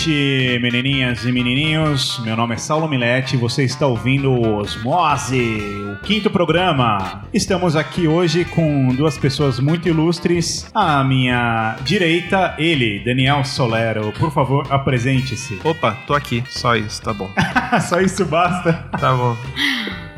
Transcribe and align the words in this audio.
noite, 0.00 0.58
menininhas 0.60 1.24
e 1.24 1.32
menininhos. 1.32 2.18
Meu 2.20 2.34
nome 2.34 2.54
é 2.54 2.58
Saulo 2.58 2.88
Milete 2.88 3.34
e 3.34 3.38
você 3.38 3.64
está 3.64 3.86
ouvindo 3.86 4.32
Osmose, 4.32 5.60
o 5.92 5.96
quinto 6.02 6.30
programa. 6.30 7.24
Estamos 7.34 7.76
aqui 7.76 8.08
hoje 8.08 8.44
com 8.46 8.88
duas 8.94 9.18
pessoas 9.18 9.60
muito 9.60 9.88
ilustres. 9.88 10.70
À 10.74 11.04
minha 11.04 11.76
direita, 11.82 12.54
ele, 12.58 13.00
Daniel 13.04 13.44
Solero. 13.44 14.12
Por 14.12 14.32
favor, 14.32 14.66
apresente-se. 14.70 15.60
Opa, 15.62 15.92
tô 16.06 16.14
aqui. 16.14 16.42
Só 16.48 16.76
isso, 16.76 17.02
tá 17.02 17.12
bom. 17.12 17.30
Só 17.86 18.00
isso 18.00 18.24
basta. 18.24 18.72
Tá 18.98 19.14
bom. 19.14 19.36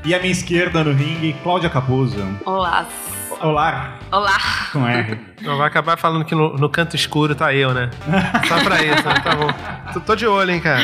E 0.04 0.14
à 0.14 0.20
minha 0.20 0.32
esquerda 0.32 0.84
no 0.84 0.92
ringue, 0.92 1.34
Cláudia 1.42 1.70
Capuzzo. 1.70 2.24
Olá. 2.44 2.86
Olá, 3.42 3.94
Olá. 4.12 4.38
com 4.72 4.86
R. 4.86 5.18
Não 5.40 5.58
vai 5.58 5.66
acabar 5.66 5.96
falando 5.98 6.24
que 6.24 6.32
no, 6.32 6.56
no 6.56 6.70
canto 6.70 6.94
escuro 6.94 7.34
tá 7.34 7.52
eu, 7.52 7.74
né? 7.74 7.90
Só 8.46 8.62
pra 8.62 8.80
isso, 8.80 9.02
né? 9.04 9.14
Tá 9.14 9.34
bom. 9.34 9.48
Tô, 9.92 10.00
tô 10.00 10.14
de 10.14 10.28
olho, 10.28 10.52
hein, 10.52 10.60
cara. 10.60 10.80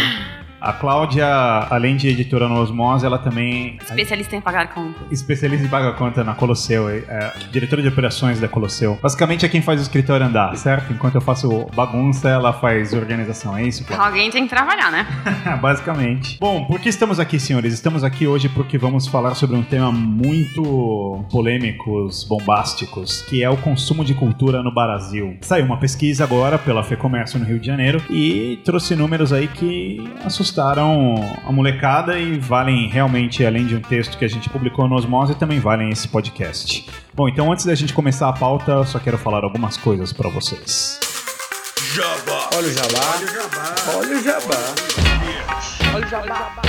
A 0.60 0.72
Cláudia, 0.72 1.26
além 1.70 1.96
de 1.96 2.08
editora 2.08 2.48
no 2.48 2.60
Osmose, 2.60 3.06
ela 3.06 3.18
também 3.18 3.78
Especialista 3.80 4.34
em 4.34 4.40
pagar 4.40 4.74
contas. 4.74 5.06
especialista 5.10 5.64
em 5.64 5.68
paga 5.68 5.92
conta 5.92 6.24
na 6.24 6.34
Colosseu, 6.34 6.88
é, 6.88 6.98
é, 7.08 7.32
diretora 7.52 7.80
de 7.80 7.88
operações 7.88 8.40
da 8.40 8.48
Colosseu. 8.48 8.98
Basicamente 9.00 9.46
é 9.46 9.48
quem 9.48 9.62
faz 9.62 9.78
o 9.80 9.82
escritório 9.82 10.26
andar, 10.26 10.56
certo? 10.56 10.92
Enquanto 10.92 11.14
eu 11.14 11.20
faço 11.20 11.66
bagunça, 11.74 12.28
ela 12.28 12.52
faz 12.52 12.92
organização, 12.92 13.56
é 13.56 13.62
isso? 13.62 13.84
Cláudia? 13.84 14.06
Alguém 14.06 14.30
tem 14.30 14.44
que 14.44 14.50
trabalhar, 14.50 14.90
né? 14.90 15.06
Basicamente. 15.62 16.38
Bom, 16.40 16.64
por 16.64 16.80
que 16.80 16.88
estamos 16.88 17.20
aqui, 17.20 17.38
senhores? 17.38 17.72
Estamos 17.72 18.02
aqui 18.02 18.26
hoje 18.26 18.48
porque 18.48 18.76
vamos 18.76 19.06
falar 19.06 19.36
sobre 19.36 19.56
um 19.56 19.62
tema 19.62 19.92
muito 19.92 21.24
polêmicos, 21.30 22.24
bombásticos, 22.24 23.22
que 23.22 23.44
é 23.44 23.48
o 23.50 23.56
consumo 23.56 24.04
de 24.04 24.12
cultura 24.12 24.60
no 24.60 24.74
Brasil. 24.74 25.36
Saiu 25.40 25.64
uma 25.64 25.78
pesquisa 25.78 26.24
agora 26.24 26.58
pela 26.58 26.82
FEComércio 26.82 27.38
no 27.38 27.44
Rio 27.44 27.60
de 27.60 27.66
Janeiro 27.66 28.02
e 28.10 28.58
trouxe 28.64 28.96
números 28.96 29.32
aí 29.32 29.46
que 29.46 30.02
assustaram 30.24 30.47
a 31.46 31.52
molecada 31.52 32.18
e 32.18 32.38
valem 32.38 32.88
realmente, 32.88 33.44
além 33.44 33.66
de 33.66 33.77
um 33.77 33.80
texto 33.80 34.16
que 34.16 34.24
a 34.24 34.28
gente 34.28 34.48
publicou 34.48 34.88
no 34.88 34.96
Osmose, 34.96 35.34
também 35.34 35.58
valem 35.58 35.91
esse 35.91 36.08
podcast. 36.08 36.88
Bom, 37.14 37.28
então 37.28 37.52
antes 37.52 37.64
da 37.64 37.74
gente 37.74 37.92
começar 37.92 38.28
a 38.28 38.32
pauta, 38.32 38.72
eu 38.72 38.84
só 38.84 38.98
quero 38.98 39.19
falar 39.19 39.44
algumas 39.44 39.76
coisas 39.76 40.12
pra 40.12 40.28
vocês. 40.30 41.00
Olha 43.96 44.16
o 44.16 44.22
jabá. 44.22 44.74
Olha 45.94 46.06
o 46.06 46.08
jabá. 46.08 46.67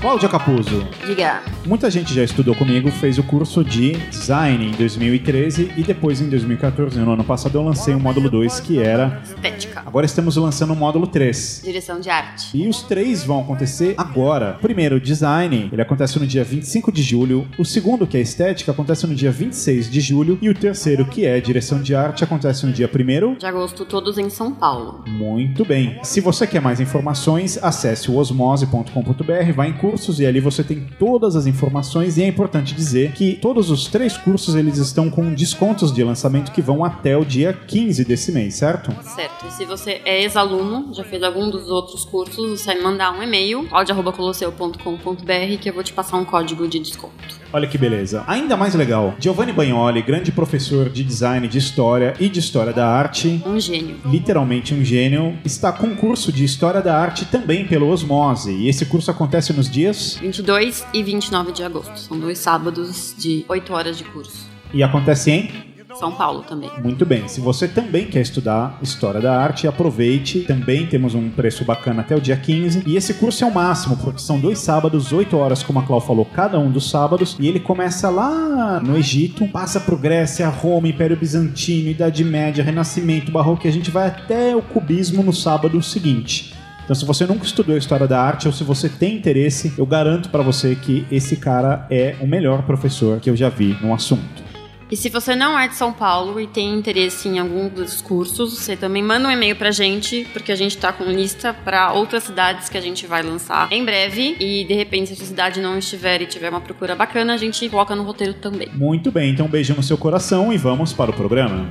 Cláudia 0.00 0.28
Capuzzo, 0.28 0.86
Diga. 1.04 1.42
Muita 1.66 1.90
gente 1.90 2.14
já 2.14 2.22
estudou 2.22 2.54
comigo, 2.54 2.88
fez 2.88 3.18
o 3.18 3.22
curso 3.24 3.64
de 3.64 3.92
design 4.10 4.68
em 4.68 4.70
2013 4.70 5.72
e 5.76 5.82
depois 5.82 6.20
em 6.20 6.28
2014, 6.28 6.98
no 7.00 7.12
ano 7.12 7.24
passado, 7.24 7.58
eu 7.58 7.62
lancei 7.64 7.94
o 7.94 8.00
módulo 8.00 8.30
2 8.30 8.60
que 8.60 8.78
era. 8.80 9.20
Estética. 9.24 9.82
Agora 9.84 10.06
estamos 10.06 10.36
lançando 10.36 10.72
o 10.72 10.76
módulo 10.76 11.08
3. 11.08 11.62
Direção 11.64 11.98
de 11.98 12.08
arte. 12.08 12.56
E 12.56 12.68
os 12.68 12.82
três 12.82 13.24
vão 13.24 13.40
acontecer 13.40 13.94
agora. 13.98 14.56
Primeiro, 14.62 14.96
o 14.96 15.00
design, 15.00 15.68
ele 15.72 15.82
acontece 15.82 16.18
no 16.18 16.26
dia 16.26 16.44
25 16.44 16.92
de 16.92 17.02
julho. 17.02 17.46
O 17.58 17.64
segundo, 17.64 18.06
que 18.06 18.16
é 18.16 18.20
estética, 18.20 18.70
acontece 18.70 19.04
no 19.06 19.14
dia 19.16 19.32
26 19.32 19.90
de 19.90 20.00
julho. 20.00 20.38
E 20.40 20.48
o 20.48 20.54
terceiro, 20.54 21.06
que 21.06 21.26
é 21.26 21.40
direção 21.40 21.82
de 21.82 21.94
arte, 21.96 22.22
acontece 22.22 22.64
no 22.64 22.72
dia 22.72 22.88
1 22.88 23.34
De 23.34 23.46
agosto, 23.46 23.84
todos 23.84 24.16
em 24.16 24.30
São 24.30 24.52
Paulo. 24.52 25.02
muito 25.08 25.64
bem. 25.64 25.98
Se 26.04 26.20
você 26.20 26.46
quer 26.46 26.62
mais 26.62 26.78
informações, 26.80 27.58
acesse 27.60 28.10
o 28.10 28.16
osmose.com.br, 28.16 29.52
vá 29.54 29.66
em 29.66 29.72
cursos 29.88 30.20
e 30.20 30.26
ali 30.26 30.38
você 30.38 30.62
tem 30.62 30.86
todas 30.98 31.34
as 31.34 31.46
informações. 31.46 32.18
E 32.18 32.22
é 32.22 32.26
importante 32.26 32.74
dizer 32.74 33.12
que 33.12 33.38
todos 33.40 33.70
os 33.70 33.86
três 33.86 34.16
cursos 34.18 34.54
eles 34.54 34.76
estão 34.76 35.08
com 35.08 35.32
descontos 35.32 35.90
de 35.92 36.04
lançamento 36.04 36.52
que 36.52 36.60
vão 36.60 36.84
até 36.84 37.16
o 37.16 37.24
dia 37.24 37.52
15 37.66 38.04
desse 38.04 38.30
mês, 38.32 38.54
certo? 38.54 38.92
Certo. 39.02 39.46
E 39.46 39.52
se 39.52 39.64
você 39.64 40.00
é 40.04 40.22
ex-aluno, 40.22 40.92
já 40.92 41.04
fez 41.04 41.22
algum 41.22 41.48
dos 41.50 41.68
outros 41.68 42.04
cursos, 42.04 42.60
você 42.60 42.74
vai 42.74 42.82
mandar 42.82 43.12
um 43.18 43.22
e-mail, 43.22 43.66
claudia.colosseu.com.br, 43.68 45.58
que 45.60 45.68
eu 45.70 45.74
vou 45.74 45.82
te 45.82 45.92
passar 45.92 46.16
um 46.18 46.24
código 46.24 46.66
de 46.68 46.78
desconto. 46.78 47.14
Olha 47.52 47.66
que 47.66 47.78
beleza. 47.78 48.24
Ainda 48.26 48.56
mais 48.58 48.74
legal, 48.74 49.14
Giovanni 49.18 49.52
Bagnoli, 49.52 50.02
grande 50.02 50.30
professor 50.30 50.90
de 50.90 51.02
design, 51.02 51.48
de 51.48 51.56
história 51.56 52.12
e 52.20 52.28
de 52.28 52.38
história 52.40 52.72
da 52.74 52.86
arte, 52.86 53.42
Um 53.46 53.58
gênio. 53.58 53.96
literalmente 54.04 54.74
um 54.74 54.84
gênio, 54.84 55.38
está 55.44 55.72
com 55.72 55.96
curso 55.96 56.30
de 56.30 56.44
História 56.44 56.82
da 56.82 56.94
Arte 56.98 57.24
também 57.24 57.66
pelo 57.66 57.88
Osmose. 57.88 58.52
E 58.52 58.68
esse 58.68 58.84
curso 58.84 59.10
acontece 59.10 59.52
nos 59.52 59.70
dias 59.70 59.77
22 60.20 60.86
e 60.92 61.02
29 61.02 61.52
de 61.52 61.62
agosto. 61.62 61.98
São 61.98 62.18
dois 62.18 62.38
sábados 62.38 63.14
de 63.16 63.44
8 63.48 63.72
horas 63.72 63.96
de 63.98 64.04
curso. 64.04 64.46
e 64.72 64.82
acontece 64.82 65.30
em 65.30 65.50
São 65.98 66.12
Paulo 66.12 66.42
também. 66.42 66.70
Muito 66.82 67.06
bem, 67.06 67.26
se 67.26 67.40
você 67.40 67.66
também 67.66 68.06
quer 68.06 68.20
estudar 68.20 68.78
História 68.82 69.20
da 69.20 69.40
Arte, 69.40 69.66
aproveite. 69.66 70.40
Também 70.40 70.86
temos 70.86 71.14
um 71.14 71.30
preço 71.30 71.64
bacana 71.64 72.02
até 72.02 72.14
o 72.14 72.20
dia 72.20 72.36
15. 72.36 72.82
E 72.86 72.96
esse 72.96 73.14
curso 73.14 73.42
é 73.42 73.46
o 73.46 73.54
máximo, 73.54 73.96
porque 73.96 74.20
são 74.20 74.38
dois 74.38 74.58
sábados, 74.58 75.12
8 75.12 75.36
horas, 75.36 75.62
como 75.62 75.78
a 75.78 75.82
Clau 75.82 76.00
falou, 76.00 76.24
cada 76.26 76.58
um 76.58 76.70
dos 76.70 76.90
sábados. 76.90 77.36
E 77.40 77.48
ele 77.48 77.58
começa 77.58 78.10
lá 78.10 78.80
no 78.80 78.96
Egito, 78.96 79.48
passa 79.48 79.80
por 79.80 79.98
Grécia, 79.98 80.48
Roma, 80.48 80.86
Império 80.88 81.16
Bizantino, 81.16 81.88
Idade 81.88 82.22
Média, 82.22 82.62
Renascimento, 82.62 83.32
Barroco, 83.32 83.66
e 83.66 83.68
a 83.68 83.72
gente 83.72 83.90
vai 83.90 84.08
até 84.08 84.54
o 84.54 84.60
Cubismo 84.62 85.22
no 85.22 85.32
sábado 85.32 85.82
seguinte. 85.82 86.57
Então, 86.88 86.96
se 86.96 87.04
você 87.04 87.26
nunca 87.26 87.44
estudou 87.44 87.76
História 87.76 88.08
da 88.08 88.18
Arte 88.18 88.46
ou 88.46 88.52
se 88.54 88.64
você 88.64 88.88
tem 88.88 89.16
interesse, 89.16 89.74
eu 89.76 89.84
garanto 89.84 90.30
pra 90.30 90.42
você 90.42 90.74
que 90.74 91.06
esse 91.12 91.36
cara 91.36 91.86
é 91.90 92.16
o 92.18 92.26
melhor 92.26 92.62
professor 92.62 93.20
que 93.20 93.28
eu 93.28 93.36
já 93.36 93.50
vi 93.50 93.76
no 93.82 93.92
assunto. 93.92 94.42
E 94.90 94.96
se 94.96 95.10
você 95.10 95.36
não 95.36 95.58
é 95.58 95.68
de 95.68 95.74
São 95.74 95.92
Paulo 95.92 96.40
e 96.40 96.46
tem 96.46 96.72
interesse 96.72 97.28
em 97.28 97.38
algum 97.38 97.68
dos 97.68 98.00
cursos, 98.00 98.58
você 98.58 98.74
também 98.74 99.02
manda 99.02 99.28
um 99.28 99.30
e-mail 99.30 99.54
pra 99.54 99.70
gente, 99.70 100.26
porque 100.32 100.50
a 100.50 100.56
gente 100.56 100.78
tá 100.78 100.90
com 100.90 101.04
lista 101.04 101.52
pra 101.52 101.92
outras 101.92 102.24
cidades 102.24 102.70
que 102.70 102.78
a 102.78 102.80
gente 102.80 103.06
vai 103.06 103.22
lançar 103.22 103.70
em 103.70 103.84
breve. 103.84 104.38
E 104.40 104.64
de 104.64 104.72
repente, 104.72 105.08
se 105.08 105.12
a 105.12 105.16
sua 105.16 105.26
cidade 105.26 105.60
não 105.60 105.76
estiver 105.76 106.22
e 106.22 106.26
tiver 106.26 106.48
uma 106.48 106.62
procura 106.62 106.96
bacana, 106.96 107.34
a 107.34 107.36
gente 107.36 107.68
coloca 107.68 107.94
no 107.94 108.02
roteiro 108.02 108.32
também. 108.32 108.70
Muito 108.72 109.12
bem, 109.12 109.32
então 109.32 109.44
um 109.44 109.50
beijo 109.50 109.74
no 109.74 109.82
seu 109.82 109.98
coração 109.98 110.50
e 110.50 110.56
vamos 110.56 110.94
para 110.94 111.10
o 111.10 111.14
programa. 111.14 111.70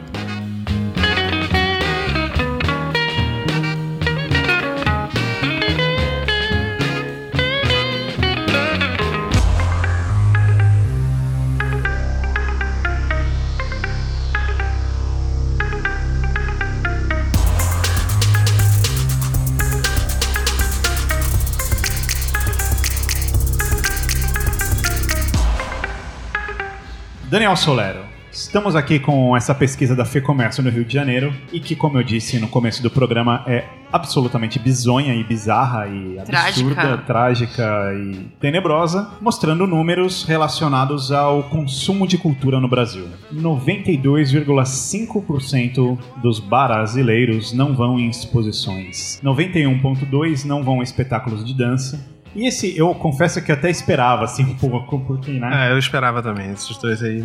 Daniel 27.37 27.55
Solero, 27.55 27.99
estamos 28.31 28.75
aqui 28.75 28.97
com 28.97 29.37
essa 29.37 29.53
pesquisa 29.53 29.95
da 29.95 30.03
FEComércio 30.03 30.63
no 30.63 30.71
Rio 30.71 30.83
de 30.83 30.91
Janeiro 30.91 31.31
e 31.53 31.59
que, 31.59 31.75
como 31.75 31.99
eu 31.99 32.03
disse 32.03 32.39
no 32.39 32.47
começo 32.47 32.81
do 32.81 32.89
programa, 32.89 33.43
é 33.45 33.63
absolutamente 33.93 34.57
bizonha 34.57 35.13
e 35.13 35.23
bizarra 35.23 35.87
e 35.87 36.17
absurda, 36.17 36.75
Trágica. 36.75 36.97
trágica 37.05 37.93
e 37.93 38.25
tenebrosa, 38.39 39.11
mostrando 39.21 39.67
números 39.67 40.23
relacionados 40.23 41.11
ao 41.11 41.43
consumo 41.43 42.07
de 42.07 42.17
cultura 42.17 42.59
no 42.59 42.67
Brasil. 42.67 43.05
92,5% 43.31 45.95
dos 46.23 46.39
brasileiros 46.39 47.53
não 47.53 47.75
vão 47.75 47.99
em 47.99 48.09
exposições. 48.09 49.21
91,2% 49.23 50.45
não 50.45 50.63
vão 50.63 50.79
a 50.79 50.83
espetáculos 50.83 51.45
de 51.45 51.53
dança. 51.53 52.16
E 52.35 52.47
esse, 52.47 52.77
eu 52.77 52.93
confesso 52.95 53.43
que 53.43 53.51
até 53.51 53.69
esperava, 53.69 54.23
assim, 54.23 54.43
um 54.43 54.55
pouco, 54.55 54.99
porque, 54.99 55.31
né? 55.31 55.69
É, 55.69 55.71
eu 55.71 55.77
esperava 55.77 56.21
também. 56.21 56.51
Esses 56.51 56.77
dois 56.77 57.01
aí. 57.01 57.23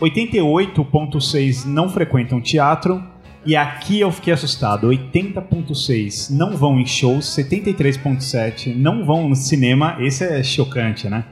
88,6 0.00 1.64
não 1.64 1.88
frequentam 1.88 2.40
teatro. 2.40 3.02
E 3.44 3.56
aqui 3.56 4.00
eu 4.00 4.10
fiquei 4.10 4.32
assustado. 4.32 4.88
80,6 4.88 6.30
não 6.30 6.56
vão 6.56 6.78
em 6.78 6.86
shows. 6.86 7.26
73,7 7.26 8.74
não 8.74 9.04
vão 9.04 9.28
no 9.28 9.36
cinema. 9.36 9.96
Esse 10.00 10.24
é 10.24 10.42
chocante, 10.42 11.08
né? 11.08 11.24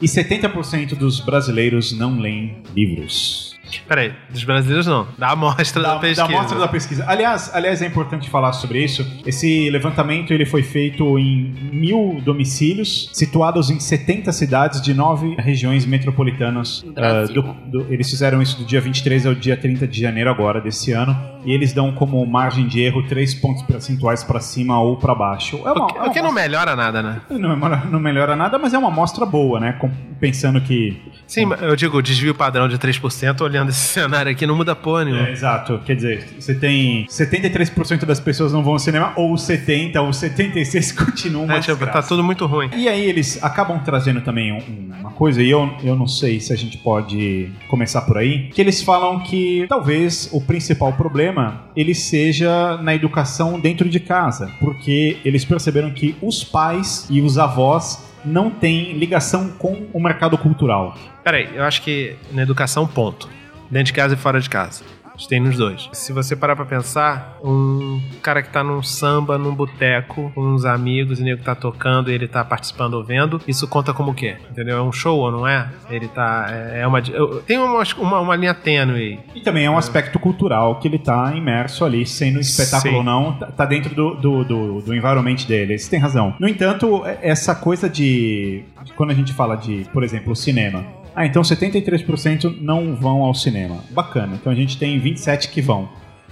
E 0.00 0.06
70% 0.06 0.94
dos 0.94 1.20
brasileiros 1.20 1.92
não 1.92 2.18
leem 2.18 2.62
livros. 2.74 3.49
Peraí, 3.88 4.12
dos 4.30 4.44
brasileiros 4.44 4.86
não. 4.86 5.06
Da 5.18 5.30
amostra 5.30 5.82
da, 5.82 5.94
da, 5.94 6.00
pesquisa. 6.00 6.28
da 6.28 6.34
amostra 6.36 6.58
da 6.58 6.68
pesquisa. 6.68 7.04
Aliás, 7.06 7.50
aliás, 7.54 7.82
é 7.82 7.86
importante 7.86 8.28
falar 8.30 8.52
sobre 8.52 8.82
isso. 8.82 9.06
Esse 9.26 9.68
levantamento 9.70 10.32
ele 10.32 10.44
foi 10.46 10.62
feito 10.62 11.18
em 11.18 11.52
mil 11.72 12.20
domicílios, 12.24 13.10
situados 13.12 13.70
em 13.70 13.78
70 13.78 14.32
cidades 14.32 14.80
de 14.80 14.92
nove 14.94 15.34
regiões 15.38 15.86
metropolitanas. 15.86 16.82
Do 16.82 16.92
Brasil. 16.92 17.44
ah, 17.46 17.52
do- 17.70 17.84
do- 17.84 17.92
eles 17.92 18.08
fizeram 18.10 18.40
isso 18.42 18.58
do 18.58 18.64
dia 18.64 18.80
23 18.80 19.26
ao 19.26 19.34
dia 19.34 19.56
30 19.56 19.86
de 19.86 20.00
janeiro 20.00 20.30
agora, 20.30 20.60
desse 20.60 20.92
ano. 20.92 21.16
E 21.44 21.52
eles 21.52 21.72
dão 21.72 21.92
como 21.92 22.24
margem 22.26 22.66
de 22.66 22.80
erro 22.80 23.02
3 23.06 23.34
pontos 23.34 23.62
percentuais 23.62 24.22
para 24.24 24.40
cima 24.40 24.80
ou 24.80 24.96
para 24.96 25.14
baixo. 25.14 25.56
É 25.64 25.72
uma, 25.72 25.84
O 25.84 25.86
que, 25.86 25.98
é 25.98 26.02
o 26.02 26.10
que 26.10 26.22
não 26.22 26.32
melhora 26.32 26.74
nada, 26.76 27.02
né? 27.02 27.20
não 27.30 27.56
melhora, 27.56 27.82
não 27.90 28.00
melhora 28.00 28.36
nada, 28.36 28.58
mas 28.58 28.74
é 28.74 28.78
uma 28.78 28.88
amostra 28.88 29.24
boa, 29.26 29.58
né? 29.60 29.72
Com- 29.72 29.90
pensando 30.20 30.60
que 30.60 31.00
Sim, 31.26 31.48
eu 31.62 31.74
digo, 31.74 32.02
desvio 32.02 32.34
padrão 32.34 32.68
de 32.68 32.76
3%, 32.78 33.40
olhando 33.40 33.70
esse 33.70 33.78
cenário 33.88 34.30
aqui, 34.30 34.46
não 34.46 34.54
muda 34.56 34.74
porra 34.76 35.04
nenhuma. 35.06 35.28
É, 35.28 35.32
exato. 35.32 35.80
Quer 35.86 35.96
dizer, 35.96 36.28
você 36.38 36.54
tem 36.54 37.06
73% 37.06 38.04
das 38.04 38.20
pessoas 38.20 38.52
não 38.52 38.62
vão 38.62 38.74
ao 38.74 38.78
cinema, 38.78 39.12
ou 39.16 39.32
70% 39.34 39.96
ou 40.02 40.10
76% 40.10 40.94
continuam 41.04 41.44
É, 41.44 41.48
mais 41.48 41.64
tipo, 41.64 41.86
tá 41.86 42.02
tudo 42.02 42.22
muito 42.22 42.44
ruim. 42.46 42.68
E 42.76 42.88
aí 42.88 43.02
eles 43.08 43.42
acabam 43.42 43.78
trazendo 43.82 44.20
também 44.20 44.52
um- 44.52 44.90
uma 45.00 45.10
coisa, 45.12 45.42
e 45.42 45.48
eu, 45.50 45.72
eu 45.82 45.94
não 45.96 46.06
sei 46.06 46.40
se 46.40 46.52
a 46.52 46.56
gente 46.56 46.76
pode 46.78 47.50
começar 47.68 48.02
por 48.02 48.18
aí, 48.18 48.48
que 48.48 48.60
eles 48.60 48.82
falam 48.82 49.20
que 49.20 49.64
talvez 49.68 50.28
o 50.32 50.40
principal 50.40 50.92
problema 50.94 51.29
ele 51.76 51.94
seja 51.94 52.76
na 52.78 52.94
educação 52.94 53.58
dentro 53.58 53.88
de 53.88 54.00
casa, 54.00 54.50
porque 54.60 55.18
eles 55.24 55.44
perceberam 55.44 55.90
que 55.90 56.16
os 56.20 56.44
pais 56.44 57.06
e 57.10 57.20
os 57.20 57.38
avós 57.38 58.10
não 58.24 58.50
têm 58.50 58.92
ligação 58.92 59.50
com 59.58 59.86
o 59.92 60.00
mercado 60.00 60.36
cultural. 60.36 60.96
Peraí, 61.24 61.48
eu 61.54 61.64
acho 61.64 61.82
que 61.82 62.16
na 62.32 62.42
educação, 62.42 62.86
ponto. 62.86 63.28
Dentro 63.70 63.86
de 63.86 63.92
casa 63.92 64.14
e 64.14 64.16
fora 64.16 64.40
de 64.40 64.50
casa. 64.50 64.82
Que 65.20 65.28
Tem 65.28 65.38
nos 65.40 65.56
dois. 65.56 65.88
Se 65.92 66.12
você 66.12 66.34
parar 66.34 66.56
pra 66.56 66.64
pensar, 66.64 67.38
um 67.44 68.00
cara 68.22 68.42
que 68.42 68.48
tá 68.50 68.64
num 68.64 68.82
samba, 68.82 69.36
num 69.36 69.54
boteco, 69.54 70.32
com 70.34 70.40
uns 70.40 70.64
amigos, 70.64 71.18
e 71.18 71.22
o 71.22 71.24
nego 71.24 71.42
tá 71.42 71.54
tocando 71.54 72.10
e 72.10 72.14
ele 72.14 72.26
tá 72.26 72.42
participando 72.42 72.94
ou 72.94 73.04
vendo, 73.04 73.40
isso 73.46 73.68
conta 73.68 73.92
como 73.92 74.12
o 74.12 74.14
quê? 74.14 74.36
Entendeu? 74.50 74.78
É 74.78 74.82
um 74.82 74.90
show 74.90 75.18
ou 75.18 75.30
não 75.30 75.46
é? 75.46 75.68
Ele 75.90 76.08
tá. 76.08 76.46
É 76.48 76.80
é 76.80 76.86
uma. 76.86 77.02
Tem 77.46 77.58
uma, 77.58 77.82
uma, 77.98 78.20
uma 78.20 78.36
linha 78.36 78.54
tênue 78.54 78.94
aí. 78.96 79.20
E 79.34 79.40
também 79.40 79.66
é 79.66 79.70
um 79.70 79.76
aspecto 79.76 80.18
cultural 80.18 80.76
que 80.80 80.88
ele 80.88 80.98
tá 80.98 81.32
imerso 81.34 81.84
ali, 81.84 82.06
sendo 82.06 82.40
espetáculo 82.40 82.92
Sim. 82.92 82.98
ou 82.98 83.04
não, 83.04 83.32
tá- 83.34 83.46
tá 83.46 83.64
dentro 83.66 83.94
do, 83.94 84.14
do, 84.14 84.44
do, 84.44 84.80
do 84.80 84.94
environment 84.94 85.36
dele. 85.46 85.78
Você 85.78 85.90
tem 85.90 85.98
razão. 86.00 86.34
No 86.40 86.48
entanto, 86.48 87.04
é- 87.04 87.18
essa 87.22 87.54
coisa 87.54 87.88
de. 87.88 88.64
de 88.84 88.92
Quando 88.94 89.10
a 89.10 89.14
gente 89.14 89.32
fala 89.34 89.56
de, 89.56 89.86
por 89.92 90.02
exemplo, 90.02 90.32
o 90.32 90.36
cinema. 90.36 90.84
Ah, 91.20 91.26
então 91.26 91.42
73% 91.42 92.62
não 92.62 92.96
vão 92.96 93.22
ao 93.22 93.34
cinema. 93.34 93.84
Bacana. 93.90 94.36
Então 94.40 94.50
a 94.50 94.54
gente 94.54 94.78
tem 94.78 94.98
27 94.98 95.50
que 95.50 95.60
vão. 95.60 95.86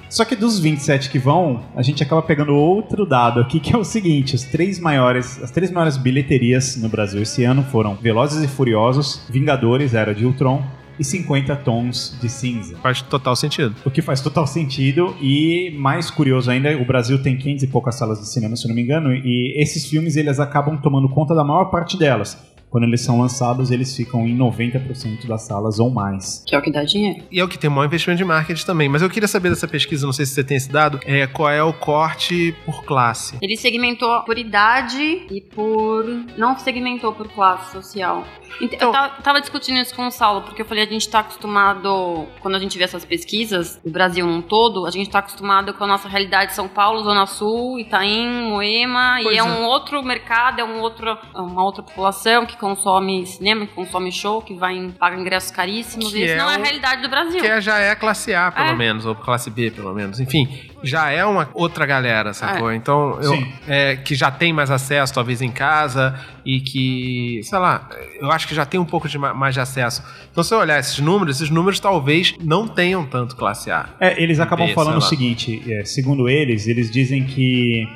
Só 0.08 0.24
que 0.24 0.34
dos 0.34 0.58
27 0.58 1.10
que 1.10 1.18
vão, 1.18 1.60
a 1.76 1.82
gente 1.82 2.02
acaba 2.02 2.22
pegando 2.22 2.54
outro 2.54 3.04
dado 3.04 3.38
aqui, 3.38 3.60
que 3.60 3.74
é 3.74 3.76
o 3.76 3.84
seguinte: 3.84 4.34
os 4.34 4.44
três 4.44 4.80
maiores, 4.80 5.42
as 5.42 5.50
três 5.50 5.70
maiores 5.70 5.98
bilheterias 5.98 6.74
no 6.78 6.88
Brasil 6.88 7.20
esse 7.20 7.44
ano 7.44 7.62
foram 7.64 7.96
Velozes 7.96 8.42
e 8.42 8.48
Furiosos, 8.48 9.26
Vingadores, 9.28 9.92
Era 9.92 10.14
de 10.14 10.24
Ultron 10.24 10.64
e 10.98 11.04
50 11.04 11.54
Tons 11.56 12.16
de 12.18 12.30
Cinza. 12.30 12.78
Faz 12.78 13.02
total 13.02 13.36
sentido. 13.36 13.76
O 13.84 13.90
que 13.90 14.00
faz 14.00 14.22
total 14.22 14.46
sentido 14.46 15.14
e 15.20 15.70
mais 15.78 16.10
curioso 16.10 16.50
ainda, 16.50 16.74
o 16.78 16.84
Brasil 16.86 17.22
tem 17.22 17.36
500 17.36 17.64
e 17.64 17.66
poucas 17.66 17.94
salas 17.94 18.20
de 18.20 18.26
cinema, 18.26 18.56
se 18.56 18.64
eu 18.64 18.68
não 18.70 18.74
me 18.74 18.80
engano, 18.80 19.12
e 19.12 19.52
esses 19.62 19.84
filmes 19.84 20.16
eles 20.16 20.40
acabam 20.40 20.80
tomando 20.80 21.10
conta 21.10 21.34
da 21.34 21.44
maior 21.44 21.66
parte 21.66 21.98
delas. 21.98 22.38
Quando 22.70 22.84
eles 22.84 23.00
são 23.00 23.18
lançados, 23.20 23.70
eles 23.70 23.96
ficam 23.96 24.26
em 24.26 24.36
90% 24.36 25.26
das 25.26 25.42
salas 25.42 25.78
ou 25.78 25.90
mais. 25.90 26.44
Que 26.46 26.54
é 26.54 26.58
o 26.58 26.62
que 26.62 26.70
dá 26.70 26.82
dinheiro. 26.84 27.24
E 27.30 27.40
é 27.40 27.44
o 27.44 27.48
que 27.48 27.58
tem 27.58 27.68
o 27.68 27.72
maior 27.72 27.86
investimento 27.86 28.18
de 28.18 28.24
marketing 28.24 28.64
também. 28.66 28.88
Mas 28.88 29.00
eu 29.02 29.08
queria 29.10 29.28
saber 29.28 29.48
dessa 29.50 29.66
pesquisa, 29.66 30.04
não 30.06 30.12
sei 30.12 30.26
se 30.26 30.34
você 30.34 30.44
tem 30.44 30.56
esse 30.56 30.70
dado, 30.70 31.00
é, 31.04 31.26
qual 31.26 31.50
é 31.50 31.62
o 31.62 31.72
corte 31.72 32.54
por 32.66 32.84
classe. 32.84 33.36
Ele 33.40 33.56
segmentou 33.56 34.22
por 34.24 34.36
idade 34.38 35.26
e 35.30 35.40
por. 35.40 36.04
Não 36.36 36.58
segmentou 36.58 37.12
por 37.12 37.28
classe 37.28 37.72
social. 37.72 38.24
Ent- 38.60 38.72
Então- 38.74 38.88
Eu 38.88 38.92
ta- 38.92 39.08
tava 39.22 39.40
discutindo 39.40 39.78
isso 39.78 39.94
com 39.94 40.06
o 40.06 40.10
Saulo, 40.10 40.42
porque 40.42 40.62
eu 40.62 40.66
falei, 40.66 40.84
a 40.84 40.86
gente 40.86 41.08
tá 41.08 41.20
acostumado, 41.20 42.26
quando 42.40 42.54
a 42.56 42.58
gente 42.58 42.76
vê 42.76 42.84
essas 42.84 43.04
pesquisas, 43.04 43.78
do 43.84 43.90
Brasil 43.90 44.26
num 44.26 44.42
todo, 44.42 44.86
a 44.86 44.90
gente 44.90 45.08
tá 45.10 45.18
acostumado 45.20 45.72
com 45.74 45.84
a 45.84 45.86
nossa 45.86 46.08
realidade 46.08 46.50
de 46.50 46.56
São 46.56 46.68
Paulo, 46.68 47.02
Zona 47.02 47.26
Sul, 47.26 47.78
Itaim, 47.78 48.48
Moema, 48.50 49.18
Pois 49.22 49.34
e 49.34 49.38
é, 49.38 49.40
é. 49.40 49.44
um 49.44 49.64
outro 49.64 50.02
mercado, 50.02 50.60
é 50.60 50.64
um 50.64 50.80
outro, 50.80 51.08
é 51.10 51.40
uma 51.40 51.62
outra 51.64 51.82
população 51.82 52.44
que 52.46 52.57
consome 52.58 53.26
cinema, 53.26 53.66
que 53.66 53.72
consome 53.72 54.10
show, 54.12 54.42
que 54.42 54.54
vai 54.54 54.76
em, 54.76 54.90
paga 54.90 55.16
ingressos 55.18 55.50
caríssimos. 55.50 56.12
Que 56.12 56.18
e 56.18 56.24
isso 56.24 56.34
é 56.34 56.36
não 56.36 56.50
é 56.50 56.56
a 56.56 56.58
o- 56.58 56.62
realidade 56.62 57.02
do 57.02 57.08
Brasil. 57.08 57.40
Que 57.40 57.46
é- 57.46 57.60
já 57.60 57.78
é 57.78 57.94
classe 57.94 58.34
A, 58.34 58.50
pelo 58.52 58.68
É. 58.68 58.74
menos, 58.74 59.06
ou 59.06 59.14
classe 59.14 59.50
B, 59.50 59.70
pelo 59.70 59.94
menos. 59.94 60.20
Enfim, 60.20 60.48
já 60.82 61.10
é 61.10 61.24
uma 61.24 61.48
outra 61.54 61.86
galera, 61.86 62.32
sacou? 62.34 62.72
Então, 62.72 63.18
eu, 63.22 63.38
é, 63.66 63.96
que 63.96 64.14
já 64.14 64.30
tem 64.30 64.52
mais 64.52 64.70
acesso, 64.70 65.12
talvez, 65.14 65.40
em 65.42 65.50
casa, 65.50 66.18
e 66.44 66.60
que, 66.60 67.40
sei 67.44 67.58
lá, 67.58 67.88
eu 68.20 68.30
acho 68.30 68.46
que 68.48 68.54
já 68.54 68.64
tem 68.66 68.78
um 68.80 68.84
pouco 68.84 69.08
de 69.08 69.18
ma- 69.18 69.34
mais 69.34 69.54
de 69.54 69.60
acesso. 69.60 70.02
Então, 70.30 70.42
se 70.44 70.52
eu 70.54 70.58
olhar 70.58 70.78
esses 70.78 70.98
números, 70.98 71.36
esses 71.36 71.50
números 71.50 71.78
talvez 71.80 72.34
não 72.42 72.66
tenham 72.66 73.04
tanto 73.04 73.36
classe 73.36 73.70
A. 73.70 73.88
É, 74.00 74.22
eles 74.22 74.40
acabam 74.40 74.66
B, 74.66 74.74
falando 74.74 74.98
o 74.98 75.00
seguinte: 75.02 75.62
é, 75.72 75.84
segundo 75.84 76.28
eles, 76.28 76.66
eles 76.66 76.90
dizem 76.90 77.24
que 77.24 77.88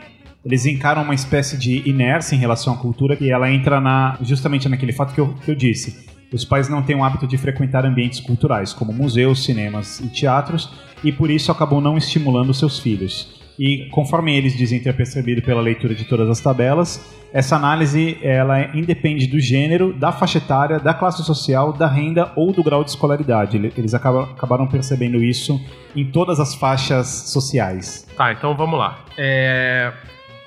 eles 0.45 0.67
encaram 0.67 1.03
uma 1.03 1.15
espécie 1.15 1.57
de 1.57 1.89
inércia 1.89 2.35
em 2.35 2.39
relação 2.39 2.75
à 2.75 2.77
cultura 2.77 3.17
que 3.17 3.31
ela 3.31 3.51
entra 3.51 3.81
na 3.81 4.17
justamente 4.23 4.69
naquele 4.69 4.93
fato 4.93 5.15
que 5.15 5.21
eu, 5.21 5.35
que 5.45 5.51
eu 5.51 5.55
disse. 5.55 6.07
Os 6.33 6.45
pais 6.45 6.69
não 6.69 6.83
têm 6.83 6.97
o 6.97 7.05
hábito 7.05 7.27
de 7.27 7.37
frequentar 7.37 7.85
ambientes 7.85 8.19
culturais, 8.21 8.73
como 8.73 8.93
museus, 8.93 9.45
cinemas 9.45 10.01
e 10.01 10.09
teatros, 10.09 10.71
e 11.05 11.13
por 11.13 11.31
isso 11.31 11.53
acabam 11.53 11.81
não 11.81 11.97
estimulando 11.99 12.55
seus 12.55 12.79
filhos. 12.79 13.41
E 13.59 13.87
conforme 13.91 14.35
eles 14.35 14.57
dizem 14.57 14.81
ter 14.81 14.95
percebido 14.97 15.43
pela 15.43 15.61
leitura 15.61 15.95
de 15.95 16.05
todas 16.07 16.27
as 16.31 16.41
tabelas, 16.41 17.05
essa 17.35 17.55
análise 17.55 18.17
ela 18.23 18.75
independe 18.75 19.27
do 19.27 19.39
gênero, 19.39 19.93
da 19.93 20.11
faixa 20.11 20.39
etária, 20.39 20.79
da 20.81 20.95
classe 20.95 21.23
social, 21.23 21.71
da 21.73 21.87
renda 21.87 22.33
ou 22.35 22.51
do 22.51 22.63
grau 22.63 22.83
de 22.83 22.91
escolaridade. 22.91 23.59
Ele- 23.59 23.73
Eles 23.77 23.93
acabaram 23.93 24.67
percebendo 24.67 25.23
isso 25.23 25.61
em 25.95 26.07
todas 26.11 26.41
as 26.41 26.55
faixas 26.55 27.07
sociais. 27.31 28.07
Tá, 28.17 28.33
então 28.33 28.57
vamos 28.57 28.79
lá. 28.79 29.05
É, 29.19 29.93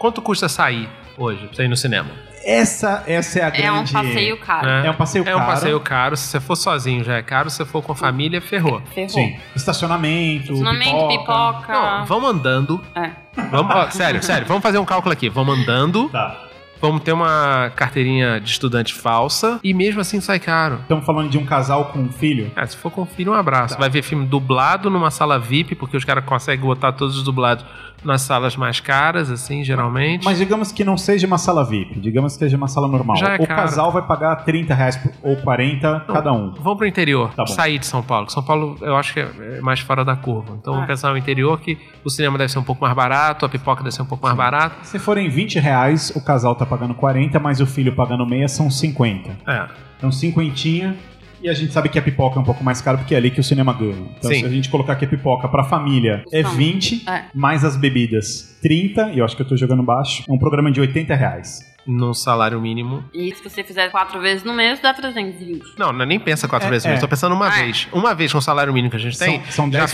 Quanto 0.06 0.22
custa 0.22 0.48
sair 0.48 0.88
hoje, 1.18 1.48
pra 1.48 1.56
você 1.56 1.64
ir 1.64 1.68
no 1.68 1.76
cinema? 1.76 2.12
Essa, 2.46 3.04
essa 3.08 3.40
é 3.40 3.44
a 3.44 3.50
grande... 3.50 3.66
É 3.96 4.00
um 4.00 4.04
passeio 4.04 4.38
caro. 4.38 4.68
né? 4.68 4.86
É 4.86 4.92
um 4.92 4.94
passeio 4.94 5.28
É 5.28 5.36
um 5.36 5.40
caro. 5.40 5.52
passeio 5.52 5.80
caro. 5.80 6.16
Se 6.16 6.28
você 6.28 6.40
for 6.40 6.56
sozinho 6.56 7.04
já 7.04 7.16
é 7.16 7.24
caro, 7.24 7.50
se 7.50 7.58
você 7.58 7.66
for 7.66 7.82
com 7.82 7.92
a 7.92 7.96
família, 7.96 8.40
ferrou. 8.40 8.84
Ferrou. 8.94 9.10
Sim. 9.10 9.36
Estacionamento, 9.56 10.54
Estacionamento, 10.54 11.08
pipoca. 11.08 11.54
pipoca. 11.54 11.74
Não, 11.74 12.06
vamos 12.06 12.30
andando. 12.30 12.86
É. 12.94 13.10
Vamos, 13.50 13.76
ó, 13.76 13.90
sério, 13.90 14.22
sério, 14.22 14.46
vamos 14.48 14.62
fazer 14.62 14.78
um 14.78 14.86
cálculo 14.86 15.12
aqui. 15.12 15.28
Vamos 15.28 15.58
andando, 15.58 16.08
Tá. 16.10 16.40
Vamos 16.88 17.04
ter 17.04 17.12
uma 17.14 17.72
carteirinha 17.76 18.40
de 18.40 18.50
estudante 18.50 18.94
falsa 18.94 19.60
e 19.64 19.74
mesmo 19.74 20.02
assim 20.02 20.20
sai 20.22 20.40
caro. 20.40 20.80
Estamos 20.82 21.06
falando 21.06 21.30
de 21.30 21.38
um 21.38 21.46
casal 21.46 21.86
com 21.86 22.00
um 22.00 22.12
filho. 22.12 22.52
Ah, 22.56 22.66
se 22.66 22.76
for 22.78 22.92
com 22.92 23.06
filho, 23.06 23.32
um 23.32 23.36
abraço. 23.36 23.74
Tá. 23.76 23.80
Vai 23.80 23.90
ver 23.90 24.02
filme 24.02 24.26
dublado 24.26 24.90
numa 24.90 25.12
sala 25.12 25.40
VIP, 25.40 25.76
porque 25.76 25.98
os 25.98 26.04
caras 26.06 26.24
conseguem 26.26 26.66
botar 26.66 26.92
todos 26.94 27.18
os 27.18 27.24
dublados 27.24 27.66
nas 28.04 28.22
salas 28.22 28.56
mais 28.56 28.80
caras, 28.80 29.32
assim, 29.32 29.64
geralmente. 29.64 30.24
Mas 30.26 30.38
digamos 30.38 30.72
que 30.72 30.84
não 30.84 30.96
seja 30.98 31.26
uma 31.26 31.38
sala 31.40 31.66
VIP, 31.66 32.00
digamos 32.00 32.34
que 32.34 32.40
seja 32.40 32.56
uma 32.56 32.68
sala 32.68 32.88
normal. 32.88 33.18
É 33.18 33.36
o 33.36 33.48
caro. 33.48 33.62
casal 33.62 33.92
vai 33.92 34.02
pagar 34.04 34.36
30 34.38 34.74
reais 34.76 35.00
ou 35.24 35.36
40 35.38 36.04
Não, 36.08 36.14
cada 36.14 36.32
um. 36.32 36.54
Vamos 36.60 36.78
pro 36.78 36.86
interior, 36.88 37.34
Tá 37.36 37.46
sair 37.48 37.80
de 37.80 37.86
São 37.88 38.04
Paulo. 38.04 38.30
São 38.30 38.44
Paulo 38.44 38.78
eu 38.82 38.96
acho 38.96 39.14
que 39.14 39.20
é 39.20 39.26
é 39.58 39.62
mais 39.62 39.80
fora 39.80 40.04
da 40.06 40.16
curva. 40.16 40.56
Então 40.60 40.74
Ah. 40.74 40.76
vamos 40.78 40.88
pensar 40.88 41.10
no 41.12 41.18
interior 41.18 41.60
que 41.60 41.78
o 42.04 42.10
cinema 42.10 42.38
deve 42.38 42.52
ser 42.52 42.60
um 42.60 42.64
pouco 42.64 42.84
mais 42.84 42.96
barato, 42.96 43.46
a 43.46 43.50
pipoca 43.50 43.82
deve 43.84 43.96
ser 43.96 44.02
um 44.04 44.06
pouco 44.06 44.24
mais 44.24 44.38
barata. 44.38 44.76
Se 44.84 45.00
forem 45.00 45.28
20 45.30 45.58
reais, 45.60 46.12
o 46.16 46.22
casal 46.24 46.54
tá 46.56 46.66
pagando 46.66 46.75
40, 46.78 47.40
mas 47.40 47.60
o 47.62 47.66
filho 47.66 47.94
pagando 47.94 48.26
meia 48.26 48.48
são 48.48 48.70
50. 48.70 49.32
É. 49.48 49.68
Então, 49.98 50.12
cinquentinha. 50.12 50.96
E 51.42 51.50
a 51.50 51.54
gente 51.54 51.72
sabe 51.72 51.90
que 51.90 52.00
a 52.00 52.02
pipoca 52.02 52.40
é 52.40 52.42
um 52.42 52.46
pouco 52.46 52.64
mais 52.64 52.82
caro 52.82 52.98
porque 52.98 53.14
é 53.14 53.18
ali 53.18 53.30
que 53.30 53.40
o 53.40 53.44
cinema 53.44 53.72
ganha. 53.72 54.08
Então, 54.18 54.32
Sim. 54.32 54.40
se 54.40 54.46
a 54.46 54.50
gente 54.50 54.70
colocar 54.70 54.96
que 54.96 55.06
a 55.06 55.08
pipoca 55.08 55.48
pra 55.48 55.64
família 55.64 56.24
é 56.32 56.40
Então, 56.40 56.52
20, 56.52 57.08
é. 57.08 57.26
mais 57.36 57.64
as 57.64 57.76
bebidas 57.76 58.58
30, 58.62 59.12
e 59.12 59.20
eu 59.20 59.26
acho 59.26 59.36
que 59.36 59.44
eu 59.44 59.48
tô 59.48 59.56
jogando 59.56 59.84
baixo, 59.84 60.24
é 60.28 60.34
um 60.34 60.40
programa 60.40 60.72
de 60.72 60.82
80 60.82 61.14
reais. 61.14 61.75
No 61.88 62.14
salário 62.16 62.60
mínimo. 62.60 63.04
E 63.14 63.34
se 63.36 63.44
você 63.48 63.64
fizer 63.64 63.90
quatro 63.92 64.20
vezes 64.20 64.44
no 64.44 64.54
mês, 64.54 64.80
dá 64.80 64.94
320. 64.94 65.78
Não, 65.78 65.94
não 65.94 66.06
nem 66.06 66.20
pensa 66.20 66.48
quatro 66.48 66.68
É, 66.68 66.72
vezes 66.72 66.86
é. 66.86 66.90
mesmo. 66.90 67.02
Tô 67.02 67.08
pensando 67.08 67.36
uma 67.36 67.48
Ah, 67.48 67.60
é. 67.60 67.64
vez. 67.66 67.88
Uma 67.94 68.16
vez 68.16 68.32
com 68.32 68.40
o 68.40 68.42
salário 68.42 68.74
mínimo 68.74 68.90
que 68.90 68.98
a 68.98 69.00
gente 69.00 69.18
tem, 69.20 69.44
são, 69.46 69.70
são 69.70 69.72
já 69.72 69.86
10% 69.86 69.90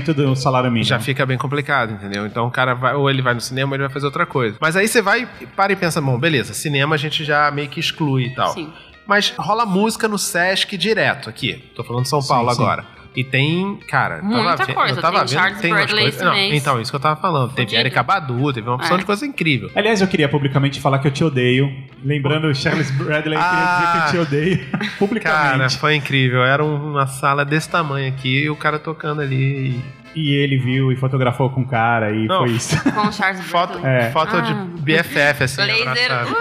fica 0.00 0.14
do 0.14 0.34
salário 0.34 0.68
mínimo. 0.70 0.84
já 0.88 0.98
fica 0.98 1.24
bem 1.24 1.38
complicado, 1.38 1.92
entendeu? 1.92 2.26
Então 2.26 2.46
o 2.46 2.50
cara 2.50 2.74
vai, 2.74 2.94
ou 2.94 3.08
ele 3.08 3.22
vai 3.22 3.34
no 3.34 3.40
cinema 3.40 3.70
ou 3.70 3.76
ele 3.76 3.84
vai 3.84 3.92
fazer 3.92 4.06
outra 4.06 4.26
coisa. 4.26 4.56
Mas 4.60 4.74
aí 4.76 4.88
você 4.88 5.00
vai, 5.00 5.28
para 5.54 5.72
e 5.72 5.76
pensa, 5.76 6.00
bom, 6.00 6.18
beleza, 6.18 6.52
cinema 6.52 6.94
a 6.96 6.98
gente 6.98 7.24
já 7.24 7.48
meio 7.50 7.68
que 7.68 7.78
exclui 7.78 8.24
e 8.24 8.34
tal. 8.34 8.52
Sim. 8.52 8.72
Mas 9.06 9.32
rola 9.38 9.64
música 9.64 10.08
no 10.08 10.18
Sesc 10.18 10.76
direto 10.76 11.30
aqui. 11.30 11.70
Tô 11.76 11.84
falando 11.84 12.02
de 12.02 12.08
São 12.08 12.20
Sim, 12.20 12.28
Paulo 12.28 12.52
sim. 12.52 12.60
agora. 12.60 12.84
E 13.16 13.24
tem, 13.24 13.78
cara, 13.88 14.20
Muita 14.22 14.58
tava, 14.58 14.74
coisa, 14.74 14.98
eu 14.98 15.00
tava 15.02 15.18
tem 15.20 15.26
vendo, 15.26 15.30
Charles 15.30 15.60
tem 15.62 15.72
umas 15.72 15.80
Bradley 15.86 16.02
coisas. 16.04 16.20
Não, 16.20 16.36
então, 16.36 16.80
isso 16.82 16.92
que 16.92 16.96
eu 16.96 17.00
tava 17.00 17.18
falando. 17.18 17.52
Teve. 17.54 17.74
Erika 17.74 18.02
Badu, 18.02 18.52
teve 18.52 18.68
uma 18.68 18.76
opção 18.76 18.94
É. 18.96 18.98
de 18.98 19.06
coisa 19.06 19.24
incrível. 19.24 19.70
Aliás, 19.74 20.02
eu 20.02 20.06
queria 20.06 20.28
publicamente 20.28 20.78
falar 20.80 20.98
que 20.98 21.08
eu 21.08 21.10
te 21.10 21.24
odeio. 21.24 21.72
Lembrando 22.04 22.54
Charles 22.54 22.90
Bradley, 22.90 23.38
Ah. 23.40 23.48
queria 23.50 23.66
dizer 23.70 23.90
que 23.90 23.96
eu 23.96 24.26
te 24.26 24.28
odeio 24.28 24.66
Cara, 24.70 24.90
publicamente. 24.98 25.78
foi 25.78 25.94
incrível. 25.96 26.44
Era 26.44 26.62
um- 26.62 26.90
uma 26.92 27.06
sala 27.06 27.42
desse 27.42 27.70
tamanho 27.70 28.06
aqui 28.08 28.42
e 28.44 28.50
o 28.50 28.56
cara 28.56 28.78
tocando 28.78 29.22
ali. 29.22 29.80
e- 30.14 30.20
E 30.20 30.34
ele 30.34 30.56
viu 30.58 30.90
e 30.92 30.96
fotografou 30.96 31.48
com 31.50 31.60
o 31.62 31.66
cara 31.66 32.10
e 32.10 32.26
Não. 32.26 32.38
foi 32.40 32.50
isso. 32.52 32.76
Com 32.92 33.08
o 33.08 33.12
Charles 33.12 33.40
Foto, 33.46 33.78
Bradley. 33.78 34.06
É. 34.08 34.10
foto 34.10 34.36
Ah. 34.36 34.40
de 34.40 34.54
BFF, 34.82 35.44
assim, 35.44 35.60
Laser. 35.62 35.88
abraçado. 35.88 36.36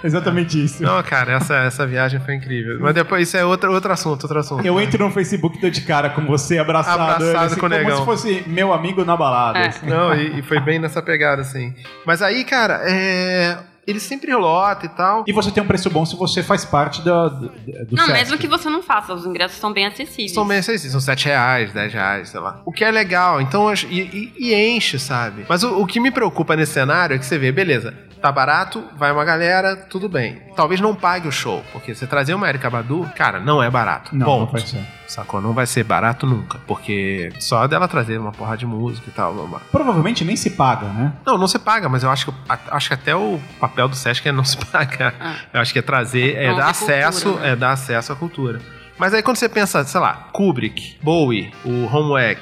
Exatamente 0.04 0.62
isso. 0.64 0.82
Não, 0.82 1.02
cara, 1.02 1.32
essa, 1.32 1.54
essa 1.56 1.86
viagem 1.86 2.20
foi 2.20 2.34
incrível. 2.34 2.78
Mas 2.80 2.94
depois 2.94 3.28
isso 3.28 3.36
é 3.36 3.44
outro, 3.44 3.72
outro 3.72 3.92
assunto, 3.92 4.22
outro 4.24 4.38
assunto. 4.38 4.64
Eu 4.64 4.80
entro 4.80 5.04
no 5.04 5.10
Facebook 5.12 5.58
e 5.58 5.60
dou 5.60 5.70
de 5.70 5.82
cara 5.82 6.10
com 6.10 6.24
você 6.26 6.58
abraçado, 6.58 7.00
Abraçado 7.02 7.46
assim, 7.46 7.60
com 7.60 7.66
o 7.66 7.70
como 7.70 7.82
negão. 7.82 7.98
se 7.98 8.04
fosse 8.04 8.44
meu 8.46 8.72
amigo 8.72 9.04
na 9.04 9.16
balada. 9.16 9.58
É. 9.58 9.66
assim. 9.68 9.86
Não, 9.86 10.14
e, 10.14 10.38
e 10.38 10.42
foi 10.42 10.60
bem 10.60 10.78
nessa 10.78 11.02
pegada, 11.02 11.42
assim. 11.42 11.74
Mas 12.06 12.22
aí, 12.22 12.44
cara, 12.44 12.80
é... 12.84 13.58
ele 13.86 14.00
sempre 14.00 14.34
lota 14.34 14.86
e 14.86 14.88
tal. 14.88 15.24
E 15.26 15.32
você 15.32 15.50
tem 15.50 15.62
um 15.62 15.66
preço 15.66 15.90
bom 15.90 16.04
se 16.06 16.16
você 16.16 16.42
faz 16.42 16.64
parte 16.64 17.02
da, 17.02 17.28
do, 17.28 17.48
do 17.48 17.86
Não, 17.96 18.06
Sesc. 18.06 18.12
mesmo 18.12 18.38
que 18.38 18.46
você 18.48 18.68
não 18.70 18.82
faça, 18.82 19.12
os 19.12 19.26
ingressos 19.26 19.58
são 19.58 19.72
bem 19.72 19.86
acessíveis. 19.86 20.32
São 20.32 20.46
bem 20.46 20.58
acessíveis, 20.58 20.92
são 20.92 21.00
7 21.00 21.26
reais, 21.26 21.72
10 21.72 21.92
reais, 21.92 22.28
sei 22.30 22.40
lá. 22.40 22.60
O 22.64 22.72
que 22.72 22.84
é 22.84 22.90
legal, 22.90 23.40
então, 23.40 23.72
e, 23.72 24.00
e- 24.00 24.32
e 24.38 24.54
enche, 24.76 24.98
sabe? 24.98 25.44
Mas 25.48 25.62
o, 25.62 25.80
o 25.82 25.86
que 25.86 26.00
me 26.00 26.10
preocupa 26.10 26.56
nesse 26.56 26.72
cenário 26.72 27.14
é 27.16 27.18
que 27.18 27.26
você 27.26 27.36
vê, 27.38 27.50
beleza, 27.52 27.92
tá 28.20 28.30
barato, 28.30 28.84
vai 28.96 29.10
uma 29.10 29.24
galera, 29.24 29.76
tudo 29.76 30.08
bem. 30.08 30.40
Talvez 30.54 30.80
não 30.80 30.94
pague 30.94 31.26
o 31.26 31.32
show, 31.32 31.64
porque 31.72 31.94
você 31.94 32.06
trazer 32.06 32.34
uma 32.34 32.48
Erika 32.48 32.68
Badu, 32.68 33.08
cara, 33.16 33.40
não 33.40 33.62
é 33.62 33.70
barato. 33.70 34.14
Não, 34.14 34.26
Ponto. 34.26 34.40
não 34.40 34.52
vai 34.52 34.60
ser. 34.60 34.86
Sacou? 35.08 35.40
Não 35.40 35.52
vai 35.52 35.66
ser 35.66 35.82
barato 35.82 36.26
nunca, 36.26 36.58
porque 36.66 37.32
só 37.40 37.66
dela 37.66 37.88
trazer 37.88 38.18
uma 38.18 38.30
porra 38.30 38.56
de 38.56 38.66
música 38.66 39.08
e 39.08 39.12
tal, 39.12 39.34
blá, 39.34 39.46
blá. 39.46 39.60
Provavelmente 39.72 40.24
nem 40.24 40.36
se 40.36 40.50
paga, 40.50 40.86
né? 40.86 41.12
Não, 41.26 41.36
não 41.36 41.48
se 41.48 41.58
paga, 41.58 41.88
mas 41.88 42.02
eu 42.02 42.10
acho 42.10 42.26
que, 42.26 42.34
acho 42.70 42.88
que 42.88 42.94
até 42.94 43.16
o 43.16 43.40
papel 43.58 43.88
do 43.88 43.96
Sesc 43.96 44.28
é 44.28 44.32
não 44.32 44.44
se 44.44 44.56
pagar. 44.66 45.14
Ah. 45.18 45.34
Eu 45.54 45.60
acho 45.60 45.72
que 45.72 45.78
é 45.78 45.82
trazer, 45.82 46.36
é 46.36 46.44
Promover 46.44 46.56
dar 46.64 46.70
acesso, 46.70 47.22
cultura, 47.24 47.42
né? 47.46 47.52
é 47.52 47.56
dar 47.56 47.72
acesso 47.72 48.12
à 48.12 48.16
cultura. 48.16 48.60
Mas 48.98 49.14
aí 49.14 49.22
quando 49.22 49.38
você 49.38 49.48
pensa, 49.48 49.82
sei 49.84 49.98
lá, 50.00 50.28
Kubrick, 50.32 50.98
Bowie, 51.02 51.50
o 51.64 51.86
Homework 51.86 52.40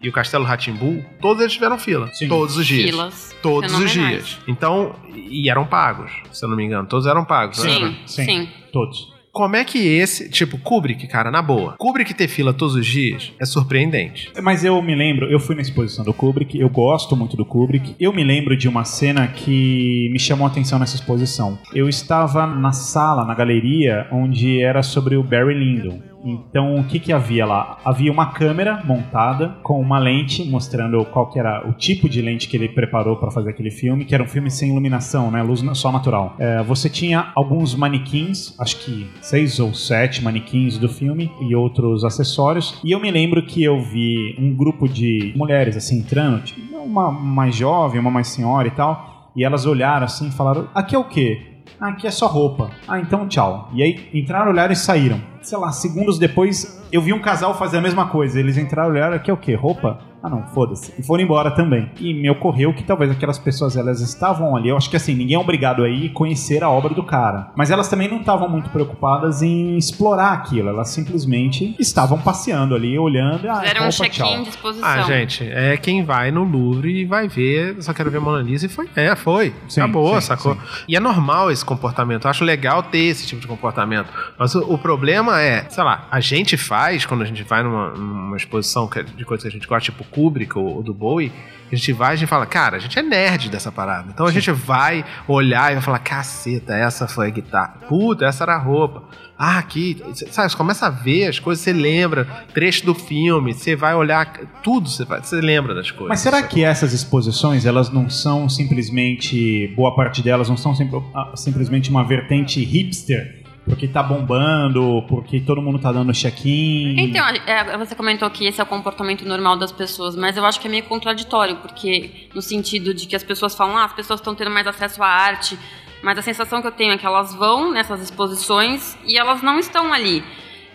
e 0.00 0.08
o 0.08 0.12
Castelo 0.12 0.44
Ratimbu, 0.44 1.04
todos 1.20 1.40
eles 1.40 1.52
tiveram 1.52 1.78
fila. 1.78 2.08
Sim. 2.12 2.28
Todos 2.28 2.56
os 2.56 2.66
dias. 2.66 2.90
Filas 2.90 3.36
Todos 3.42 3.72
os 3.72 3.90
dias. 3.90 4.38
Então, 4.46 4.94
e 5.14 5.48
eram 5.50 5.64
pagos, 5.66 6.10
se 6.32 6.44
eu 6.44 6.48
não 6.48 6.56
me 6.56 6.64
engano. 6.64 6.88
Todos 6.88 7.06
eram 7.06 7.24
pagos. 7.24 7.62
né? 7.62 7.70
Sim, 7.70 7.96
Sim. 8.06 8.24
sim. 8.24 8.48
Todos. 8.72 9.18
Como 9.30 9.54
é 9.54 9.62
que 9.62 9.78
esse, 9.78 10.28
tipo, 10.28 10.58
Kubrick, 10.58 11.06
cara, 11.06 11.30
na 11.30 11.40
boa. 11.40 11.76
Kubrick 11.78 12.12
ter 12.12 12.26
fila 12.26 12.52
todos 12.52 12.74
os 12.74 12.84
dias 12.84 13.32
é 13.38 13.44
surpreendente. 13.44 14.32
Mas 14.42 14.64
eu 14.64 14.80
me 14.82 14.96
lembro, 14.96 15.26
eu 15.30 15.38
fui 15.38 15.54
na 15.54 15.60
exposição 15.62 16.04
do 16.04 16.12
Kubrick, 16.12 16.58
eu 16.58 16.68
gosto 16.68 17.14
muito 17.14 17.36
do 17.36 17.44
Kubrick. 17.44 17.94
Eu 18.00 18.12
me 18.12 18.24
lembro 18.24 18.56
de 18.56 18.66
uma 18.68 18.84
cena 18.84 19.28
que 19.28 20.08
me 20.10 20.18
chamou 20.18 20.44
a 20.46 20.50
atenção 20.50 20.78
nessa 20.80 20.96
exposição. 20.96 21.56
Eu 21.72 21.88
estava 21.88 22.46
na 22.48 22.72
sala, 22.72 23.24
na 23.24 23.34
galeria, 23.34 24.08
onde 24.10 24.60
era 24.60 24.82
sobre 24.82 25.14
o 25.16 25.22
Barry 25.22 25.54
Lyndon. 25.54 26.00
Então, 26.28 26.76
o 26.76 26.84
que 26.84 26.98
que 26.98 27.12
havia 27.12 27.46
lá? 27.46 27.78
Havia 27.84 28.12
uma 28.12 28.26
câmera 28.26 28.82
montada 28.84 29.56
com 29.62 29.80
uma 29.80 29.98
lente 29.98 30.44
mostrando 30.48 31.04
qual 31.06 31.30
que 31.30 31.38
era 31.38 31.66
o 31.68 31.72
tipo 31.72 32.08
de 32.08 32.20
lente 32.20 32.48
que 32.48 32.56
ele 32.56 32.68
preparou 32.68 33.16
para 33.16 33.30
fazer 33.30 33.50
aquele 33.50 33.70
filme, 33.70 34.04
que 34.04 34.14
era 34.14 34.22
um 34.22 34.28
filme 34.28 34.50
sem 34.50 34.70
iluminação, 34.70 35.30
né, 35.30 35.42
luz 35.42 35.62
só 35.74 35.92
natural. 35.92 36.34
É, 36.38 36.62
você 36.62 36.88
tinha 36.88 37.30
alguns 37.34 37.74
manequins, 37.74 38.54
acho 38.58 38.78
que 38.78 39.10
seis 39.20 39.58
ou 39.58 39.74
sete 39.74 40.22
manequins 40.22 40.78
do 40.78 40.88
filme 40.88 41.30
e 41.40 41.54
outros 41.54 42.04
acessórios. 42.04 42.80
E 42.84 42.92
eu 42.92 43.00
me 43.00 43.10
lembro 43.10 43.44
que 43.44 43.62
eu 43.62 43.80
vi 43.80 44.36
um 44.38 44.54
grupo 44.54 44.88
de 44.88 45.32
mulheres 45.36 45.76
assim 45.76 45.98
entrando, 45.98 46.42
tipo, 46.42 46.76
uma 46.76 47.10
mais 47.10 47.54
jovem, 47.54 48.00
uma 48.00 48.10
mais 48.10 48.28
senhora 48.28 48.68
e 48.68 48.70
tal, 48.70 49.30
e 49.36 49.44
elas 49.44 49.66
olharam 49.66 50.04
assim 50.04 50.28
e 50.28 50.32
falaram: 50.32 50.68
"Aqui 50.74 50.94
é 50.94 50.98
o 50.98 51.04
quê?" 51.04 51.48
Ah, 51.80 51.90
aqui 51.90 52.06
é 52.06 52.10
só 52.10 52.26
roupa. 52.26 52.70
Ah, 52.86 52.98
então 52.98 53.28
tchau. 53.28 53.70
E 53.72 53.82
aí 53.82 54.08
entraram, 54.12 54.50
olharam 54.50 54.72
e 54.72 54.76
saíram. 54.76 55.20
Sei 55.42 55.56
lá, 55.58 55.72
segundos 55.72 56.18
depois 56.18 56.78
eu 56.90 57.00
vi 57.02 57.12
um 57.12 57.20
casal 57.20 57.56
fazer 57.56 57.78
a 57.78 57.80
mesma 57.80 58.06
coisa. 58.08 58.38
Eles 58.38 58.56
entraram, 58.56 58.90
olharam, 58.90 59.16
aqui 59.16 59.30
é 59.30 59.34
o 59.34 59.36
quê? 59.36 59.54
Roupa? 59.54 59.98
Ah, 60.20 60.28
não, 60.28 60.42
foda-se. 60.48 60.92
E 60.98 61.02
foram 61.02 61.22
embora 61.22 61.48
também. 61.52 61.88
E 62.00 62.12
me 62.12 62.28
ocorreu 62.28 62.74
que 62.74 62.82
talvez 62.82 63.08
aquelas 63.08 63.38
pessoas 63.38 63.76
elas 63.76 64.00
estavam 64.00 64.56
ali. 64.56 64.68
Eu 64.68 64.76
acho 64.76 64.90
que 64.90 64.96
assim, 64.96 65.14
ninguém 65.14 65.36
é 65.36 65.38
obrigado 65.38 65.84
a 65.84 65.88
ir 65.88 66.08
conhecer 66.08 66.64
a 66.64 66.68
obra 66.68 66.92
do 66.92 67.04
cara. 67.04 67.52
Mas 67.54 67.70
elas 67.70 67.86
também 67.88 68.08
não 68.08 68.18
estavam 68.18 68.48
muito 68.48 68.68
preocupadas 68.70 69.42
em 69.42 69.78
explorar 69.78 70.32
aquilo. 70.32 70.70
Elas 70.70 70.88
simplesmente 70.88 71.76
estavam 71.78 72.18
passeando 72.18 72.74
ali, 72.74 72.98
olhando. 72.98 73.48
Ah, 73.48 73.60
Fizeram 73.60 73.86
um 73.86 73.90
check-in 73.90 74.42
de 74.42 74.48
exposição. 74.48 74.88
Ah, 74.88 75.02
gente, 75.02 75.44
é 75.44 75.76
quem 75.76 76.02
vai 76.02 76.32
no 76.32 76.42
Louvre 76.42 77.02
e 77.02 77.04
vai 77.04 77.28
ver, 77.28 77.80
só 77.80 77.94
quero 77.94 78.10
ver 78.10 78.20
Mona 78.20 78.42
Lisa 78.42 78.66
e 78.66 78.68
foi. 78.68 78.88
É, 78.96 79.14
foi. 79.14 79.54
Sim, 79.68 79.82
Acabou, 79.82 80.20
sim, 80.20 80.26
sacou? 80.26 80.54
sim. 80.54 80.60
E 80.88 80.96
é 80.96 81.00
normal 81.00 81.48
esse 81.52 81.64
comportamento. 81.64 82.24
Eu 82.24 82.30
acho 82.30 82.42
legal 82.44 82.82
ter 82.82 82.98
esse 82.98 83.24
tipo 83.24 83.40
de 83.40 83.46
comportamento. 83.46 84.08
Mas 84.36 84.52
o, 84.56 84.74
o 84.74 84.76
problema 84.76 85.27
é, 85.30 85.68
sei 85.68 85.82
lá, 85.82 86.06
a 86.10 86.20
gente 86.20 86.56
faz 86.56 87.06
quando 87.06 87.22
a 87.22 87.24
gente 87.24 87.42
vai 87.42 87.62
numa, 87.62 87.90
numa 87.90 88.36
exposição 88.36 88.88
é 88.96 89.02
de 89.02 89.24
coisas 89.24 89.42
que 89.42 89.48
a 89.48 89.52
gente 89.52 89.66
gosta, 89.66 89.90
tipo 89.90 90.04
Kubrick 90.04 90.58
ou, 90.58 90.76
ou 90.76 90.82
do 90.82 90.94
Bowie. 90.94 91.32
A 91.70 91.74
gente 91.74 91.92
vai 91.92 92.14
e 92.14 92.26
fala, 92.26 92.46
cara, 92.46 92.76
a 92.76 92.80
gente 92.80 92.98
é 92.98 93.02
nerd 93.02 93.50
dessa 93.50 93.70
parada. 93.70 94.10
Então 94.12 94.26
a 94.26 94.32
gente 94.32 94.50
vai 94.50 95.04
olhar 95.26 95.70
e 95.70 95.74
vai 95.74 95.82
falar, 95.82 95.98
caceta, 95.98 96.74
essa 96.74 97.06
foi 97.06 97.26
a 97.26 97.30
guitarra. 97.30 97.74
Puta, 97.86 98.24
essa 98.24 98.44
era 98.44 98.54
a 98.54 98.58
roupa. 98.58 99.04
Ah, 99.38 99.58
aqui, 99.58 100.02
sabe, 100.30 100.50
você 100.50 100.56
começa 100.56 100.86
a 100.86 100.90
ver 100.90 101.28
as 101.28 101.38
coisas, 101.38 101.62
você 101.62 101.72
lembra, 101.72 102.24
trecho 102.52 102.84
do 102.84 102.92
filme, 102.92 103.54
você 103.54 103.76
vai 103.76 103.94
olhar, 103.94 104.26
tudo 104.64 104.88
você, 104.88 105.04
vai, 105.04 105.22
você 105.22 105.40
lembra 105.40 105.76
das 105.76 105.92
coisas. 105.92 106.08
Mas 106.08 106.20
será 106.20 106.42
que 106.42 106.64
essas 106.64 106.92
exposições, 106.92 107.64
elas 107.64 107.88
não 107.88 108.10
são 108.10 108.48
simplesmente, 108.48 109.68
boa 109.76 109.94
parte 109.94 110.22
delas 110.22 110.48
não 110.48 110.56
são 110.56 110.72
ah, 111.14 111.32
simplesmente 111.36 111.88
uma 111.88 112.02
vertente 112.02 112.64
hipster? 112.64 113.37
Porque 113.68 113.86
tá 113.86 114.02
bombando, 114.02 115.04
porque 115.08 115.40
todo 115.40 115.60
mundo 115.60 115.78
tá 115.78 115.92
dando 115.92 116.12
check-in. 116.12 116.98
Então, 116.98 117.26
é, 117.46 117.76
você 117.76 117.94
comentou 117.94 118.28
que 118.30 118.46
esse 118.46 118.60
é 118.60 118.64
o 118.64 118.66
comportamento 118.66 119.26
normal 119.26 119.56
das 119.56 119.70
pessoas, 119.70 120.16
mas 120.16 120.36
eu 120.36 120.44
acho 120.44 120.60
que 120.60 120.66
é 120.66 120.70
meio 120.70 120.84
contraditório, 120.84 121.56
porque 121.56 122.28
no 122.34 122.40
sentido 122.40 122.94
de 122.94 123.06
que 123.06 123.14
as 123.14 123.22
pessoas 123.22 123.54
falam, 123.54 123.76
ah, 123.76 123.84
as 123.84 123.92
pessoas 123.92 124.20
estão 124.20 124.34
tendo 124.34 124.50
mais 124.50 124.66
acesso 124.66 125.02
à 125.02 125.06
arte, 125.06 125.58
mas 126.02 126.18
a 126.18 126.22
sensação 126.22 126.60
que 126.60 126.66
eu 126.66 126.72
tenho 126.72 126.92
é 126.92 126.98
que 126.98 127.06
elas 127.06 127.34
vão 127.34 127.72
nessas 127.72 128.00
exposições 128.00 128.96
e 129.06 129.18
elas 129.18 129.42
não 129.42 129.58
estão 129.58 129.92
ali. 129.92 130.22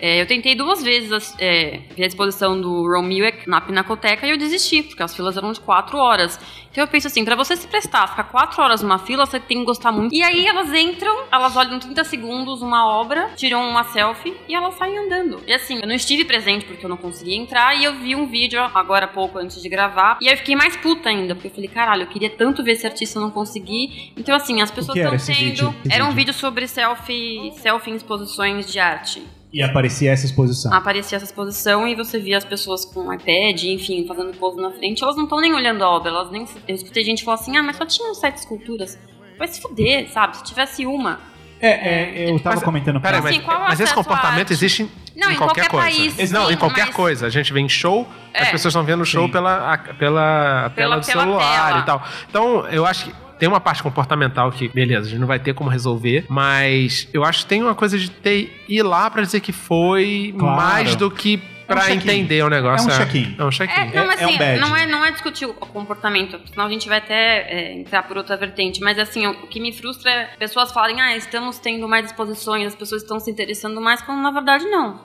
É, 0.03 0.19
eu 0.19 0.27
tentei 0.27 0.53
duas 0.53 0.83
vezes 0.83 1.33
é, 1.39 1.79
ver 1.95 2.03
a 2.03 2.07
exposição 2.07 2.60
do 2.60 2.86
Ron 2.91 3.03
Milek 3.03 3.48
na 3.48 3.62
Pinacoteca 3.62 4.27
e 4.27 4.31
eu 4.31 4.38
desisti, 4.38 4.83
porque 4.83 5.01
as 5.01 5.15
filas 5.15 5.38
eram 5.38 5.53
de 5.53 5.62
quatro 5.62 5.98
horas. 5.98 6.38
Então 6.69 6.83
eu 6.83 6.88
penso 6.89 7.07
assim, 7.07 7.24
pra 7.24 7.38
você 7.38 7.55
se 7.55 7.65
prestar, 7.65 8.10
ficar 8.10 8.25
quatro 8.25 8.62
horas 8.62 8.81
numa 8.81 9.00
fila, 9.00 9.25
você 9.25 9.39
tem 9.39 9.60
que 9.60 9.63
gostar 9.63 9.93
muito. 9.93 10.13
E 10.13 10.22
aí 10.22 10.45
elas 10.45 10.74
entram, 10.74 11.24
elas 11.31 11.55
olham 11.55 11.79
30 11.79 12.03
segundos 12.03 12.62
uma 12.62 12.86
obra, 12.86 13.29
tiram 13.38 13.65
uma 13.65 13.86
selfie 13.86 14.36
e 14.45 14.53
elas 14.53 14.75
saem 14.75 14.98
andando. 14.98 15.41
E 15.48 15.53
assim, 15.53 15.79
eu 15.79 15.88
não 15.88 15.95
estive 15.95 16.25
presente 16.25 16.65
porque 16.65 16.86
eu 16.86 16.89
não 16.89 16.98
consegui 16.98 17.36
entrar 17.36 17.74
e 17.74 17.86
eu 17.86 17.93
vi 17.93 18.13
um 18.13 18.27
vídeo 18.27 18.60
agora 18.74 19.05
há 19.05 19.07
pouco 19.07 19.39
antes 19.39 19.62
de 19.62 19.69
gravar. 19.69 20.17
E 20.19 20.27
aí 20.27 20.33
eu 20.33 20.38
fiquei 20.38 20.57
mais 20.57 20.75
puta 20.75 21.07
ainda, 21.07 21.33
porque 21.33 21.48
eu 21.48 21.51
falei, 21.53 21.69
caralho, 21.69 22.01
eu 22.03 22.07
queria 22.07 22.29
tanto 22.29 22.62
ver 22.62 22.74
esse 22.74 22.86
artista, 22.86 23.19
eu 23.19 23.22
não 23.22 23.31
consegui. 23.31 24.12
Então 24.17 24.36
assim, 24.36 24.62
as 24.62 24.69
pessoas 24.69 24.98
estão 24.98 25.15
tendo... 25.15 25.38
vídeo? 25.38 25.75
Era 25.89 26.03
um 26.03 26.12
vídeo 26.12 26.33
sobre 26.33 26.67
selfie, 26.67 27.53
selfie 27.55 27.91
em 27.91 27.95
exposições 27.95 28.69
de 28.69 28.79
arte 28.81 29.24
E 29.53 29.62
aparecia 29.62 30.12
essa 30.12 30.25
exposição. 30.25 30.74
aparecia 30.74 31.15
essa 31.15 31.25
exposição 31.25 31.88
e 31.88 31.93
você 31.93 32.17
via 32.19 32.39
as 32.39 32.43
pessoas 32.43 32.83
com 32.83 33.13
iPad, 33.13 33.63
enfim, 33.65 34.03
fazendo 34.07 34.36
pose 34.36 34.60
na 34.60 34.72
frente, 34.72 35.03
elas 35.03 35.15
não 35.15 35.25
estão 35.25 35.39
nem 35.39 35.53
olhando 35.53 35.83
a 35.83 35.89
obra, 35.89 36.10
elas 36.10 36.31
nem. 36.31 36.48
Eu 36.67 36.74
escutei 36.74 37.03
gente 37.03 37.24
falar 37.24 37.36
assim, 37.36 37.55
ah, 37.55 37.62
mas 37.62 37.77
só 37.77 37.86
tinham 37.86 38.15
sete 38.15 38.38
esculturas. 38.38 38.98
Vai 39.38 39.48
se 39.48 39.62
fuder, 39.62 40.10
sabe? 40.12 40.38
Se 40.38 40.43
tivesse 40.43 40.88
uma. 40.88 41.19
É, 41.65 42.25
é, 42.25 42.29
eu 42.29 42.38
tava 42.39 42.58
Mas, 42.58 42.63
comentando 42.65 43.00
Peraí, 43.00 43.22
com 43.22 43.24
mas, 43.24 43.38
Assim, 43.38 43.46
mas 43.70 43.79
esse 43.79 43.93
comportamento 43.93 44.39
arte? 44.39 44.53
existe 44.53 44.84
em, 44.84 44.89
Não, 45.15 45.29
em 45.29 45.34
em 45.34 45.38
qualquer, 45.38 45.70
qualquer 45.70 45.70
coisa. 45.70 45.98
país, 45.98 46.20
Esse- 46.20 46.34
não, 46.34 46.48
sim, 46.48 46.53
em 46.53 46.58
qualquer 46.58 46.86
mas- 46.88 46.96
coisa. 46.96 47.25
A 47.25 47.29
gente 47.29 47.53
vê 47.53 47.62
em 47.62 47.70
show, 47.70 48.05
as 48.34 48.48
É. 48.50 48.51
pessoas 48.51 48.74
estão 48.74 48.84
vendo 48.84 49.01
o 49.01 49.05
show 49.05 49.25
Sim. 49.27 49.32
pela, 49.32 49.74
a- 49.74 49.77
pela, 49.77 50.72
tela 50.75 50.98
do 51.00 51.05
pela 51.05 51.24
celular 51.24 51.67
tela. 51.67 51.79
e 51.79 51.84
tal. 51.84 52.03
Então, 52.29 52.67
eu 52.67 52.86
acho 52.86 53.05
que 53.05 53.13
tem 53.39 53.48
uma 53.48 53.62
parte 53.62 53.82
comportamental 53.82 54.51
que, 54.51 54.67
beleza, 54.67 55.08
a 55.08 55.10
gente 55.10 55.20
não 55.20 55.27
vai 55.27 55.39
ter 55.39 55.53
como 55.53 55.70
resolver, 55.70 56.25
mas 56.29 57.08
eu 57.13 57.24
acho 57.24 57.39
que 57.39 57.46
tem 57.46 57.62
uma 57.63 57.75
coisa 57.75 57.98
de 57.98 58.10
ter 58.12 58.63
ir 58.67 58.84
lá 58.84 59.10
pra 59.10 59.22
dizer 59.22 59.39
que 59.39 59.51
foi 59.51 60.34
Claro. 60.38 60.55
mais 60.58 60.96
do 60.98 61.10
que 61.10 61.41
pra 61.67 61.82
check-in. 61.82 61.96
entender 62.12 62.43
o 62.43 62.50
negócio. 62.50 62.89
É 62.89 62.93
um 62.93 62.98
check-in. 62.98 63.36
É 63.38 63.43
um 63.43 63.50
check-in. 63.50 63.74
É, 63.82 63.96
não, 63.96 64.08
mas 64.08 64.22
é 64.22 64.25
um 64.25 64.29
assim, 64.29 64.38
badge. 64.38 64.62
não, 64.62 64.75
é, 64.75 64.86
não 64.86 65.05
é 65.05 65.12
discutir 65.12 65.46
o 65.46 65.53
comportamento, 65.53 66.39
senão 66.50 66.65
a 66.65 66.70
gente 66.70 66.88
vai 66.88 66.98
até 67.00 67.48
é, 67.50 67.74
entrar 67.74 68.03
por 68.03 68.17
outra 68.17 68.36
vertente. 68.38 68.82
Mas 68.82 68.98
assim, 69.00 69.25
o 69.27 69.48
que 69.48 69.60
me 69.60 69.72
frustra 69.72 70.10
é 70.12 70.25
pessoas 70.38 70.72
falarem, 70.72 71.00
ah, 71.01 71.15
estamos 71.15 71.60
tendo 71.60 71.88
mais 71.88 72.05
exposições, 72.08 72.67
as 72.67 72.75
pessoas 72.75 73.01
estão 73.01 73.20
se 73.20 73.29
interessando 73.32 73.79
mais, 73.82 74.01
quando 74.01 74.22
na 74.22 74.32
verdade 74.32 74.65
não. 74.65 75.00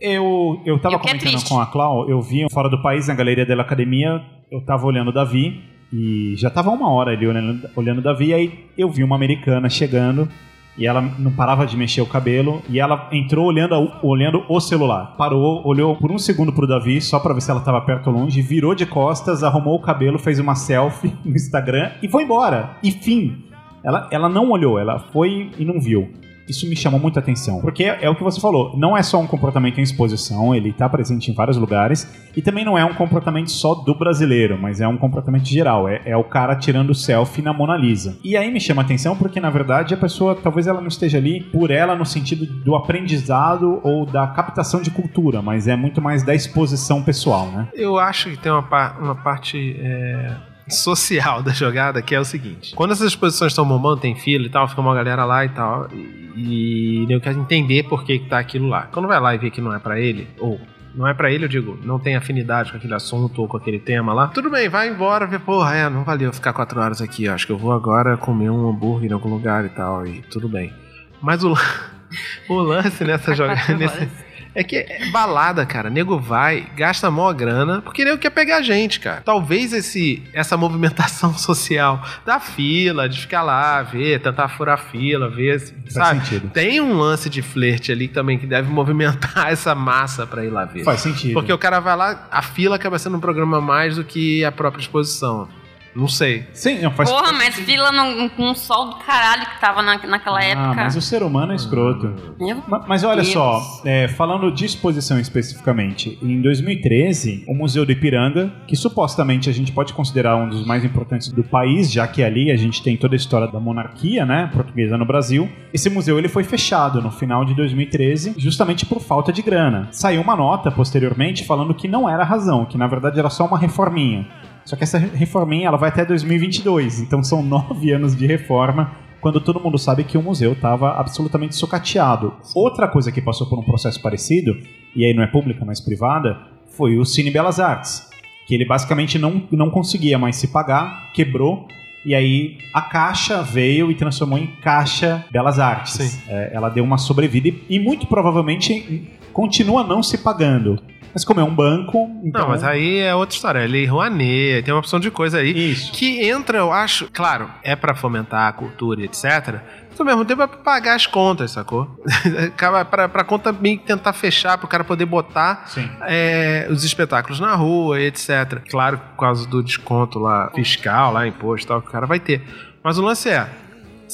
Eu, 0.00 0.60
eu 0.66 0.78
tava 0.78 0.94
E 0.94 0.96
é 0.96 0.98
comentando 0.98 1.30
triste. 1.30 1.48
com 1.48 1.60
a 1.60 1.66
Clau, 1.66 2.08
eu 2.10 2.20
vi 2.20 2.46
fora 2.52 2.68
do 2.68 2.82
país, 2.82 3.08
na 3.08 3.14
Galeria 3.14 3.46
da 3.46 3.60
Academia, 3.62 4.20
eu 4.50 4.60
tava 4.60 4.84
olhando 4.86 5.08
o 5.08 5.12
Davi, 5.12 5.62
e 5.92 6.34
já 6.36 6.50
tava 6.50 6.70
uma 6.70 6.90
hora 6.90 7.12
ali 7.12 7.26
olhando, 7.26 7.70
olhando 7.76 7.98
o 7.98 8.02
Davi, 8.02 8.34
aí 8.34 8.66
eu 8.76 8.90
vi 8.90 9.02
uma 9.04 9.16
americana 9.16 9.70
chegando, 9.70 10.28
E 10.76 10.86
ela 10.86 11.00
não 11.00 11.30
parava 11.30 11.64
de 11.66 11.76
mexer 11.76 12.00
o 12.00 12.06
cabelo. 12.06 12.60
E 12.68 12.80
ela 12.80 13.08
entrou 13.12 13.46
olhando, 13.46 13.74
a- 13.74 13.98
olhando 14.02 14.42
o 14.48 14.60
celular. 14.60 15.14
Parou, 15.16 15.62
olhou 15.64 15.94
por 15.96 16.10
um 16.10 16.18
segundo 16.18 16.52
pro 16.52 16.66
Davi, 16.66 17.00
só 17.00 17.18
pra 17.20 17.32
ver 17.32 17.40
se 17.40 17.50
ela 17.50 17.60
tava 17.60 17.80
perto 17.80 18.08
ou 18.10 18.16
longe. 18.16 18.42
Virou 18.42 18.74
de 18.74 18.84
costas, 18.86 19.42
arrumou 19.44 19.76
o 19.76 19.80
cabelo, 19.82 20.18
fez 20.18 20.38
uma 20.40 20.54
selfie 20.54 21.14
no 21.24 21.36
Instagram 21.36 21.92
e 22.02 22.08
foi 22.08 22.24
embora. 22.24 22.70
E 22.82 22.90
fim. 22.90 23.44
Ela, 23.84 24.08
ela 24.10 24.28
não 24.28 24.50
olhou, 24.50 24.78
ela 24.78 24.98
foi 24.98 25.50
e 25.58 25.64
não 25.64 25.78
viu. 25.80 26.10
Isso 26.48 26.68
me 26.68 26.76
chamou 26.76 27.00
muita 27.00 27.20
atenção. 27.20 27.60
Porque 27.60 27.84
é, 27.84 28.08
o 28.10 28.14
que 28.14 28.22
você 28.22 28.40
falou, 28.40 28.76
não 28.76 28.96
é 28.96 29.02
só 29.02 29.18
um 29.20 29.26
comportamento 29.26 29.78
em 29.78 29.82
exposição, 29.82 30.54
ele 30.54 30.72
tá 30.72 30.88
presente 30.88 31.30
em 31.30 31.34
vários 31.34 31.56
lugares. 31.56 32.06
E 32.36 32.42
também 32.42 32.64
não 32.64 32.76
é 32.76 32.84
um 32.84 32.94
comportamento 32.94 33.50
só 33.50 33.74
do 33.74 33.94
brasileiro, 33.94 34.58
mas 34.60 34.80
é 34.80 34.88
um 34.88 34.96
comportamento 34.96 35.46
geral. 35.46 35.88
É, 35.88 36.02
é 36.04 36.16
o 36.16 36.24
cara 36.24 36.54
tirando 36.56 36.94
selfie 36.94 37.40
na 37.42 37.52
Mona 37.52 37.76
Lisa. 37.76 38.18
E 38.24 38.36
aí 38.36 38.50
me 38.50 38.60
chama 38.60 38.82
atenção 38.82 39.16
porque, 39.16 39.40
na 39.40 39.50
verdade, 39.50 39.94
a 39.94 39.96
pessoa 39.96 40.34
talvez 40.34 40.66
ela 40.66 40.80
não 40.80 40.88
esteja 40.88 41.18
ali 41.18 41.40
por 41.40 41.70
ela 41.70 41.94
no 41.94 42.04
sentido 42.04 42.44
do 42.46 42.74
aprendizado 42.74 43.80
ou 43.82 44.04
da 44.04 44.26
captação 44.26 44.82
de 44.82 44.90
cultura, 44.90 45.40
mas 45.40 45.68
é 45.68 45.76
muito 45.76 46.02
mais 46.02 46.22
da 46.22 46.34
exposição 46.34 47.02
pessoal, 47.02 47.46
né? 47.46 47.68
Eu 47.74 47.98
acho 47.98 48.30
que 48.30 48.36
tem 48.36 48.50
uma, 48.52 48.62
pa- 48.62 48.96
uma 49.00 49.14
parte 49.14 49.76
é, 49.78 50.30
social 50.68 51.42
da 51.44 51.52
jogada 51.52 52.00
que 52.02 52.14
é 52.14 52.20
o 52.20 52.24
seguinte: 52.24 52.74
quando 52.74 52.92
essas 52.92 53.08
exposições 53.08 53.52
estão 53.52 53.66
bombando, 53.66 54.00
tem 54.00 54.14
fila 54.14 54.46
e 54.46 54.50
tal, 54.50 54.68
fica 54.68 54.80
uma 54.80 54.94
galera 54.94 55.24
lá 55.24 55.44
e 55.44 55.48
tal, 55.50 55.88
e, 55.92 57.04
e 57.08 57.12
eu 57.12 57.20
quero 57.20 57.38
entender 57.38 57.84
por 57.84 58.04
que, 58.04 58.18
que 58.18 58.28
tá 58.28 58.38
aquilo 58.38 58.68
lá. 58.68 58.88
Quando 58.92 59.08
vai 59.08 59.20
lá 59.20 59.34
e 59.34 59.38
vê 59.38 59.50
que 59.50 59.60
não 59.60 59.74
é 59.74 59.78
pra 59.78 59.98
ele, 59.98 60.28
ou 60.38 60.60
não 60.94 61.08
é 61.08 61.12
pra 61.12 61.30
ele, 61.30 61.44
eu 61.44 61.48
digo, 61.48 61.78
não 61.82 61.98
tem 61.98 62.14
afinidade 62.14 62.70
com 62.70 62.76
aquele 62.76 62.94
assunto 62.94 63.42
ou 63.42 63.48
com 63.48 63.56
aquele 63.56 63.80
tema 63.80 64.12
lá. 64.12 64.28
Tudo 64.28 64.48
bem, 64.48 64.68
vai 64.68 64.88
embora, 64.88 65.26
vê, 65.26 65.38
porra, 65.38 65.74
é, 65.74 65.90
não 65.90 66.04
valeu 66.04 66.32
ficar 66.32 66.52
quatro 66.52 66.80
horas 66.80 67.02
aqui. 67.02 67.28
Acho 67.28 67.46
que 67.46 67.52
eu 67.52 67.58
vou 67.58 67.72
agora 67.72 68.16
comer 68.16 68.50
um 68.50 68.68
hambúrguer 68.68 69.10
em 69.10 69.14
algum 69.14 69.28
lugar 69.28 69.64
e 69.64 69.70
tal, 69.70 70.06
e 70.06 70.22
tudo 70.22 70.48
bem. 70.48 70.72
Mas 71.20 71.42
o, 71.42 71.54
o 72.48 72.54
lance 72.54 73.02
nessa 73.04 73.34
jogada. 73.34 73.74
Nesse-. 73.74 74.08
É 74.54 74.62
que 74.62 74.76
é 74.76 75.10
balada, 75.10 75.64
cara. 75.66 75.90
Nego 75.90 76.18
vai, 76.18 76.66
gasta 76.76 77.10
mó 77.10 77.32
grana, 77.32 77.82
porque 77.82 78.04
nego 78.04 78.18
quer 78.18 78.30
pegar 78.30 78.58
a 78.58 78.62
gente, 78.62 79.00
cara. 79.00 79.22
Talvez 79.24 79.72
esse, 79.72 80.22
essa 80.32 80.56
movimentação 80.56 81.32
social 81.38 82.02
da 82.24 82.38
fila, 82.38 83.08
de 83.08 83.20
ficar 83.20 83.42
lá, 83.42 83.82
ver, 83.82 84.20
tentar 84.20 84.48
furar 84.48 84.74
a 84.74 84.78
fila, 84.78 85.28
ver, 85.28 85.60
Faz 85.60 85.92
sabe? 85.92 86.20
sentido. 86.20 86.50
Tem 86.50 86.80
um 86.80 86.94
lance 86.96 87.28
de 87.28 87.42
flerte 87.42 87.90
ali 87.92 88.08
também 88.08 88.38
que 88.38 88.46
deve 88.46 88.70
movimentar 88.70 89.48
essa 89.52 89.74
massa 89.74 90.26
pra 90.26 90.44
ir 90.44 90.50
lá 90.50 90.64
ver. 90.64 90.84
Faz 90.84 91.00
sentido. 91.00 91.34
Porque 91.34 91.52
o 91.52 91.58
cara 91.58 91.80
vai 91.80 91.96
lá, 91.96 92.28
a 92.30 92.42
fila 92.42 92.76
acaba 92.76 92.98
sendo 92.98 93.16
um 93.16 93.20
programa 93.20 93.60
mais 93.60 93.96
do 93.96 94.04
que 94.04 94.44
a 94.44 94.52
própria 94.52 94.80
exposição. 94.82 95.48
Não 95.94 96.08
sei. 96.08 96.44
Sim, 96.52 96.80
não, 96.82 96.90
faz 96.90 97.08
Porra, 97.10 97.32
mas 97.32 97.54
fila 97.54 97.92
no- 97.92 98.28
com 98.30 98.50
um 98.50 98.54
sol 98.54 98.86
do 98.90 98.96
caralho 98.96 99.46
que 99.46 99.60
tava 99.60 99.80
na, 99.80 99.96
naquela 100.06 100.38
Ah, 100.40 100.44
época. 100.44 100.74
mas 100.74 100.96
o 100.96 101.00
ser 101.00 101.22
humano 101.22 101.52
é 101.52 101.56
escroto. 101.56 102.12
Meu 102.38 102.62
Ma- 102.66 102.84
Mas 102.88 103.04
olha 103.04 103.22
Deus. 103.22 103.32
só, 103.32 103.60
é, 103.84 104.08
falando 104.08 104.50
de 104.50 104.64
exposição 104.64 105.18
especificamente, 105.20 106.18
em 106.22 106.40
2013, 106.42 107.44
o 107.46 107.54
Museu 107.54 107.86
do 107.86 107.92
Ipiranga, 107.92 108.52
que 108.66 108.74
supostamente 108.76 109.48
a 109.48 109.52
gente 109.52 109.70
pode 109.72 109.92
considerar 109.92 110.36
um 110.36 110.48
dos 110.48 110.66
mais 110.66 110.84
importantes 110.84 111.28
do 111.28 111.44
país, 111.44 111.90
já 111.92 112.06
que 112.08 112.22
ali 112.22 112.50
a 112.50 112.56
gente 112.56 112.82
tem 112.82 112.96
toda 112.96 113.14
a 113.14 113.16
história 113.16 113.46
da 113.46 113.60
monarquia, 113.60 114.26
né, 114.26 114.50
portuguesa 114.52 114.98
no 114.98 115.04
Brasil, 115.04 115.48
esse 115.72 115.88
museu 115.88 116.18
ele 116.18 116.28
foi 116.28 116.42
fechado 116.44 117.00
no 117.00 117.10
final 117.10 117.44
de 117.44 117.54
2013, 117.54 118.34
justamente 118.36 118.84
por 118.84 119.00
falta 119.00 119.32
de 119.32 119.42
grana. 119.42 119.88
Saiu 119.92 120.20
uma 120.22 120.34
nota 120.36 120.70
posteriormente 120.70 121.44
falando 121.44 121.72
que 121.74 121.86
não 121.86 122.08
era 122.08 122.24
razão, 122.24 122.64
que 122.64 122.76
na 122.76 122.86
verdade 122.86 123.18
era 123.18 123.30
só 123.30 123.46
uma 123.46 123.58
reforminha. 123.58 124.26
Só 124.64 124.76
que 124.76 124.84
essa 124.84 124.98
reforminha 124.98 125.68
ela 125.68 125.76
vai 125.76 125.90
até 125.90 126.04
2022, 126.04 127.00
então 127.00 127.22
são 127.22 127.42
nove 127.44 127.92
anos 127.92 128.16
de 128.16 128.26
reforma 128.26 128.92
quando 129.20 129.40
todo 129.40 129.58
mundo 129.58 129.78
sabe 129.78 130.04
que 130.04 130.18
o 130.18 130.22
museu 130.22 130.52
estava 130.52 131.00
absolutamente 131.00 131.56
sucateado. 131.56 132.34
Outra 132.54 132.86
coisa 132.86 133.10
que 133.10 133.22
passou 133.22 133.46
por 133.46 133.58
um 133.58 133.62
processo 133.62 134.00
parecido, 134.02 134.54
e 134.94 135.02
aí 135.02 135.14
não 135.14 135.22
é 135.22 135.26
pública, 135.26 135.64
mas 135.64 135.80
privada, 135.80 136.38
foi 136.76 136.98
o 136.98 137.06
Cine 137.06 137.30
Belas 137.30 137.58
Artes, 137.58 138.06
que 138.46 138.54
ele 138.54 138.66
basicamente 138.66 139.18
não, 139.18 139.42
não 139.50 139.70
conseguia 139.70 140.18
mais 140.18 140.36
se 140.36 140.48
pagar, 140.48 141.10
quebrou, 141.14 141.66
e 142.04 142.14
aí 142.14 142.58
a 142.74 142.82
Caixa 142.82 143.42
veio 143.42 143.90
e 143.90 143.94
transformou 143.94 144.38
em 144.38 144.46
Caixa 144.46 145.24
Belas 145.30 145.58
Artes. 145.58 146.22
É, 146.28 146.50
ela 146.52 146.68
deu 146.68 146.84
uma 146.84 146.98
sobrevida 146.98 147.48
e, 147.48 147.64
e 147.70 147.78
muito 147.78 148.06
provavelmente 148.06 149.10
continua 149.32 149.82
não 149.82 150.02
se 150.02 150.18
pagando. 150.18 150.78
Mas 151.14 151.24
como 151.24 151.38
é 151.38 151.44
um 151.44 151.54
banco, 151.54 152.10
então... 152.24 152.42
Não, 152.42 152.48
mas 152.48 152.64
aí 152.64 152.98
é 152.98 153.14
outra 153.14 153.34
história. 153.34 153.60
É 153.60 153.66
Lei 153.66 153.86
Rouanet, 153.86 154.64
tem 154.64 154.74
uma 154.74 154.80
opção 154.80 154.98
de 154.98 155.10
coisa 155.12 155.38
aí. 155.38 155.72
Isso. 155.72 155.92
Que 155.92 156.28
entra, 156.28 156.58
eu 156.58 156.72
acho, 156.72 157.08
claro, 157.12 157.48
é 157.62 157.76
pra 157.76 157.94
fomentar 157.94 158.48
a 158.48 158.52
cultura 158.52 159.00
e 159.00 159.04
etc. 159.04 159.60
Mas 159.88 160.00
ao 160.00 160.04
mesmo 160.04 160.24
tempo 160.24 160.42
é 160.42 160.46
pra 160.48 160.58
pagar 160.58 160.96
as 160.96 161.06
contas, 161.06 161.52
sacou? 161.52 161.88
Pra, 162.90 163.08
pra 163.08 163.24
conta 163.24 163.52
meio 163.52 163.78
que 163.78 163.86
tentar 163.86 164.12
fechar, 164.12 164.58
pro 164.58 164.66
cara 164.66 164.82
poder 164.82 165.04
botar 165.06 165.66
é, 166.02 166.66
os 166.68 166.82
espetáculos 166.82 167.38
na 167.38 167.54
rua 167.54 168.00
e 168.00 168.06
etc. 168.06 168.60
Claro, 168.68 168.98
por 168.98 169.20
causa 169.20 169.46
do 169.46 169.62
desconto 169.62 170.18
lá 170.18 170.50
fiscal, 170.54 171.12
lá, 171.12 171.26
imposto 171.26 171.66
e 171.66 171.68
tal, 171.68 171.80
que 171.80 171.88
o 171.88 171.90
cara 171.92 172.06
vai 172.06 172.18
ter. 172.18 172.42
Mas 172.82 172.98
o 172.98 173.02
lance 173.02 173.28
é. 173.30 173.48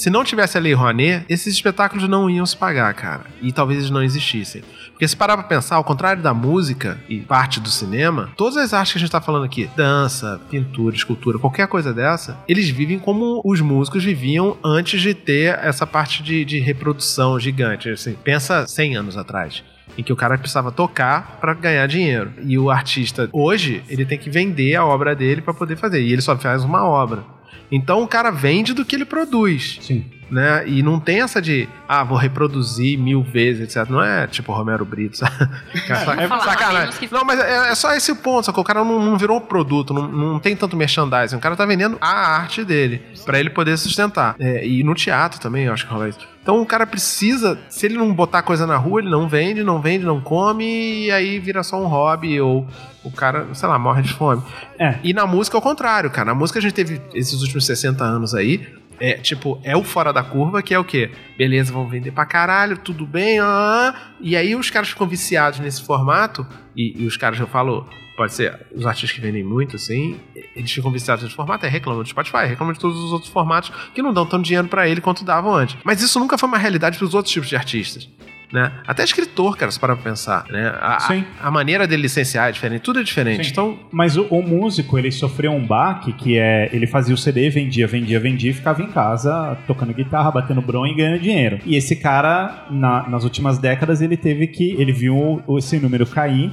Se 0.01 0.09
não 0.09 0.25
tivesse 0.25 0.57
a 0.57 0.61
Lei 0.63 0.73
Rouanet, 0.73 1.27
esses 1.29 1.53
espetáculos 1.53 2.09
não 2.09 2.31
iam 2.31 2.47
se 2.47 2.57
pagar, 2.57 2.95
cara. 2.95 3.27
E 3.43 3.53
talvez 3.53 3.81
eles 3.81 3.91
não 3.91 4.03
existissem. 4.03 4.63
Porque 4.93 5.07
se 5.07 5.15
parar 5.15 5.37
pra 5.37 5.47
pensar, 5.47 5.77
ao 5.77 5.85
contrário 5.85 6.23
da 6.23 6.33
música 6.33 6.99
e 7.07 7.21
parte 7.21 7.61
do 7.61 7.69
cinema, 7.69 8.31
todas 8.35 8.57
as 8.57 8.73
artes 8.73 8.95
que 8.95 8.99
a 8.99 9.01
gente 9.01 9.11
tá 9.11 9.21
falando 9.21 9.45
aqui, 9.45 9.69
dança, 9.77 10.41
pintura, 10.49 10.97
escultura, 10.97 11.39
qualquer 11.39 11.69
coisa 11.69 11.93
dessa, 11.93 12.39
eles 12.49 12.71
vivem 12.71 12.99
como 12.99 13.43
os 13.45 13.61
músicos 13.61 14.03
viviam 14.03 14.57
antes 14.65 15.03
de 15.03 15.13
ter 15.13 15.59
essa 15.59 15.87
parte 15.87 16.23
de, 16.23 16.47
de 16.47 16.59
reprodução 16.61 17.39
gigante. 17.39 17.91
Assim, 17.91 18.15
pensa 18.25 18.67
100 18.67 18.97
anos 18.97 19.19
atrás 19.19 19.63
em 19.99 20.03
que 20.03 20.13
o 20.15 20.17
cara 20.17 20.39
precisava 20.39 20.73
tocar 20.73 21.37
pra 21.43 21.53
ganhar 21.53 21.87
dinheiro. 21.87 22.33
E 22.43 22.57
o 22.59 22.71
artista 22.71 23.29
hoje, 23.35 23.83
ele 23.87 24.07
tem 24.07 24.17
que 24.17 24.31
vender 24.31 24.77
a 24.77 24.85
obra 24.87 25.15
dele 25.15 25.43
pra 25.43 25.53
poder 25.53 25.77
fazer, 25.77 26.01
e 26.01 26.11
ele 26.11 26.23
só 26.23 26.35
faz 26.39 26.65
uma 26.65 26.87
obra. 26.87 27.23
Então 27.71 28.03
o 28.03 28.09
cara 28.09 28.31
vende 28.31 28.73
do 28.75 28.85
que 28.85 28.95
ele 28.97 29.05
produz, 29.05 29.79
Sim. 29.81 30.05
Né? 30.31 30.67
E 30.67 30.83
não 30.83 31.01
tem 31.01 31.21
essa 31.23 31.41
de, 31.41 31.69
ah, 31.89 32.05
vou 32.05 32.17
reproduzir 32.17 32.99
mil 32.99 33.23
vezes, 33.23 33.63
etc. 33.63 33.91
Não 33.91 34.03
é 34.03 34.27
tipo 34.27 34.53
Romero 34.53 34.85
Brito, 34.85 35.19
sabe? 35.19 35.31
É, 35.91 36.29
falar, 36.29 36.45
sacanagem. 36.45 37.09
Não, 37.11 37.25
mas 37.25 37.41
é, 37.41 37.73
é 37.73 37.75
só 37.75 37.93
esse 37.95 38.15
ponto, 38.15 38.47
só 38.47 38.53
que 38.53 38.61
o 38.61 38.65
cara 38.65 38.85
não, 38.85 39.03
não 39.03 39.19
virou 39.19 39.39
um 39.39 39.41
produto, 39.41 39.93
não, 39.93 40.07
não 40.07 40.39
tem 40.39 40.55
tanto 40.55 40.77
merchandising. 40.77 41.37
O 41.37 41.41
cara 41.41 41.57
tá 41.57 41.67
vendendo 41.67 41.99
a 42.01 42.37
arte 42.37 42.65
dele, 42.65 43.03
pra 43.25 43.41
ele 43.41 43.51
poder 43.51 43.77
sustentar. 43.77 44.37
É, 44.39 44.67
e 44.67 44.85
no 44.85 44.95
teatro 44.95 45.41
também, 45.41 45.65
eu 45.65 45.73
acho 45.73 45.87
que 45.87 45.93
rola 45.93 46.09
isso. 46.09 46.19
Então 46.43 46.61
o 46.63 46.67
cara 46.67 46.87
precisa, 46.87 47.59
se 47.69 47.87
ele 47.87 47.99
não 47.99 48.15
botar 48.15 48.43
coisa 48.43 48.67
na 48.67 48.77
rua, 48.77 49.01
ele 49.01 49.11
não 49.11 49.29
vende, 49.29 49.63
não 49.63 49.81
vende, 49.81 50.05
não 50.05 50.21
come, 50.21 51.05
e 51.05 51.11
aí 51.11 51.39
vira 51.39 51.63
só 51.63 51.81
um 51.81 51.87
hobby, 51.87 52.41
ou 52.41 52.67
o 53.05 53.11
cara, 53.11 53.47
sei 53.53 53.69
lá, 53.69 53.79
morre 53.79 54.03
de 54.03 54.13
fome. 54.13 54.43
É. 54.79 54.97
E 55.03 55.13
na 55.13 55.27
música 55.27 55.57
é 55.57 55.59
o 55.59 55.63
contrário, 55.63 56.11
cara. 56.11 56.27
Na 56.27 56.35
música 56.35 56.59
a 56.59 56.63
gente 56.63 56.75
teve 56.75 57.01
esses 57.15 57.41
últimos 57.43 57.67
60 57.67 58.03
anos 58.03 58.35
aí. 58.35 58.67
É, 59.01 59.15
tipo, 59.15 59.59
é 59.65 59.77
o 59.77 59.83
fora 59.83 60.13
da 60.13 60.23
curva, 60.23 60.63
que 60.63 60.75
é 60.75 60.79
o 60.79 60.85
quê? 60.85 61.11
Beleza, 61.39 61.73
vão 61.73 61.89
vender 61.89 62.11
pra 62.11 62.27
caralho, 62.27 62.77
tudo 62.77 63.07
bem, 63.07 63.41
ah, 63.41 63.95
e 64.21 64.37
aí 64.37 64.55
os 64.55 64.69
caras 64.69 64.91
ficam 64.91 65.09
viciados 65.09 65.59
nesse 65.59 65.83
formato, 65.83 66.47
e, 66.77 67.03
e 67.03 67.07
os 67.07 67.17
caras, 67.17 67.41
eu 67.41 67.47
falo, 67.47 67.89
pode 68.17 68.35
ser 68.35 68.67
os 68.75 68.85
artistas 68.85 69.13
que 69.13 69.21
vendem 69.21 69.43
muito, 69.43 69.77
assim, 69.77 70.21
eles 70.55 70.71
ficam 70.71 70.91
viciados 70.91 71.25
nesse 71.25 71.35
formato, 71.35 71.65
é 71.65 71.69
reclamam 71.71 72.03
do 72.03 72.09
Spotify, 72.09 72.45
reclamam 72.47 72.75
de 72.75 72.79
todos 72.79 72.99
os 72.99 73.13
outros 73.13 73.33
formatos 73.33 73.73
que 73.95 74.03
não 74.03 74.13
dão 74.13 74.27
tanto 74.27 74.45
dinheiro 74.45 74.69
pra 74.69 74.87
ele 74.87 75.01
quanto 75.01 75.25
davam 75.25 75.55
antes. 75.55 75.79
Mas 75.83 76.03
isso 76.03 76.21
nunca 76.21 76.37
foi 76.37 76.47
uma 76.47 76.59
realidade 76.59 76.99
pros 76.99 77.15
outros 77.15 77.33
tipos 77.33 77.49
de 77.49 77.57
artistas. 77.57 78.07
Né? 78.53 78.73
Até 78.87 79.05
escritor, 79.05 79.57
cara, 79.57 79.71
se 79.71 79.79
parar 79.79 79.95
pra 79.95 80.05
pensar. 80.05 80.45
Né? 80.51 80.73
A, 80.81 80.99
Sim. 81.01 81.25
a, 81.41 81.49
a 81.49 81.51
maneira 81.51 81.87
dele 81.87 82.03
licenciar 82.03 82.49
é 82.49 82.53
diferente, 82.53 82.83
tudo 82.83 82.99
é 83.01 83.03
diferente. 83.03 83.45
Sim. 83.45 83.51
Então, 83.53 83.79
Mas 83.93 84.17
o, 84.17 84.23
o 84.25 84.43
músico, 84.43 84.99
ele 84.99 85.11
sofreu 85.13 85.53
um 85.53 85.65
baque 85.65 86.13
que 86.13 86.37
é. 86.39 86.69
Ele 86.73 86.87
fazia 86.87 87.15
o 87.15 87.19
CD, 87.19 87.49
vendia, 87.51 87.87
vendia, 87.87 88.19
vendia 88.19 88.51
e 88.51 88.55
ficava 88.55 88.83
em 88.83 88.89
casa 88.91 89.57
tocando 89.67 89.95
guitarra, 89.95 90.31
batendo 90.31 90.61
bron 90.61 90.87
e 90.87 90.95
ganhando 90.95 91.21
dinheiro. 91.21 91.59
E 91.65 91.77
esse 91.77 91.95
cara, 91.97 92.67
na- 92.71 93.09
nas 93.09 93.25
últimas 93.25 93.59
décadas, 93.59 94.01
ele 94.03 94.17
teve 94.17 94.47
que. 94.47 94.73
Ele 94.81 94.93
viu 94.93 95.43
esse 95.59 95.79
número 95.79 96.05
cair. 96.07 96.51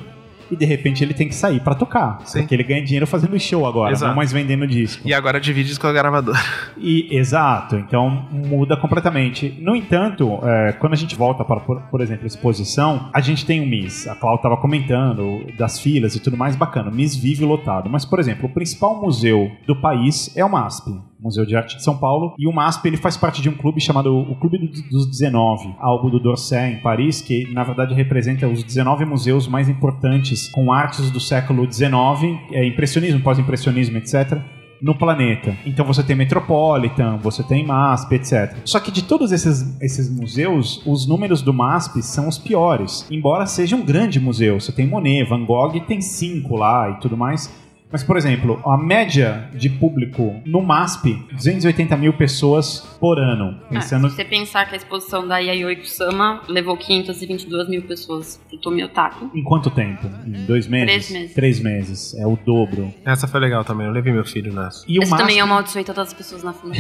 E 0.51 0.55
de 0.55 0.65
repente 0.65 1.03
ele 1.03 1.13
tem 1.13 1.27
que 1.27 1.35
sair 1.35 1.59
pra 1.59 1.75
tocar. 1.75 2.19
Sim. 2.25 2.39
Porque 2.39 2.55
ele 2.55 2.63
ganha 2.63 2.83
dinheiro 2.83 3.05
fazendo 3.07 3.37
show 3.39 3.65
agora, 3.65 3.91
Exato. 3.91 4.09
não 4.09 4.15
mais 4.15 4.31
vendendo 4.31 4.65
disco. 4.67 5.01
e 5.07 5.13
agora 5.13 5.39
divide 5.39 5.71
isso 5.71 5.79
com 5.79 5.87
a 5.87 5.93
gravadora. 5.93 6.37
E, 6.77 7.07
exato, 7.15 7.75
então 7.75 8.27
muda 8.31 8.77
completamente. 8.77 9.57
No 9.61 9.75
entanto, 9.75 10.39
é, 10.43 10.73
quando 10.73 10.93
a 10.93 10.97
gente 10.97 11.15
volta 11.15 11.43
para, 11.43 11.59
por, 11.59 11.81
por 11.83 12.01
exemplo, 12.01 12.25
exposição, 12.27 13.09
a 13.13 13.19
gente 13.21 13.45
tem 13.45 13.61
o 13.61 13.65
MIS. 13.65 14.07
A 14.07 14.15
Cláudia 14.15 14.39
estava 14.39 14.57
comentando 14.57 15.45
das 15.57 15.79
filas 15.79 16.15
e 16.15 16.19
tudo 16.19 16.37
mais, 16.37 16.55
bacana. 16.55 16.89
O 16.89 16.93
MIS 16.93 17.15
vive 17.15 17.43
lotado. 17.45 17.89
Mas, 17.89 18.05
por 18.05 18.19
exemplo, 18.19 18.45
o 18.47 18.53
principal 18.53 18.99
museu 18.99 19.51
do 19.65 19.75
país 19.75 20.35
é 20.35 20.43
o 20.45 20.49
MASP. 20.49 20.91
Museu 21.19 21.45
de 21.45 21.55
Arte 21.55 21.77
de 21.77 21.83
São 21.83 21.97
Paulo, 21.97 22.33
e 22.37 22.47
o 22.47 22.53
MASP 22.53 22.85
ele 22.87 22.97
faz 22.97 23.17
parte 23.17 23.41
de 23.41 23.49
um 23.49 23.53
clube 23.53 23.81
chamado 23.81 24.15
o 24.15 24.35
Clube 24.35 24.57
do- 24.57 24.67
dos 24.89 25.07
19, 25.09 25.73
algo 25.79 26.09
do 26.09 26.19
Dorset 26.19 26.73
em 26.75 26.79
Paris, 26.81 27.21
que 27.21 27.51
na 27.53 27.63
verdade 27.63 27.93
representa 27.93 28.47
os 28.47 28.63
19 28.63 29.05
museus 29.05 29.47
mais 29.47 29.67
importantes 29.67 30.47
com 30.49 30.71
artes 30.71 31.09
do 31.11 31.19
século 31.19 31.65
19, 31.65 32.37
é, 32.51 32.65
impressionismo, 32.67 33.19
pós-impressionismo, 33.21 33.97
etc. 33.97 34.39
no 34.79 34.93
planeta. 34.93 35.55
Então 35.65 35.83
você 35.83 36.03
tem 36.03 36.15
Metropolitan, 36.15 37.17
você 37.17 37.41
tem 37.43 37.65
MASP, 37.65 38.13
etc. 38.13 38.55
Só 38.63 38.79
que 38.79 38.91
de 38.91 39.03
todos 39.03 39.31
esses, 39.31 39.75
esses 39.81 40.07
museus, 40.15 40.83
os 40.85 41.07
números 41.07 41.41
do 41.41 41.51
MASP 41.51 42.01
são 42.03 42.27
os 42.27 42.37
piores. 42.37 43.07
Embora 43.09 43.45
seja 43.47 43.75
um 43.75 43.83
grande 43.83 44.19
museu. 44.19 44.59
Você 44.59 44.71
tem 44.71 44.85
Monet, 44.87 45.27
Van 45.27 45.43
Gogh 45.45 45.79
tem 45.87 45.99
cinco 45.99 46.55
lá 46.55 46.91
e 46.91 46.99
tudo 46.99 47.17
mais. 47.17 47.51
Mas, 47.91 48.03
por 48.03 48.17
exemplo, 48.17 48.61
a 48.65 48.77
média 48.77 49.49
de 49.53 49.69
público 49.69 50.41
no 50.45 50.61
MASP, 50.61 51.13
280 51.31 51.95
mil 51.95 52.11
pessoas 52.13 52.79
por 52.99 53.17
ano. 53.19 53.57
Ah, 53.65 53.69
Pensando 53.69 54.09
se 54.09 54.15
você 54.17 54.25
pensar 54.25 54.65
que 54.67 54.73
a 54.73 54.77
exposição 54.77 55.25
da 55.27 55.37
Yayoi 55.37 55.77
Kusama 55.77 56.41
levou 56.49 56.75
522 56.75 57.69
mil 57.69 57.81
pessoas 57.83 58.41
pro 58.49 58.57
Tomiotaki. 58.57 59.25
em 59.33 59.43
quanto 59.43 59.69
tempo? 59.69 60.05
Em 60.25 60.45
dois 60.45 60.67
meses? 60.67 60.87
Três 61.07 61.09
meses. 61.11 61.33
Três 61.35 61.59
meses. 61.59 62.13
É 62.15 62.27
o 62.27 62.37
dobro. 62.45 62.93
Essa 63.05 63.27
foi 63.27 63.39
legal 63.39 63.63
também, 63.63 63.87
eu 63.87 63.93
levei 63.93 64.11
meu 64.11 64.25
filho 64.25 64.53
nessa. 64.53 64.83
E 64.87 64.99
o 64.99 65.03
Esse 65.03 65.11
MASP, 65.11 65.23
também 65.25 65.39
amaldiçoei 65.41 65.83
todas 65.85 66.07
as 66.09 66.13
pessoas 66.13 66.43
na 66.43 66.53
fila. 66.53 66.73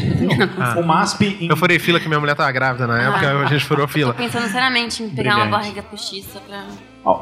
Ah. 0.59 0.75
o 0.79 0.83
MASP 0.85 1.37
em 1.39 1.47
Eu 1.47 1.55
furei 1.55 1.79
fila 1.79 1.99
que 1.99 2.07
minha 2.07 2.19
mulher 2.19 2.35
tava 2.35 2.51
grávida 2.51 2.85
na 2.85 3.01
época, 3.01 3.27
Ah. 3.31 3.43
a 3.43 3.45
gente 3.45 3.63
furou 3.63 3.87
Tô 3.87 3.93
fila. 3.93 4.13
pensando 4.13 4.47
seriamente 4.49 5.01
em 5.03 5.09
pegar 5.09 5.35
uma 5.37 5.45
Brilhante. 5.45 5.51
barriga 5.63 5.83
postiça 5.83 6.39
pra. 6.41 6.65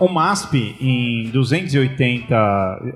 O 0.02 0.08
MASP, 0.08 0.76
em 0.82 1.30
280 1.30 2.36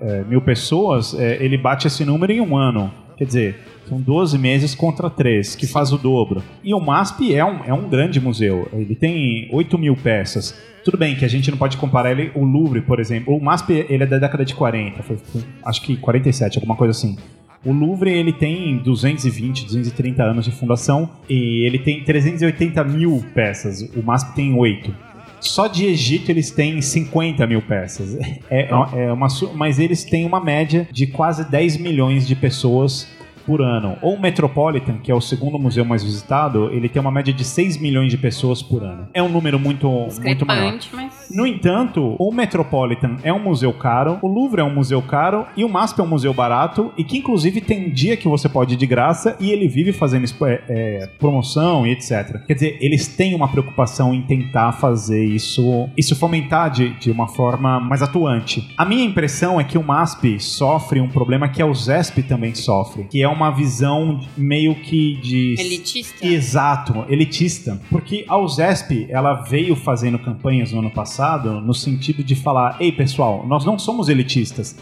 eh, 0.02 0.24
mil 0.28 0.42
pessoas, 0.42 1.14
eh, 1.14 1.38
ele 1.40 1.58
bate 1.58 1.88
esse 1.88 2.04
número 2.04 2.32
em 2.32 2.42
um 2.42 2.56
ano. 2.58 2.92
Quer 3.18 3.26
dizer, 3.26 3.60
são 3.88 4.00
12 4.00 4.38
meses 4.38 4.74
contra 4.74 5.10
3, 5.10 5.56
que 5.56 5.68
faz 5.68 5.92
o 5.92 5.98
dobro. 5.98 6.42
E 6.64 6.74
o 6.74 6.80
MASP 6.80 7.36
é 7.36 7.44
um, 7.44 7.64
é 7.66 7.74
um 7.74 7.90
grande 7.90 8.20
museu. 8.20 8.68
Ele 8.74 8.96
tem 8.96 9.48
8 9.52 9.78
mil 9.78 9.96
peças. 9.96 10.58
Tudo 10.84 10.98
bem 10.98 11.16
que 11.16 11.26
a 11.26 11.28
gente 11.28 11.52
não 11.52 11.58
pode 11.58 11.76
comparar 11.78 12.12
ele, 12.12 12.32
o 12.34 12.44
Louvre, 12.44 12.82
por 12.82 13.00
exemplo. 13.00 13.36
O 13.36 13.42
MASP 13.44 13.86
ele 13.90 14.04
é 14.04 14.08
da 14.08 14.18
década 14.18 14.46
de 14.46 14.56
40, 14.56 15.04
foi, 15.04 15.18
foi- 15.18 15.42
acho 15.66 15.82
que 15.82 15.98
47, 15.98 16.58
alguma 16.58 16.76
coisa 16.76 16.92
assim. 16.92 17.18
O 17.66 17.74
Louvre 17.74 18.10
ele 18.12 18.32
tem 18.32 18.78
220, 18.78 19.66
230 19.66 20.24
anos 20.24 20.46
de 20.46 20.52
fundação 20.52 21.10
e 21.30 21.66
ele 21.68 21.78
tem 21.78 22.02
380 22.04 22.84
mil 22.86 23.24
peças. 23.36 23.82
O 23.96 24.02
MASP 24.02 24.34
tem 24.34 24.54
8. 24.56 24.96
Só 25.40 25.68
de 25.68 25.86
Egito 25.86 26.30
eles 26.30 26.52
têm 26.52 26.82
50 26.82 27.46
mil 27.48 27.62
peças. 27.62 28.18
É, 28.50 28.70
é 28.70 29.14
uma, 29.14 29.28
mas 29.56 29.80
eles 29.80 30.04
têm 30.04 30.26
uma 30.26 30.40
média 30.40 30.88
de 30.92 31.08
quase 31.08 31.50
10 31.50 31.78
milhões 31.78 32.28
de 32.28 32.36
pessoas 32.36 33.08
por 33.50 33.64
ano. 33.64 33.98
Ou 34.00 34.14
o 34.14 34.22
Metropolitan, 34.22 35.00
que 35.02 35.12
é 35.12 35.16
o 35.16 35.20
segundo 35.20 35.58
museu 35.58 35.84
mais 35.84 36.04
visitado, 36.04 36.70
ele 36.72 36.88
tem 36.88 37.02
uma 37.02 37.10
média 37.10 37.34
de 37.34 37.44
6 37.44 37.78
milhões 37.78 38.12
de 38.12 38.18
pessoas 38.18 38.62
por 38.62 38.84
ano. 38.84 39.08
É 39.12 39.24
um 39.24 39.30
número 39.30 39.58
muito, 39.58 39.90
muito 40.22 40.46
maior. 40.46 40.78
Mas. 40.94 41.30
No 41.32 41.48
entanto, 41.48 42.16
o 42.20 42.32
Metropolitan 42.32 43.18
é 43.24 43.34
um 43.34 43.40
museu 43.40 43.74
caro, 43.74 44.20
o 44.22 44.28
Louvre 44.28 44.62
é 44.62 44.64
um 44.64 44.74
museu 44.74 45.02
caro 45.02 45.48
e 45.58 45.66
o 45.66 45.70
MASP 45.70 46.00
é 46.00 46.04
um 46.04 46.08
museu 46.08 46.32
barato 46.32 46.94
e 46.96 47.04
que 47.04 47.18
inclusive 47.18 47.60
tem 47.60 47.90
dia 47.90 48.16
que 48.16 48.28
você 48.28 48.48
pode 48.48 48.76
ir 48.76 48.78
de 48.78 48.86
graça 48.86 49.36
e 49.40 49.52
ele 49.52 49.68
vive 49.68 49.92
fazendo 49.92 50.26
é, 50.26 50.62
é, 50.70 51.10
promoção 51.18 51.88
e 51.88 51.92
etc. 51.92 52.46
Quer 52.46 52.54
dizer, 52.54 52.78
eles 52.80 53.08
têm 53.08 53.34
uma 53.34 53.48
preocupação 53.48 54.14
em 54.14 54.22
tentar 54.22 54.74
fazer 54.74 55.24
isso, 55.24 55.90
isso 55.98 56.16
fomentar 56.16 56.70
de, 56.70 56.90
de 57.00 57.10
uma 57.10 57.28
forma 57.28 57.80
mais 57.80 58.04
atuante. 58.04 58.72
A 58.78 58.86
minha 58.86 59.04
impressão 59.04 59.60
é 59.60 59.64
que 59.64 59.78
o 59.78 59.84
MASP 59.84 60.40
sofre 60.40 61.02
um 61.02 61.10
problema 61.10 61.50
que 61.50 61.62
a 61.62 61.66
USESP 61.66 62.22
também 62.24 62.54
sofre, 62.54 63.06
que 63.06 63.24
é 63.24 63.28
uma 63.28 63.39
visão 63.50 64.20
meio 64.36 64.76
que 64.76 65.16
de 65.22 65.56
Elitista? 65.58 66.26
Exato, 66.28 67.06
elitista. 67.08 67.80
Porque 67.90 68.26
a 68.28 68.38
USESP, 68.38 69.08
ela 69.10 69.34
veio 69.44 69.76
fazendo 69.76 70.20
campanhas 70.20 70.72
no 70.72 70.80
ano 70.80 70.92
passado 70.92 71.62
no 71.62 71.74
sentido 71.74 72.24
de 72.24 72.36
falar: 72.36 72.76
ei 72.80 72.92
pessoal, 72.92 73.46
nós 73.48 73.64
não 73.64 73.80
somos 73.80 74.10
elitistas. 74.10 74.76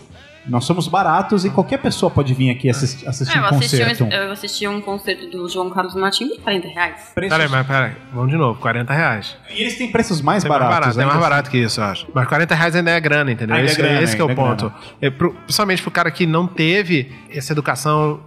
Nós 0.50 0.63
somos 0.63 0.88
baratos 0.88 1.43
e 1.43 1.50
qualquer 1.50 1.78
pessoa 1.78 2.10
pode 2.10 2.34
vir 2.34 2.50
aqui 2.50 2.70
assistir, 2.70 3.06
assistir 3.06 3.38
É, 3.38 3.41
um 3.41 3.43
eu, 3.43 3.50
assisti 3.50 3.78
concerto. 3.80 4.04
um, 4.06 4.08
eu 4.10 4.32
assisti 4.32 4.65
um 4.70 4.80
concerto 4.80 5.28
do 5.30 5.50
João 5.50 5.70
Carlos 5.70 5.93
Martins 5.93 6.30
por 6.38 6.43
40 6.43 6.67
reais. 6.70 7.12
Preços- 7.13 7.38
Peraí, 7.38 7.52
mas 7.52 7.67
peraí, 7.67 7.91
vamos 8.13 8.32
de 8.32 8.38
novo, 8.38 8.58
40 8.62 8.93
reais. 8.93 9.36
E 9.54 9.60
eles 9.60 9.78
têm 9.78 9.91
preços 9.91 10.22
mais 10.22 10.46
É 10.46 10.48
mais 10.48 10.62
baratos. 10.62 10.80
barato, 10.96 11.00
é 11.02 11.04
mais 11.04 11.17
assim. 11.17 11.30
barato 11.30 11.52
que 11.52 11.58
isso, 11.58 11.82
eu 11.82 11.84
acho. 11.84 12.08
Mas 12.13 12.30
40 12.30 12.56
reais 12.56 12.74
ainda 12.78 12.91
é 12.91 13.00
grana, 13.02 13.30
entendeu? 13.30 13.58
Ainda 13.58 13.67
é 13.67 13.72
esse 13.72 13.82
grana, 13.82 14.02
esse 14.02 14.15
que 14.15 14.22
é 14.22 14.24
o 14.26 14.30
ainda 14.30 14.41
é 14.41 14.46
ponto. 14.46 14.74
É 15.02 15.10
pro, 15.10 15.34
principalmente 15.34 15.82
pro 15.82 15.91
cara 15.91 16.10
que 16.10 16.26
não 16.26 16.48
teve 16.48 17.12
essa 17.30 17.52
educação 17.52 18.17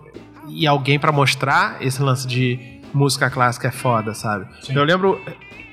e 0.48 0.66
alguém 0.66 0.98
pra 0.98 1.12
mostrar 1.12 1.76
esse 1.80 2.02
lance 2.02 2.26
de 2.26 2.80
música 2.92 3.30
clássica 3.30 3.68
é 3.68 3.70
foda, 3.70 4.14
sabe? 4.14 4.46
Sim. 4.62 4.74
Eu 4.74 4.84
lembro. 4.84 5.20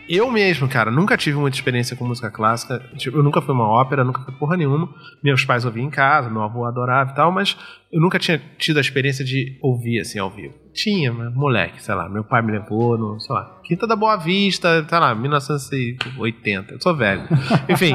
Eu 0.09 0.31
mesmo, 0.31 0.69
cara, 0.69 0.89
nunca 0.89 1.17
tive 1.17 1.37
muita 1.37 1.57
experiência 1.57 1.93
com 1.93 2.07
música 2.07 2.31
clássica. 2.31 2.79
Tipo, 2.95 3.17
eu 3.17 3.23
nunca 3.23 3.41
fui 3.41 3.53
uma 3.53 3.67
ópera, 3.67 4.05
nunca 4.05 4.21
fui 4.21 4.33
porra 4.35 4.55
nenhuma. 4.55 4.87
Meus 5.21 5.43
pais 5.43 5.65
ouviam 5.65 5.85
em 5.85 5.89
casa, 5.89 6.29
meu 6.29 6.43
avô 6.43 6.63
adorava 6.63 7.11
e 7.11 7.13
tal, 7.13 7.29
mas 7.29 7.57
eu 7.91 7.99
nunca 7.99 8.17
tinha 8.17 8.41
tido 8.57 8.77
a 8.77 8.81
experiência 8.81 9.25
de 9.25 9.57
ouvir 9.61 9.99
assim 9.99 10.17
ao 10.17 10.29
vivo. 10.29 10.53
Tinha, 10.73 11.11
mas 11.11 11.33
moleque, 11.33 11.83
sei 11.83 11.93
lá, 11.93 12.07
meu 12.07 12.23
pai 12.23 12.41
me 12.41 12.53
levou 12.53 12.97
no, 12.97 13.19
sei 13.19 13.35
lá, 13.35 13.59
Quinta 13.65 13.85
da 13.85 13.97
Boa 13.97 14.15
Vista, 14.15 14.85
sei 14.87 14.97
lá, 14.97 15.13
1980. 15.13 16.75
Eu 16.75 16.81
sou 16.81 16.95
velho. 16.95 17.23
Enfim, 17.67 17.91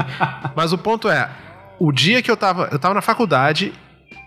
mas 0.55 0.71
o 0.71 0.77
ponto 0.77 1.09
é, 1.09 1.27
o 1.79 1.91
dia 1.91 2.21
que 2.21 2.29
eu 2.29 2.37
tava, 2.37 2.69
eu 2.71 2.77
tava 2.77 2.93
na 2.93 3.01
faculdade 3.01 3.73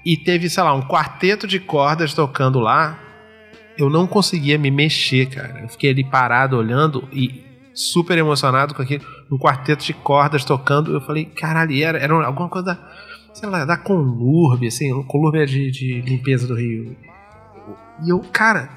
e 0.07 0.17
teve, 0.17 0.49
sei 0.49 0.63
lá, 0.63 0.73
um 0.73 0.87
quarteto 0.87 1.49
de 1.49 1.59
cordas 1.59 2.15
tocando 2.15 2.61
lá, 2.61 2.97
eu 3.77 3.91
não 3.91 4.07
conseguia 4.07 4.57
me 4.57 4.71
mexer, 4.71 5.27
cara. 5.27 5.63
Eu 5.63 5.69
fiquei 5.69 5.91
ali 5.91 6.05
parado 6.05 6.57
olhando 6.57 7.09
e 7.13 7.45
super 7.75 8.17
emocionado 8.17 8.73
com 8.73 8.83
aquele 8.83 9.05
um 9.31 9.37
quarteto 9.37 9.85
de 9.85 9.93
cordas 9.93 10.45
tocando. 10.45 10.95
Eu 10.95 11.01
falei, 11.01 11.25
caralho, 11.25 11.83
era, 11.83 11.99
era 11.99 12.15
alguma 12.25 12.49
coisa 12.49 12.67
da, 12.69 12.79
sei 13.35 13.49
lá, 13.49 13.65
da 13.65 13.77
Conlurb, 13.77 14.65
assim, 14.65 14.93
Conlurb 15.03 15.39
é 15.39 15.45
de, 15.45 15.73
de 15.73 16.01
limpeza 16.03 16.47
do 16.47 16.55
Rio. 16.55 16.97
E 18.05 18.09
eu, 18.09 18.21
cara, 18.33 18.71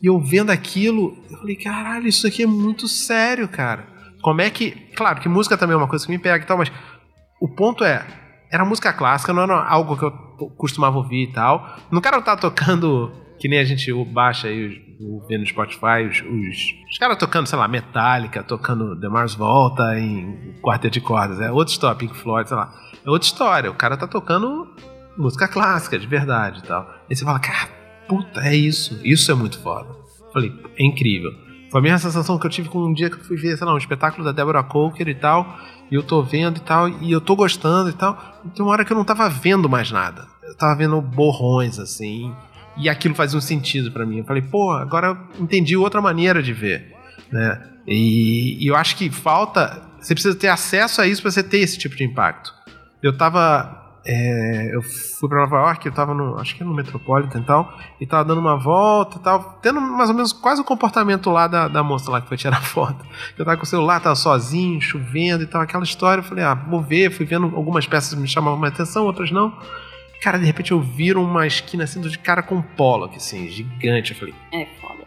e 0.00 0.06
eu 0.06 0.20
vendo 0.20 0.50
aquilo, 0.50 1.18
eu 1.28 1.38
falei, 1.38 1.56
caralho, 1.56 2.06
isso 2.06 2.24
aqui 2.24 2.44
é 2.44 2.46
muito 2.46 2.86
sério, 2.86 3.48
cara. 3.48 3.84
Como 4.22 4.40
é 4.40 4.48
que. 4.48 4.70
Claro 4.94 5.20
que 5.20 5.28
música 5.28 5.58
também 5.58 5.74
é 5.74 5.76
uma 5.76 5.88
coisa 5.88 6.06
que 6.06 6.12
me 6.12 6.20
pega 6.20 6.44
e 6.44 6.46
tal, 6.46 6.56
mas 6.56 6.70
o 7.40 7.48
ponto 7.48 7.82
é. 7.82 8.27
Era 8.50 8.64
música 8.64 8.92
clássica, 8.92 9.32
não 9.32 9.42
era 9.42 9.62
algo 9.62 9.96
que 9.96 10.04
eu 10.04 10.10
costumava 10.56 10.96
ouvir 10.96 11.24
e 11.24 11.32
tal. 11.32 11.76
Não 11.90 12.00
quero 12.00 12.18
estar 12.18 12.36
tocando 12.36 13.12
que 13.38 13.48
nem 13.48 13.58
a 13.58 13.64
gente 13.64 13.92
baixa 14.04 14.48
aí, 14.48 14.96
vê 15.28 15.38
no 15.38 15.46
Spotify, 15.46 16.06
os, 16.08 16.20
os, 16.20 16.56
os 16.90 16.98
caras 16.98 17.16
tocando, 17.16 17.46
sei 17.46 17.58
lá, 17.58 17.68
Metallica, 17.68 18.42
tocando 18.42 18.98
The 18.98 19.08
Mars 19.08 19.34
Volta 19.34 19.98
em 19.98 20.54
quarteto 20.60 20.94
de 20.94 21.00
cordas. 21.00 21.40
É 21.40 21.50
outra 21.50 21.72
história, 21.72 21.96
Pink 21.96 22.16
Floyd, 22.16 22.48
sei 22.48 22.56
lá. 22.56 22.72
É 23.04 23.10
outra 23.10 23.26
história. 23.26 23.70
O 23.70 23.74
cara 23.74 23.96
tá 23.96 24.06
tocando 24.06 24.66
música 25.16 25.46
clássica, 25.46 25.98
de 25.98 26.06
verdade 26.06 26.60
e 26.60 26.62
tal. 26.62 26.88
Aí 27.08 27.14
você 27.14 27.24
fala, 27.24 27.38
cara, 27.38 27.68
puta, 28.08 28.40
é 28.40 28.54
isso. 28.54 29.00
Isso 29.04 29.30
é 29.30 29.34
muito 29.34 29.58
foda. 29.60 29.88
Falei, 30.32 30.52
é 30.76 30.84
incrível. 30.84 31.30
Foi 31.70 31.80
a 31.80 31.82
mesma 31.82 31.98
sensação 31.98 32.38
que 32.38 32.46
eu 32.46 32.50
tive 32.50 32.68
com 32.68 32.78
um 32.78 32.92
dia 32.92 33.10
que 33.10 33.16
eu 33.16 33.24
fui 33.24 33.36
ver, 33.36 33.56
sei 33.56 33.66
lá, 33.66 33.74
um 33.74 33.78
espetáculo 33.78 34.24
da 34.24 34.32
Deborah 34.32 34.64
Coker 34.64 35.06
e 35.06 35.14
tal. 35.14 35.58
E 35.90 35.94
eu 35.94 36.02
tô 36.02 36.22
vendo 36.22 36.58
e 36.58 36.60
tal, 36.60 36.88
e 36.88 37.10
eu 37.10 37.20
tô 37.20 37.34
gostando 37.34 37.90
e 37.90 37.92
tal. 37.92 38.40
E 38.44 38.50
tem 38.50 38.64
uma 38.64 38.72
hora 38.72 38.84
que 38.84 38.92
eu 38.92 38.96
não 38.96 39.04
tava 39.04 39.28
vendo 39.28 39.68
mais 39.68 39.90
nada. 39.90 40.26
Eu 40.42 40.54
tava 40.54 40.74
vendo 40.76 41.00
borrões, 41.00 41.78
assim. 41.78 42.34
E 42.76 42.88
aquilo 42.88 43.14
fazia 43.14 43.38
um 43.38 43.40
sentido 43.40 43.90
pra 43.90 44.06
mim. 44.06 44.18
Eu 44.18 44.24
falei, 44.24 44.42
pô, 44.42 44.72
agora 44.72 45.08
eu 45.08 45.42
entendi 45.42 45.76
outra 45.76 46.00
maneira 46.00 46.42
de 46.42 46.52
ver. 46.52 46.94
Né? 47.32 47.60
E, 47.86 48.62
e 48.62 48.66
eu 48.66 48.76
acho 48.76 48.96
que 48.96 49.10
falta. 49.10 49.82
Você 50.00 50.14
precisa 50.14 50.34
ter 50.36 50.48
acesso 50.48 51.00
a 51.00 51.06
isso 51.06 51.22
pra 51.22 51.30
você 51.30 51.42
ter 51.42 51.58
esse 51.58 51.78
tipo 51.78 51.96
de 51.96 52.04
impacto. 52.04 52.54
Eu 53.02 53.16
tava. 53.16 53.87
É, 54.10 54.74
eu 54.74 54.80
fui 54.80 55.28
pra 55.28 55.40
Nova 55.40 55.56
York, 55.58 55.86
eu 55.86 55.92
tava 55.92 56.14
no. 56.14 56.38
Acho 56.40 56.56
que 56.56 56.64
no 56.64 56.72
Metropolitan 56.72 57.40
e 57.40 57.42
tal. 57.44 57.78
E 58.00 58.06
tava 58.06 58.24
dando 58.24 58.40
uma 58.40 58.56
volta 58.56 59.18
e 59.18 59.20
tal. 59.20 59.58
Tendo 59.60 59.80
mais 59.82 60.08
ou 60.08 60.16
menos 60.16 60.32
quase 60.32 60.62
o 60.62 60.64
comportamento 60.64 61.28
lá 61.30 61.46
da, 61.46 61.68
da 61.68 61.82
moça 61.82 62.10
lá 62.10 62.20
que 62.22 62.26
foi 62.26 62.38
tirar 62.38 62.60
foto. 62.64 63.04
Eu 63.36 63.44
tava 63.44 63.58
com 63.58 63.64
o 63.64 63.66
celular, 63.66 64.00
tava 64.00 64.14
sozinho, 64.16 64.80
chovendo 64.80 65.42
e 65.42 65.46
tal, 65.46 65.60
aquela 65.60 65.84
história. 65.84 66.20
Eu 66.20 66.24
falei, 66.24 66.42
ah, 66.42 66.54
vou 66.54 66.80
ver. 66.80 67.10
Fui 67.10 67.26
vendo 67.26 67.54
algumas 67.54 67.86
peças 67.86 68.14
que 68.14 68.20
me 68.20 68.26
chamavam 68.28 68.58
mais 68.58 68.72
atenção, 68.72 69.04
outras 69.04 69.30
não. 69.30 69.52
Cara, 70.22 70.38
de 70.38 70.46
repente 70.46 70.72
eu 70.72 70.80
viro 70.80 71.22
uma 71.22 71.46
esquina 71.46 71.84
assim 71.84 72.00
de 72.00 72.18
cara 72.18 72.42
com 72.42 72.56
um 72.56 72.62
Pollock, 72.62 73.14
assim, 73.16 73.46
gigante. 73.48 74.12
Eu 74.12 74.18
falei, 74.18 74.34
É 74.52 74.66
foda. 74.80 75.04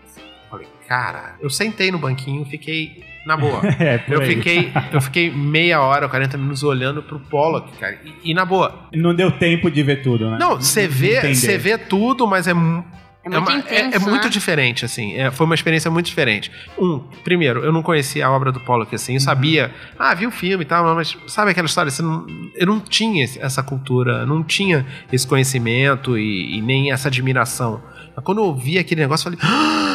falei, 0.50 0.68
cara, 0.88 1.36
eu 1.42 1.50
sentei 1.50 1.92
no 1.92 1.98
banquinho, 1.98 2.46
fiquei 2.46 3.04
na 3.26 3.38
boa. 3.38 3.62
É, 3.80 4.04
Eu 4.08 4.22
aí. 4.22 4.28
fiquei, 4.28 4.72
eu 4.92 5.02
fiquei 5.02 5.32
meia 5.32 5.82
hora, 5.82 6.08
40 6.10 6.38
minutos 6.38 6.64
olhando 6.64 7.02
pro 7.04 7.20
Pollock, 7.20 7.72
cara. 7.78 7.98
E, 8.24 8.32
e 8.32 8.34
na 8.34 8.46
boa. 8.46 8.88
Não 8.94 9.14
deu 9.16 9.32
tempo 9.32 9.70
de 9.72 9.82
ver 9.84 10.02
tudo, 10.02 10.30
né? 10.30 10.38
Não, 10.40 10.56
você 10.58 10.88
vê, 10.88 11.34
você 11.34 11.58
vê 11.58 11.78
tudo, 11.78 12.26
mas 12.28 12.48
é, 12.48 12.54
mu- 12.54 12.84
É 13.24 13.30
muito 13.30 13.50
uma- 13.50 13.58
intenso, 13.60 13.94
é, 13.94 13.96
é 13.96 14.00
muito 14.00 14.24
né? 14.24 14.30
diferente, 14.30 14.86
assim. 14.86 15.16
É, 15.16 15.30
foi 15.32 15.46
uma 15.46 15.54
experiência 15.56 15.90
muito 15.92 16.08
diferente. 16.08 16.52
Um, 16.78 17.00
primeiro, 17.24 17.64
eu 17.64 17.72
não 17.72 17.84
conhecia 17.84 18.26
a 18.26 18.32
obra 18.32 18.52
do 18.52 18.60
Pollock, 18.60 18.94
assim. 18.96 19.14
Eu 19.16 19.20
sabia, 19.20 19.72
ah, 20.00 20.14
vi 20.16 20.26
o 20.26 20.32
filme 20.32 20.64
e 20.64 20.68
tal, 20.68 20.96
mas 20.96 21.16
sabe 21.28 21.52
aquela 21.52 21.68
história? 21.68 21.92
Você 21.92 22.02
não, 22.02 22.26
eu 22.56 22.66
não 22.66 22.80
tinha 22.80 23.24
essa 23.40 23.62
cultura, 23.64 24.26
não 24.26 24.44
tinha 24.44 24.86
esse 25.12 25.28
conhecimento 25.28 26.18
e, 26.18 26.58
e 26.58 26.62
nem 26.62 26.92
essa 26.92 27.08
admiração. 27.10 27.82
Mas 28.16 28.26
quando 28.26 28.40
eu 28.44 28.54
vi 28.56 28.78
aquele 28.80 29.02
negócio, 29.02 29.30
eu 29.32 29.38
falei, 29.38 29.40
"Ah, 29.56 29.91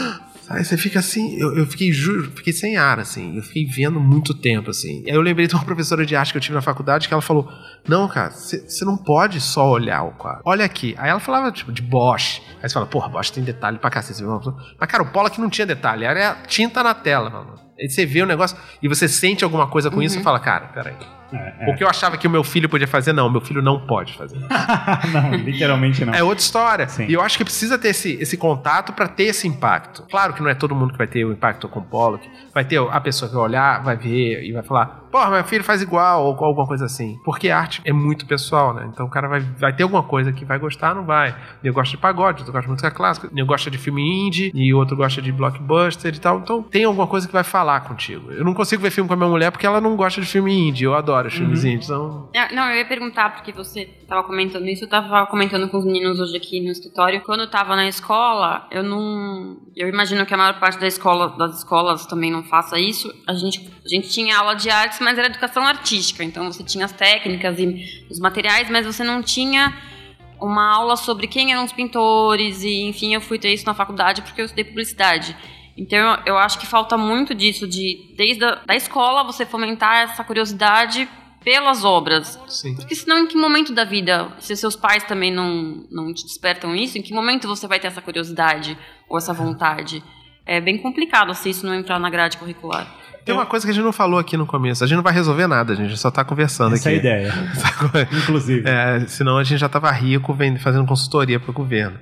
Aí 0.48 0.64
você 0.64 0.76
fica 0.76 1.00
assim, 1.00 1.38
eu, 1.38 1.56
eu 1.56 1.66
fiquei, 1.66 1.92
juro, 1.92 2.30
fiquei 2.36 2.52
sem 2.52 2.76
ar, 2.76 2.98
assim. 3.00 3.36
Eu 3.36 3.42
fiquei 3.42 3.64
vendo 3.66 3.98
muito 3.98 4.32
tempo, 4.32 4.70
assim. 4.70 5.02
Aí 5.06 5.12
eu 5.12 5.20
lembrei 5.20 5.46
de 5.46 5.54
uma 5.54 5.64
professora 5.64 6.06
de 6.06 6.14
arte 6.14 6.32
que 6.32 6.38
eu 6.38 6.42
tive 6.42 6.54
na 6.54 6.62
faculdade 6.62 7.08
que 7.08 7.14
ela 7.14 7.22
falou: 7.22 7.50
Não, 7.88 8.06
cara, 8.08 8.30
você 8.30 8.84
não 8.84 8.96
pode 8.96 9.40
só 9.40 9.68
olhar 9.68 10.02
o 10.02 10.12
quadro. 10.12 10.42
Olha 10.44 10.64
aqui. 10.64 10.94
Aí 10.98 11.10
ela 11.10 11.20
falava, 11.20 11.50
tipo, 11.50 11.72
de 11.72 11.82
Bosch. 11.82 12.40
Aí 12.62 12.68
você 12.68 12.74
fala, 12.74 12.86
porra, 12.86 13.08
Bosch 13.08 13.30
tem 13.30 13.42
detalhe 13.42 13.78
pra 13.78 13.90
cacete. 13.90 14.22
Mas, 14.22 14.88
cara, 14.88 15.02
o 15.02 15.10
Pollock 15.10 15.40
não 15.40 15.50
tinha 15.50 15.66
detalhe, 15.66 16.04
era 16.04 16.36
tinta 16.46 16.82
na 16.82 16.94
tela, 16.94 17.30
mano. 17.30 17.65
Aí 17.78 17.88
você 17.88 18.06
vê 18.06 18.22
o 18.22 18.26
negócio 18.26 18.56
e 18.82 18.88
você 18.88 19.08
sente 19.08 19.44
alguma 19.44 19.66
coisa 19.66 19.90
com 19.90 20.02
isso 20.02 20.18
e 20.18 20.22
fala, 20.22 20.38
cara, 20.40 20.66
peraí. 20.66 20.94
É, 21.32 21.54
é. 21.60 21.70
O 21.70 21.76
que 21.76 21.82
eu 21.82 21.88
achava 21.88 22.16
que 22.16 22.26
o 22.26 22.30
meu 22.30 22.44
filho 22.44 22.68
podia 22.68 22.86
fazer, 22.86 23.12
não, 23.12 23.28
meu 23.28 23.40
filho 23.40 23.60
não 23.60 23.84
pode 23.86 24.16
fazer. 24.16 24.38
não, 25.12 25.34
literalmente 25.34 26.04
não. 26.04 26.14
É 26.14 26.22
outra 26.22 26.42
história. 26.42 26.88
Sim. 26.88 27.06
E 27.08 27.12
eu 27.12 27.20
acho 27.20 27.36
que 27.36 27.44
precisa 27.44 27.78
ter 27.78 27.88
esse, 27.88 28.12
esse 28.20 28.36
contato 28.36 28.92
pra 28.92 29.08
ter 29.08 29.24
esse 29.24 29.46
impacto. 29.48 30.04
Claro 30.08 30.32
que 30.32 30.42
não 30.42 30.48
é 30.48 30.54
todo 30.54 30.74
mundo 30.74 30.92
que 30.92 30.98
vai 30.98 31.06
ter 31.06 31.24
o 31.24 31.32
impacto 31.32 31.68
com 31.68 31.80
o 31.80 31.82
Pollock. 31.82 32.28
Vai 32.54 32.64
ter 32.64 32.78
a 32.78 33.00
pessoa 33.00 33.28
que 33.28 33.34
vai 33.34 33.44
olhar, 33.44 33.82
vai 33.82 33.96
ver 33.96 34.44
e 34.44 34.52
vai 34.52 34.62
falar: 34.62 35.05
porra, 35.10 35.30
meu 35.30 35.44
filho 35.44 35.64
faz 35.64 35.82
igual, 35.82 36.24
ou 36.24 36.44
alguma 36.44 36.66
coisa 36.66 36.84
assim. 36.86 37.18
Porque 37.24 37.48
arte 37.50 37.80
é 37.84 37.92
muito 37.92 38.26
pessoal, 38.26 38.74
né? 38.74 38.88
Então 38.92 39.06
o 39.06 39.10
cara 39.10 39.28
vai, 39.28 39.40
vai 39.40 39.72
ter 39.74 39.82
alguma 39.82 40.02
coisa 40.02 40.32
que 40.32 40.44
vai 40.44 40.58
gostar, 40.58 40.94
não 40.94 41.04
vai. 41.04 41.34
Eu 41.62 41.72
gosto 41.72 41.92
de 41.92 41.98
pagode, 41.98 42.38
outro 42.40 42.52
gosta 42.52 42.66
de 42.66 42.70
música 42.72 42.90
clássica, 42.90 43.30
eu 43.34 43.46
gosto 43.46 43.70
de 43.70 43.78
filme 43.78 44.02
indie, 44.26 44.50
e 44.54 44.72
outro 44.74 44.96
gosta 44.96 45.20
de 45.22 45.32
blockbuster 45.32 46.14
e 46.14 46.18
tal. 46.18 46.38
Então 46.38 46.62
tem 46.62 46.84
alguma 46.84 47.06
coisa 47.06 47.26
que 47.26 47.32
vai 47.32 47.44
falar 47.44 47.80
contigo. 47.80 48.30
Eu 48.32 48.44
não 48.44 48.54
consigo 48.54 48.82
ver 48.82 48.90
filme 48.90 49.08
com 49.08 49.14
a 49.14 49.16
minha 49.16 49.28
mulher 49.28 49.50
porque 49.50 49.66
ela 49.66 49.80
não 49.80 49.96
gosta 49.96 50.20
de 50.20 50.26
filme 50.26 50.52
indie. 50.68 50.84
Eu 50.84 50.94
adoro 50.94 51.28
os 51.28 51.34
filmes 51.34 51.62
Uhum. 51.64 51.70
indies. 51.70 51.86
Então, 51.88 52.28
Ah, 52.36 52.48
Não, 52.54 52.68
eu 52.70 52.76
ia 52.78 52.84
perguntar, 52.86 53.30
porque 53.34 53.52
você 53.52 53.86
tava 54.08 54.22
comentando 54.24 54.66
isso, 54.68 54.84
eu 54.84 54.88
tava 54.88 55.26
comentando 55.26 55.68
com 55.68 55.78
os 55.78 55.84
meninos 55.84 56.20
hoje 56.20 56.36
aqui 56.36 56.60
no 56.60 56.70
escritório. 56.70 57.20
Quando 57.22 57.40
eu 57.40 57.50
tava 57.50 57.74
na 57.76 57.88
escola, 57.88 58.66
eu 58.70 58.82
não. 58.82 59.56
Eu 59.74 59.88
imagino 59.88 60.24
que 60.24 60.32
a 60.32 60.36
maior 60.36 60.58
parte 60.58 60.78
da 60.78 60.86
escola, 60.86 61.36
das 61.36 61.58
escolas 61.58 62.06
também 62.06 62.30
não 62.30 62.42
faça 62.44 62.78
isso. 62.78 63.12
A 63.26 63.34
gente, 63.34 63.70
a 63.84 63.88
gente 63.88 64.08
tinha 64.08 64.38
aula 64.38 64.54
de 64.54 64.70
artes, 64.70 64.95
mas 65.02 65.18
era 65.18 65.26
educação 65.28 65.66
artística. 65.66 66.22
Então 66.24 66.50
você 66.52 66.62
tinha 66.64 66.84
as 66.84 66.92
técnicas 66.92 67.58
e 67.58 68.04
os 68.10 68.18
materiais, 68.18 68.68
mas 68.70 68.84
você 68.86 69.02
não 69.04 69.22
tinha 69.22 69.76
uma 70.40 70.74
aula 70.74 70.96
sobre 70.96 71.26
quem 71.26 71.52
eram 71.52 71.64
os 71.64 71.72
pintores, 71.72 72.62
e 72.62 72.82
enfim, 72.82 73.14
eu 73.14 73.20
fui 73.20 73.38
ter 73.38 73.52
isso 73.54 73.64
na 73.66 73.72
faculdade 73.74 74.20
porque 74.22 74.40
eu 74.40 74.44
estudei 74.44 74.64
publicidade. 74.64 75.34
Então 75.78 75.98
eu- 75.98 76.18
eu 76.26 76.38
acho 76.38 76.58
que 76.58 76.66
falta 76.66 76.96
muito 76.96 77.34
disso, 77.34 77.66
de 77.66 78.14
desde 78.16 78.44
a 78.44 78.56
da 78.66 78.74
escola 78.76 79.24
você 79.24 79.44
fomentar 79.46 80.04
essa 80.04 80.22
curiosidade 80.24 81.08
pelas 81.44 81.84
obras. 81.84 82.38
sim. 82.48 82.74
Porque 82.74 82.94
senão, 82.94 83.18
em 83.20 83.26
que 83.28 83.36
momento 83.36 83.72
da 83.72 83.84
vida, 83.84 84.32
se 84.40 84.56
seus 84.56 84.74
pais 84.74 85.04
também 85.04 85.30
não, 85.32 85.86
não 85.92 86.12
te 86.12 86.24
despertam 86.24 86.74
isso, 86.74 86.98
em 86.98 87.02
que 87.02 87.14
momento 87.14 87.46
você 87.46 87.68
vai 87.68 87.78
ter 87.78 87.86
essa 87.86 88.02
curiosidade 88.02 88.76
ou 89.08 89.16
essa 89.16 89.32
vontade? 89.32 90.02
É 90.44 90.60
bem 90.60 90.76
complicado 90.78 91.32
se 91.34 91.48
isso 91.50 91.64
não 91.64 91.74
entrar 91.74 91.98
na 92.00 92.10
grade 92.10 92.36
curricular. 92.36 92.92
Tem 93.26 93.34
uma 93.34 93.44
coisa 93.44 93.66
que 93.66 93.70
a 93.72 93.74
gente 93.74 93.84
não 93.84 93.92
falou 93.92 94.18
aqui 94.18 94.36
no 94.36 94.46
começo. 94.46 94.82
A 94.84 94.86
gente 94.86 94.96
não 94.96 95.02
vai 95.02 95.12
resolver 95.12 95.46
nada, 95.48 95.72
a 95.72 95.76
gente 95.76 95.96
só 95.98 96.10
tá 96.10 96.24
conversando 96.24 96.74
Essa 96.76 96.88
é 96.90 96.94
a 96.94 96.96
aqui. 96.96 97.06
ideia. 97.06 97.32
Inclusive. 98.22 98.68
É, 98.68 99.00
senão 99.08 99.36
a 99.36 99.44
gente 99.44 99.58
já 99.58 99.68
tava 99.68 99.90
rico 99.90 100.34
fazendo 100.60 100.86
consultoria 100.86 101.38
pro 101.40 101.52
governo. 101.52 101.98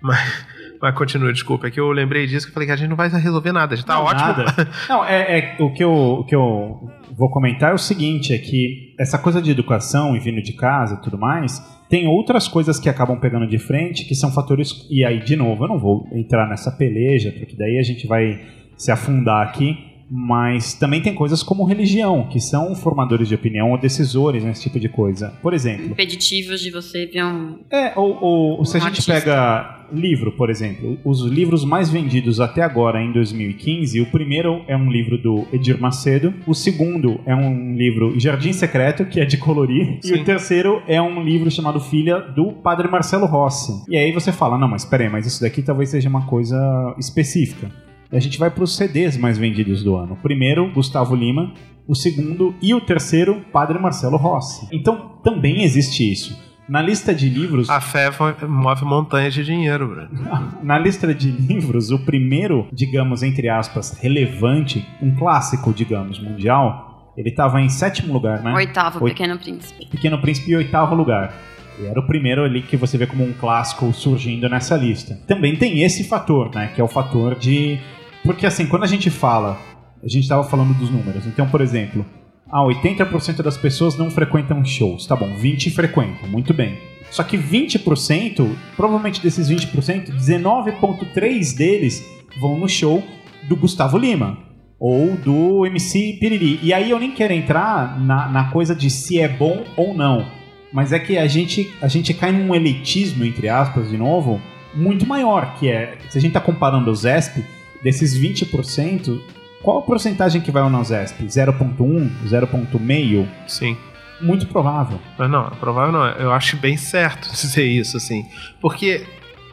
Mas, 0.00 0.46
mas 0.80 0.94
continua, 0.94 1.32
desculpa. 1.32 1.66
É 1.66 1.70
que 1.72 1.80
eu 1.80 1.90
lembrei 1.90 2.26
disso 2.26 2.46
que 2.46 2.50
eu 2.50 2.54
falei 2.54 2.66
que 2.68 2.72
a 2.72 2.76
gente 2.76 2.88
não 2.88 2.96
vai 2.96 3.08
resolver 3.08 3.50
nada. 3.50 3.74
A 3.74 3.76
gente 3.76 3.86
tá 3.86 3.94
Não, 3.94 4.04
ótimo. 4.04 4.28
nada. 4.28 4.68
Não, 4.88 5.04
é, 5.04 5.38
é- 5.38 5.56
o, 5.58 5.72
que 5.72 5.82
eu, 5.82 5.92
o 5.92 6.24
que 6.24 6.34
eu 6.36 6.88
vou 7.16 7.28
comentar 7.30 7.72
é 7.72 7.74
o 7.74 7.78
seguinte: 7.78 8.32
é 8.32 8.38
que 8.38 8.94
essa 9.00 9.18
coisa 9.18 9.42
de 9.42 9.50
educação 9.50 10.14
e 10.14 10.20
vindo 10.20 10.40
de 10.40 10.52
casa 10.52 10.94
e 10.94 11.02
tudo 11.02 11.18
mais, 11.18 11.60
tem 11.88 12.06
outras 12.06 12.46
coisas 12.46 12.78
que 12.78 12.88
acabam 12.88 13.18
pegando 13.18 13.48
de 13.48 13.58
frente, 13.58 14.04
que 14.04 14.14
são 14.14 14.30
fatores. 14.30 14.86
E 14.88 15.04
aí, 15.04 15.18
de 15.18 15.34
novo, 15.34 15.64
eu 15.64 15.68
não 15.68 15.78
vou 15.80 16.06
entrar 16.12 16.48
nessa 16.48 16.70
peleja, 16.70 17.32
porque 17.36 17.56
daí 17.56 17.78
a 17.78 17.82
gente 17.82 18.06
vai 18.06 18.40
se 18.76 18.92
afundar 18.92 19.44
aqui. 19.44 19.76
Mas 20.10 20.74
também 20.74 21.00
tem 21.02 21.14
coisas 21.14 21.42
como 21.42 21.64
religião, 21.64 22.28
que 22.28 22.40
são 22.40 22.74
formadores 22.74 23.28
de 23.28 23.34
opinião 23.34 23.72
ou 23.72 23.78
decisores 23.78 24.42
nesse 24.44 24.62
tipo 24.62 24.80
de 24.80 24.88
coisa. 24.88 25.32
Por 25.42 25.52
exemplo, 25.52 25.86
Impeditivos 25.86 26.60
de 26.60 26.70
você 26.70 27.06
ver 27.06 27.24
um. 27.24 27.58
é, 27.70 27.92
ou, 27.96 28.18
ou 28.58 28.64
se 28.64 28.76
a 28.76 28.80
Um 28.80 28.82
gente 28.84 28.90
artista. 28.90 29.12
pega 29.12 29.78
livro, 29.92 30.32
por 30.32 30.50
exemplo, 30.50 30.98
os 31.04 31.22
livros 31.22 31.64
mais 31.64 31.88
vendidos 31.88 32.40
até 32.40 32.62
agora 32.62 33.02
em 33.02 33.10
2015, 33.12 34.00
o 34.00 34.06
primeiro 34.06 34.62
é 34.68 34.76
um 34.76 34.90
livro 34.90 35.16
do 35.16 35.46
Edir 35.52 35.80
Macedo, 35.80 36.34
o 36.46 36.54
segundo 36.54 37.20
é 37.24 37.34
um 37.34 37.74
livro 37.74 38.18
Jardim 38.20 38.52
Secreto, 38.52 39.06
que 39.06 39.18
é 39.20 39.24
de 39.24 39.38
colorir, 39.38 39.98
e 40.04 40.08
Sim. 40.08 40.14
o 40.20 40.24
terceiro 40.24 40.82
é 40.86 41.00
um 41.00 41.22
livro 41.22 41.50
chamado 41.50 41.80
Filha 41.80 42.18
do 42.20 42.52
Padre 42.52 42.88
Marcelo 42.88 43.26
Rossi. 43.26 43.72
E 43.88 43.96
aí 43.96 44.12
você 44.12 44.30
fala, 44.30 44.58
não, 44.58 44.68
mas 44.68 44.84
peraí, 44.84 45.08
mas 45.08 45.26
isso 45.26 45.40
daqui 45.40 45.62
talvez 45.62 45.88
seja 45.88 46.08
uma 46.08 46.26
coisa 46.26 46.56
específica. 46.98 47.70
E 48.12 48.16
a 48.16 48.20
gente 48.20 48.38
vai 48.38 48.50
para 48.50 48.64
os 48.64 48.76
CDs 48.76 49.16
mais 49.16 49.36
vendidos 49.38 49.82
do 49.82 49.96
ano. 49.96 50.14
O 50.14 50.16
primeiro, 50.16 50.70
Gustavo 50.72 51.14
Lima, 51.14 51.52
o 51.86 51.94
segundo 51.94 52.54
e 52.62 52.72
o 52.74 52.80
terceiro, 52.80 53.42
Padre 53.52 53.78
Marcelo 53.78 54.16
Rossi. 54.16 54.66
Então 54.72 55.12
também 55.22 55.62
existe 55.62 56.10
isso. 56.10 56.46
Na 56.68 56.82
lista 56.82 57.14
de 57.14 57.30
livros, 57.30 57.70
A 57.70 57.80
fé 57.80 58.10
move 58.46 58.84
montanhas 58.84 59.32
de 59.32 59.42
dinheiro, 59.42 59.88
Bruno. 59.88 60.08
na 60.62 60.78
lista 60.78 61.14
de 61.14 61.30
livros, 61.30 61.90
o 61.90 61.98
primeiro, 61.98 62.66
digamos, 62.72 63.22
entre 63.22 63.48
aspas, 63.48 63.98
relevante, 63.98 64.86
um 65.00 65.14
clássico, 65.14 65.72
digamos, 65.72 66.18
mundial, 66.18 67.12
ele 67.16 67.30
estava 67.30 67.60
em 67.62 67.68
sétimo 67.70 68.12
lugar, 68.12 68.42
né? 68.42 68.52
Oitavo, 68.52 69.02
Oit- 69.02 69.14
Pequeno 69.14 69.38
Príncipe. 69.38 69.86
Pequeno 69.86 70.18
Príncipe 70.20 70.52
em 70.52 70.56
oitavo 70.56 70.94
lugar. 70.94 71.34
E 71.80 71.86
era 71.86 71.98
o 71.98 72.06
primeiro 72.06 72.44
ali 72.44 72.60
que 72.60 72.76
você 72.76 72.98
vê 72.98 73.06
como 73.06 73.24
um 73.24 73.32
clássico 73.32 73.90
surgindo 73.94 74.46
nessa 74.48 74.76
lista. 74.76 75.18
Também 75.26 75.56
tem 75.56 75.82
esse 75.82 76.04
fator, 76.04 76.50
né? 76.54 76.70
Que 76.74 76.80
é 76.80 76.84
o 76.84 76.88
fator 76.88 77.34
de. 77.34 77.78
Porque 78.24 78.46
assim, 78.46 78.66
quando 78.66 78.84
a 78.84 78.88
gente 78.88 79.10
fala, 79.10 79.58
a 80.02 80.08
gente 80.08 80.24
estava 80.24 80.44
falando 80.44 80.74
dos 80.74 80.90
números. 80.90 81.26
Então, 81.26 81.48
por 81.48 81.60
exemplo, 81.60 82.04
ah, 82.50 82.62
80% 82.62 83.42
das 83.42 83.56
pessoas 83.56 83.96
não 83.96 84.10
frequentam 84.10 84.64
shows. 84.64 85.06
Tá 85.06 85.16
bom, 85.16 85.34
20 85.36 85.70
frequentam, 85.70 86.28
muito 86.28 86.54
bem. 86.54 86.78
Só 87.10 87.22
que 87.22 87.38
20%, 87.38 88.48
provavelmente 88.76 89.22
desses 89.22 89.48
20%, 89.48 90.10
19,3 90.10 91.56
deles 91.56 92.04
vão 92.40 92.58
no 92.58 92.68
show 92.68 93.02
do 93.48 93.56
Gustavo 93.56 93.96
Lima 93.96 94.38
ou 94.78 95.16
do 95.16 95.66
MC 95.66 96.18
Piriri. 96.20 96.60
E 96.62 96.72
aí 96.72 96.90
eu 96.90 96.98
nem 96.98 97.10
quero 97.10 97.32
entrar 97.32 97.98
na, 98.00 98.28
na 98.28 98.44
coisa 98.50 98.74
de 98.74 98.90
se 98.90 99.18
é 99.18 99.28
bom 99.28 99.64
ou 99.76 99.94
não. 99.94 100.24
Mas 100.72 100.92
é 100.92 100.98
que 100.98 101.16
a 101.16 101.26
gente, 101.26 101.72
a 101.80 101.88
gente 101.88 102.12
cai 102.12 102.30
num 102.30 102.54
elitismo, 102.54 103.24
entre 103.24 103.48
aspas, 103.48 103.90
de 103.90 103.96
novo, 103.96 104.40
muito 104.74 105.06
maior, 105.06 105.54
que 105.58 105.68
é, 105.68 105.96
se 106.10 106.18
a 106.18 106.20
gente 106.20 106.30
está 106.30 106.40
comparando 106.40 106.90
o 106.90 106.94
ZESP, 106.94 107.42
desses 107.82 108.18
20%, 108.18 109.20
qual 109.62 109.78
a 109.78 109.82
porcentagem 109.82 110.40
que 110.40 110.50
vai 110.50 110.62
ao 110.62 110.70
não 110.70 110.84
ZESP? 110.84 111.24
0.1, 111.24 112.10
0.5? 112.26 113.28
Sim. 113.46 113.76
Muito 114.20 114.46
provável. 114.46 114.98
Mas 115.16 115.30
não, 115.30 115.50
provável 115.50 115.92
não. 115.92 116.06
Eu 116.12 116.32
acho 116.32 116.56
bem 116.56 116.76
certo 116.76 117.30
dizer 117.32 117.64
isso, 117.64 117.96
assim. 117.96 118.26
Porque, 118.60 119.06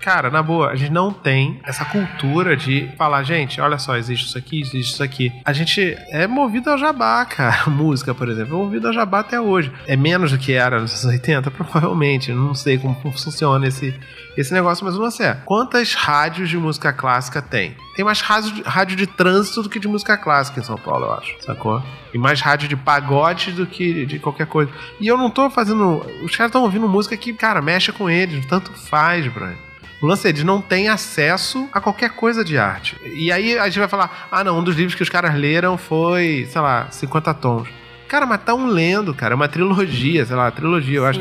cara, 0.06 0.30
na 0.30 0.44
boa, 0.44 0.70
a 0.70 0.76
gente 0.76 0.92
não 0.92 1.12
tem 1.12 1.60
essa 1.64 1.84
cultura 1.84 2.56
de 2.56 2.92
falar, 2.96 3.24
gente, 3.24 3.60
olha 3.60 3.80
só, 3.80 3.98
existe 3.98 4.28
isso 4.28 4.38
aqui, 4.38 4.62
existe 4.62 4.94
isso 4.94 5.02
aqui. 5.02 5.34
A 5.44 5.52
gente 5.52 5.98
é 6.12 6.28
movido 6.28 6.70
ao 6.70 6.78
jabá, 6.78 7.26
cara. 7.26 7.68
Música, 7.72 8.14
por 8.14 8.30
exemplo, 8.30 8.56
é 8.56 8.58
movido 8.58 8.88
ao 8.88 8.94
jabá 8.94 9.22
até 9.22 9.42
hoje. 9.42 9.72
É 9.88 9.96
menos 9.96 10.32
do 10.32 10.38
que 10.38 10.54
era 10.54 10.80
nos 10.80 10.92
anos 11.04 11.06
80? 11.06 11.50
Provavelmente. 11.50 12.32
Não 12.32 12.54
sei 12.54 12.78
como 12.78 12.96
funciona 13.18 13.68
esse, 13.68 14.00
esse 14.38 14.54
negócio, 14.54 14.86
mas 14.86 14.96
não 14.96 15.10
sei. 15.10 15.34
Quantas 15.44 15.96
rádios 15.96 16.52
de 16.52 16.58
música 16.58 16.94
clássica 16.94 17.42
tem? 17.42 17.76
Tem 17.96 18.06
mais 18.06 18.22
rádio 18.22 18.52
de, 18.52 18.62
rádio 18.62 18.96
de 18.96 19.08
trânsito 19.08 19.64
do 19.64 19.70
que 19.70 19.80
de 19.80 19.88
música 19.88 20.16
clássica 20.16 20.60
em 20.60 20.64
São 20.64 20.78
Paulo, 20.78 21.06
eu 21.06 21.14
acho. 21.14 21.36
Sacou? 21.42 21.82
E 22.14 22.18
mais 22.20 22.40
rádio 22.42 22.68
de 22.68 22.76
pagode 22.76 23.54
do 23.54 23.66
que 23.66 24.06
de 24.06 24.20
qualquer 24.20 24.46
coisa. 24.46 24.72
E 25.02 25.08
eu 25.08 25.18
não 25.18 25.32
tô 25.32 25.50
fazendo. 25.50 26.06
Os 26.24 26.36
caras 26.36 26.50
estão 26.50 26.62
ouvindo 26.62 26.88
música 26.88 27.18
que, 27.18 27.34
cara, 27.34 27.60
mexe 27.60 27.92
com 27.92 28.08
eles. 28.08 28.46
Tanto 28.46 28.72
faz, 28.72 29.26
Brian. 29.34 29.65
O 30.02 30.08
lance 30.08 30.28
é, 30.28 30.30
eles 30.30 30.44
não 30.44 30.62
têm 30.62 30.90
acesso 30.90 31.68
a 31.72 31.80
qualquer 31.80 32.12
coisa 32.12 32.44
de 32.44 32.58
arte. 32.58 32.98
E 33.04 33.32
aí 33.32 33.58
a 33.58 33.66
gente 33.66 33.80
vai 33.80 33.88
falar: 33.88 34.28
ah, 34.32 34.44
não, 34.44 34.60
um 34.60 34.64
dos 34.64 34.76
livros 34.76 34.96
que 34.96 35.04
os 35.04 35.10
caras 35.10 35.34
leram 35.36 35.78
foi, 35.78 36.48
sei 36.52 36.62
lá, 36.62 36.88
50 36.92 37.34
tons. 37.36 37.68
Cara, 38.08 38.26
mas 38.26 38.42
tão 38.44 38.68
lendo, 38.68 39.14
cara. 39.14 39.34
É 39.34 39.36
uma 39.36 39.48
trilogia, 39.48 40.26
sei 40.26 40.36
lá, 40.36 40.50
trilogia, 40.52 40.98
eu 40.98 41.06
acho. 41.06 41.20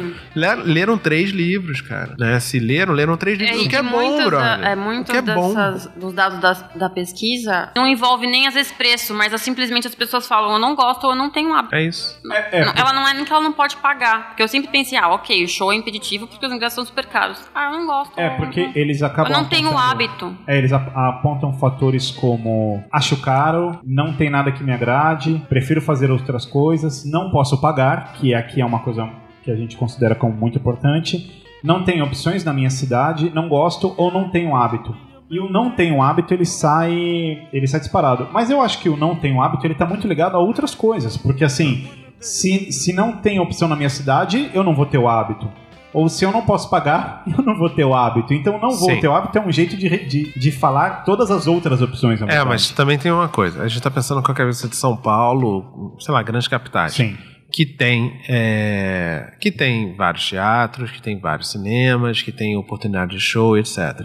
Leram 0.64 0.99
três 0.99 1.31
livros, 1.31 1.81
cara. 1.81 2.14
Né? 2.18 2.38
Se 2.40 2.59
leram, 2.59 2.92
leram 2.92 3.16
três 3.16 3.38
livros. 3.38 3.62
e 3.62 3.66
o 3.66 3.68
que 3.68 3.77
é 3.77 3.83
bom, 3.83 4.25
brother. 4.27 4.61
da- 4.61 4.68
é, 4.70 4.75
o 4.75 4.79
muitas 4.79 5.11
que 5.11 5.16
é 5.16 5.35
bom. 5.35 5.55
dessas, 5.55 5.87
dos 5.97 6.12
dados 6.12 6.38
da, 6.40 6.53
da 6.75 6.90
pesquisa 6.90 7.70
não 7.77 7.87
envolve 7.87 8.27
nem 8.27 8.47
às 8.47 8.55
vezes 8.55 8.73
preço, 8.73 9.14
mas 9.14 9.33
é 9.33 9.38
simplesmente 9.38 9.87
as 9.87 9.94
pessoas 9.94 10.27
falam, 10.27 10.53
eu 10.53 10.59
não 10.59 10.75
gosto 10.75 11.05
ou 11.05 11.11
eu 11.11 11.16
não 11.16 11.31
tenho 11.31 11.53
hábito. 11.55 11.75
É 11.75 11.83
isso. 11.83 12.18
É, 12.33 12.64
Não, 12.64 12.73
ela 12.77 12.92
não 12.92 13.07
é 13.09 13.14
nem 13.14 13.25
que 13.25 13.33
ela 13.33 13.42
não 13.42 13.53
pode 13.53 13.77
pagar. 13.77 14.29
Porque 14.29 14.42
eu 14.42 14.49
sempre 14.49 14.70
pensei, 14.70 14.99
ah, 14.99 15.09
ok, 15.09 15.44
o 15.44 15.49
show 15.49 15.73
é 15.73 15.77
impeditivo 15.77 16.27
porque 16.27 16.44
os 16.44 16.53
ingressos 16.53 16.75
são 16.75 16.85
super 16.85 17.07
caros. 17.07 17.38
Ah, 17.55 17.66
eu 17.73 17.79
não 17.79 17.87
gosto. 17.87 18.12
é 18.18 18.31
porque 18.31 18.66
não- 18.66 18.73
eles 18.75 19.03
acabam. 19.03 19.33
Eu 19.33 19.38
não 19.38 19.49
tenho 19.49 19.68
apontando- 19.68 19.90
hábito. 19.90 20.38
É, 20.47 20.59
eles 20.59 20.73
ap- 20.73 20.94
apontam 20.97 21.53
fatores 21.55 22.11
como 22.11 22.83
acho 22.92 23.16
caro, 23.20 23.79
não 23.85 24.12
tem 24.14 24.29
nada 24.31 24.51
que 24.53 24.62
me 24.62 24.73
agrade, 24.73 25.42
prefiro 25.49 25.81
fazer 25.81 26.11
outras 26.11 26.44
coisas, 26.44 26.73
não 27.04 27.30
posso 27.30 27.60
pagar, 27.60 28.12
que 28.14 28.34
aqui 28.34 28.60
é 28.60 28.66
uma 28.66 28.80
coisa 28.80 29.08
que 29.42 29.50
a 29.50 29.56
gente 29.56 29.76
considera 29.76 30.14
como 30.14 30.34
muito 30.34 30.58
importante, 30.58 31.42
não 31.62 31.84
tenho 31.84 32.04
opções 32.04 32.44
na 32.44 32.52
minha 32.52 32.70
cidade, 32.70 33.30
não 33.34 33.48
gosto 33.48 33.94
ou 33.96 34.10
não 34.10 34.30
tenho 34.30 34.56
hábito. 34.56 34.94
E 35.30 35.40
o 35.40 35.50
não 35.50 35.70
tem 35.70 35.92
o 35.92 36.02
hábito, 36.02 36.34
ele 36.34 36.44
sai, 36.44 37.48
ele 37.52 37.66
sai 37.66 37.80
disparado. 37.80 38.28
Mas 38.32 38.50
eu 38.50 38.60
acho 38.60 38.78
que 38.80 38.88
o 38.88 38.96
não 38.96 39.16
tem 39.16 39.34
o 39.34 39.42
hábito, 39.42 39.66
ele 39.66 39.74
tá 39.74 39.87
muito 39.87 40.06
ligado 40.06 40.37
a 40.37 40.40
outras 40.40 40.74
coisas, 40.74 41.16
porque 41.16 41.44
assim, 41.44 41.88
se, 42.20 42.70
se 42.72 42.92
não 42.92 43.12
tem 43.12 43.40
opção 43.40 43.68
na 43.68 43.76
minha 43.76 43.88
cidade, 43.88 44.50
eu 44.54 44.62
não 44.62 44.74
vou 44.74 44.87
ter 44.87 44.98
o 44.98 45.08
hábito. 45.08 45.48
Ou 45.94 46.09
se 46.09 46.24
eu 46.24 46.33
não 46.33 46.42
posso 46.42 46.68
pagar, 46.68 47.22
eu 47.38 47.42
não 47.44 47.57
vou 47.57 47.70
ter 47.70 47.85
o 47.85 47.94
hábito. 47.94 48.35
Então, 48.35 48.59
não 48.59 48.70
vou 48.70 48.90
Sim. 48.90 49.00
ter 49.00 49.07
o 49.07 49.14
hábito 49.14 49.38
é 49.38 49.40
um 49.40 49.52
jeito 49.52 49.76
de, 49.76 49.88
de, 50.07 50.38
de 50.38 50.52
falar 50.52 51.04
todas 51.04 51.30
as 51.30 51.46
outras 51.46 51.80
opções. 51.80 52.20
É, 52.20 52.26
verdade. 52.26 52.48
mas 52.48 52.70
também 52.70 52.98
tem 52.98 53.12
uma 53.12 53.28
coisa. 53.28 53.62
A 53.62 53.68
gente 53.68 53.80
tá 53.80 53.90
pensando 53.90 54.20
com 54.20 54.33
a 54.33 54.35
cabeça 54.35 54.68
de 54.68 54.74
São 54.74 54.96
Paulo, 54.96 55.96
sei 56.00 56.12
lá, 56.12 56.20
grandes 56.22 56.48
capitais. 56.48 56.94
Sim. 56.94 57.16
que 57.52 57.64
tem 57.64 58.20
é, 58.28 59.35
que 59.40 59.52
tem 59.52 59.94
vários 59.94 60.28
teatros, 60.28 60.90
que 60.90 61.00
tem 61.00 61.20
vários 61.20 61.52
cinemas, 61.52 62.20
que 62.20 62.33
tem 62.33 62.57
oportunidade 62.57 63.12
de 63.12 63.20
show, 63.20 63.57
etc. 63.57 64.04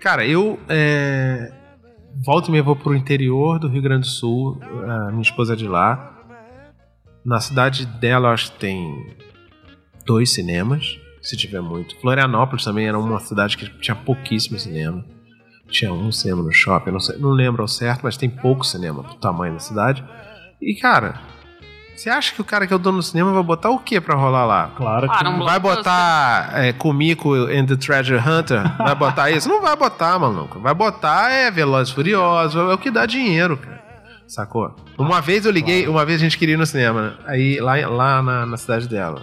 Cara, 0.00 0.26
eu 0.26 0.60
é, 0.68 1.50
volto 2.22 2.48
e 2.48 2.50
meia 2.50 2.62
vou 2.62 2.76
pro 2.76 2.94
interior 2.94 3.58
do 3.58 3.68
Rio 3.68 3.80
Grande 3.80 4.02
do 4.02 4.12
Sul, 4.12 4.60
a 4.86 5.10
minha 5.10 5.22
esposa 5.22 5.54
é 5.54 5.56
de 5.56 5.66
lá. 5.66 6.10
Na 7.24 7.40
cidade 7.40 7.86
dela, 7.86 8.32
acho 8.32 8.52
que 8.52 8.58
tem 8.58 9.06
dois 10.04 10.30
cinemas, 10.30 10.98
se 11.22 11.36
tiver 11.36 11.60
muito. 11.62 11.98
Florianópolis 12.00 12.64
também 12.64 12.86
era 12.88 12.98
uma 12.98 13.20
cidade 13.20 13.56
que 13.56 13.68
tinha 13.80 13.94
pouquíssimo 13.94 14.58
cinema. 14.58 15.04
Tinha 15.70 15.92
um 15.92 16.12
cinema 16.12 16.42
no 16.42 16.52
shopping, 16.52 16.90
não, 16.90 17.00
sei- 17.00 17.16
não 17.18 17.30
lembro 17.30 17.62
ao 17.62 17.68
certo, 17.68 18.00
mas 18.02 18.16
tem 18.16 18.28
pouco 18.28 18.64
cinema 18.64 19.02
pro 19.02 19.14
tamanho 19.14 19.54
da 19.54 19.58
cidade. 19.60 20.04
E, 20.60 20.74
cara, 20.74 21.14
você 21.94 22.10
acha 22.10 22.34
que 22.34 22.40
o 22.40 22.44
cara 22.44 22.66
que 22.66 22.72
é 22.72 22.76
o 22.76 22.78
dono 22.78 22.98
do 22.98 23.02
cinema 23.02 23.32
vai 23.32 23.42
botar 23.42 23.70
o 23.70 23.78
que 23.78 24.00
pra 24.00 24.14
rolar 24.14 24.44
lá? 24.44 24.70
Claro 24.76 25.08
que 25.08 25.18
Claro, 25.18 25.30
um 25.36 25.44
Vai 25.44 25.58
botar 25.58 26.50
é, 26.54 26.72
Kumiko 26.72 27.34
and 27.34 27.66
the 27.66 27.76
Treasure 27.76 28.18
Hunter? 28.18 28.76
Vai 28.76 28.94
botar 28.94 29.30
isso? 29.30 29.48
Não 29.48 29.62
vai 29.62 29.74
botar, 29.76 30.18
maluco. 30.18 30.58
Vai 30.60 30.74
botar 30.74 31.30
é 31.30 31.50
Velozes 31.50 31.92
e 31.92 31.94
Furiosos, 31.94 32.60
é 32.60 32.74
o 32.74 32.78
que 32.78 32.90
dá 32.90 33.06
dinheiro, 33.06 33.56
cara. 33.56 33.80
Sacou? 34.26 34.74
Uma 34.98 35.20
vez 35.20 35.44
eu 35.46 35.52
liguei, 35.52 35.86
uma 35.86 36.04
vez 36.04 36.20
a 36.20 36.24
gente 36.24 36.36
queria 36.38 36.54
ir 36.54 36.58
no 36.58 36.66
cinema, 36.66 37.02
né? 37.02 37.12
aí 37.26 37.60
lá, 37.60 37.74
lá 37.88 38.22
na, 38.22 38.46
na 38.46 38.56
cidade 38.56 38.88
dela. 38.88 39.22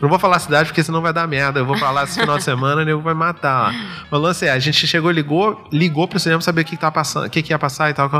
Não 0.00 0.08
vou 0.08 0.18
falar 0.18 0.36
a 0.36 0.40
cidade 0.40 0.68
porque 0.68 0.82
senão 0.82 1.00
vai 1.00 1.12
dar 1.12 1.26
merda. 1.26 1.60
Eu 1.60 1.66
vou 1.66 1.76
lá 1.78 2.04
esse 2.04 2.18
final 2.18 2.38
de 2.38 2.44
semana 2.44 2.80
e 2.80 2.84
o 2.84 2.86
nego 2.86 3.00
vai 3.00 3.14
matar 3.14 3.72
lá. 3.72 3.74
O 4.10 4.16
lance 4.16 4.46
é, 4.46 4.50
a 4.50 4.58
gente 4.58 4.86
chegou, 4.86 5.10
ligou, 5.10 5.68
ligou 5.72 6.06
pro 6.08 6.18
cinema 6.18 6.40
saber 6.40 6.62
o 6.62 6.64
que, 6.64 6.72
que 6.72 6.80
tá 6.80 6.90
passando, 6.90 7.26
o 7.26 7.30
que, 7.30 7.42
que 7.42 7.52
ia 7.52 7.58
passar 7.58 7.90
e 7.90 7.94
tal. 7.94 8.10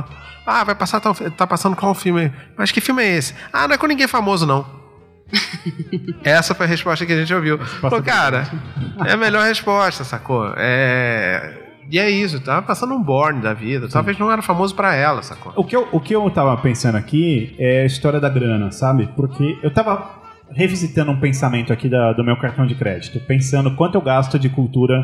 Ah, 0.47 0.65
vai 0.65 0.75
passar 0.75 1.01
tal, 1.01 1.15
tá 1.15 1.47
passando 1.47 1.77
qual 1.77 1.95
filme? 1.95 2.23
aí? 2.23 2.33
Mas 2.57 2.71
que 2.71 2.81
filme 2.81 3.03
é 3.03 3.17
esse? 3.17 3.35
Ah, 3.53 3.67
não 3.67 3.75
é 3.75 3.79
com 3.79 3.87
ninguém 3.87 4.07
famoso, 4.07 4.47
não. 4.47 4.67
Essa 6.23 6.55
foi 6.55 6.67
a 6.67 6.69
resposta 6.69 7.05
que 7.05 7.13
a 7.13 7.17
gente 7.17 7.35
ouviu. 7.35 7.59
Pô, 7.81 8.03
cara, 8.03 8.49
é 9.05 9.13
a 9.13 9.17
melhor 9.17 9.45
resposta, 9.45 10.05
sacou? 10.05 10.53
É. 10.57 11.63
E 11.89 12.01
é 12.01 12.11
isso, 12.11 12.41
tava 12.41 12.63
passando 12.63 12.95
um 12.95 13.03
Born 13.03 13.41
da 13.41 13.55
vida. 13.55 13.89
Talvez 13.89 14.19
não 14.19 14.31
era 14.31 14.43
famoso 14.43 14.75
pra 14.75 14.95
ela, 14.95 15.23
sacou? 15.23 15.53
O 15.55 15.63
que, 15.63 15.77
eu, 15.77 15.89
o 15.93 16.01
que 16.01 16.15
eu 16.15 16.29
tava 16.31 16.57
pensando 16.57 16.97
aqui 16.97 17.55
é 17.59 17.83
a 17.83 17.87
história 17.87 18.19
da 18.19 18.29
grana, 18.29 18.73
sabe? 18.73 19.09
Porque 19.15 19.57
eu 19.63 19.71
tava 19.73 20.26
revisitando 20.53 21.11
um 21.11 21.21
pensamento 21.21 21.73
aqui 21.73 21.89
da- 21.89 22.13
do 22.13 22.25
meu 22.25 22.37
cartão 22.37 22.67
de 22.67 22.75
crédito, 22.75 23.21
pensando 23.21 23.75
quanto 23.77 23.95
eu 23.97 24.01
gasto 24.01 24.39
de 24.39 24.49
cultura 24.49 25.03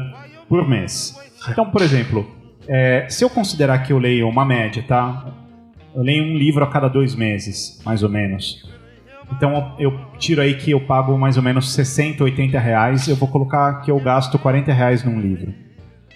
por 0.48 0.68
mês. 0.68 1.14
Então, 1.48 1.68
por 1.70 1.82
exemplo, 1.82 2.28
é, 2.68 3.06
se 3.08 3.24
eu 3.24 3.30
considerar 3.30 3.78
que 3.80 3.92
eu 3.92 3.98
leio 3.98 4.28
uma 4.28 4.44
média, 4.44 4.84
tá? 4.86 5.26
Eu 5.94 6.02
leio 6.02 6.22
um 6.24 6.36
livro 6.36 6.62
a 6.64 6.66
cada 6.68 6.88
dois 6.88 7.14
meses, 7.14 7.80
mais 7.84 8.02
ou 8.02 8.08
menos. 8.08 8.62
Então 9.30 9.74
eu 9.78 9.98
tiro 10.18 10.40
aí 10.42 10.54
que 10.54 10.70
eu 10.70 10.80
pago 10.80 11.16
mais 11.18 11.36
ou 11.36 11.42
menos 11.42 11.72
60, 11.72 12.22
80 12.22 12.58
reais, 12.58 13.08
eu 13.08 13.16
vou 13.16 13.28
colocar 13.28 13.80
que 13.80 13.90
eu 13.90 13.98
gasto 13.98 14.38
40 14.38 14.72
reais 14.72 15.02
num 15.04 15.18
livro. 15.20 15.52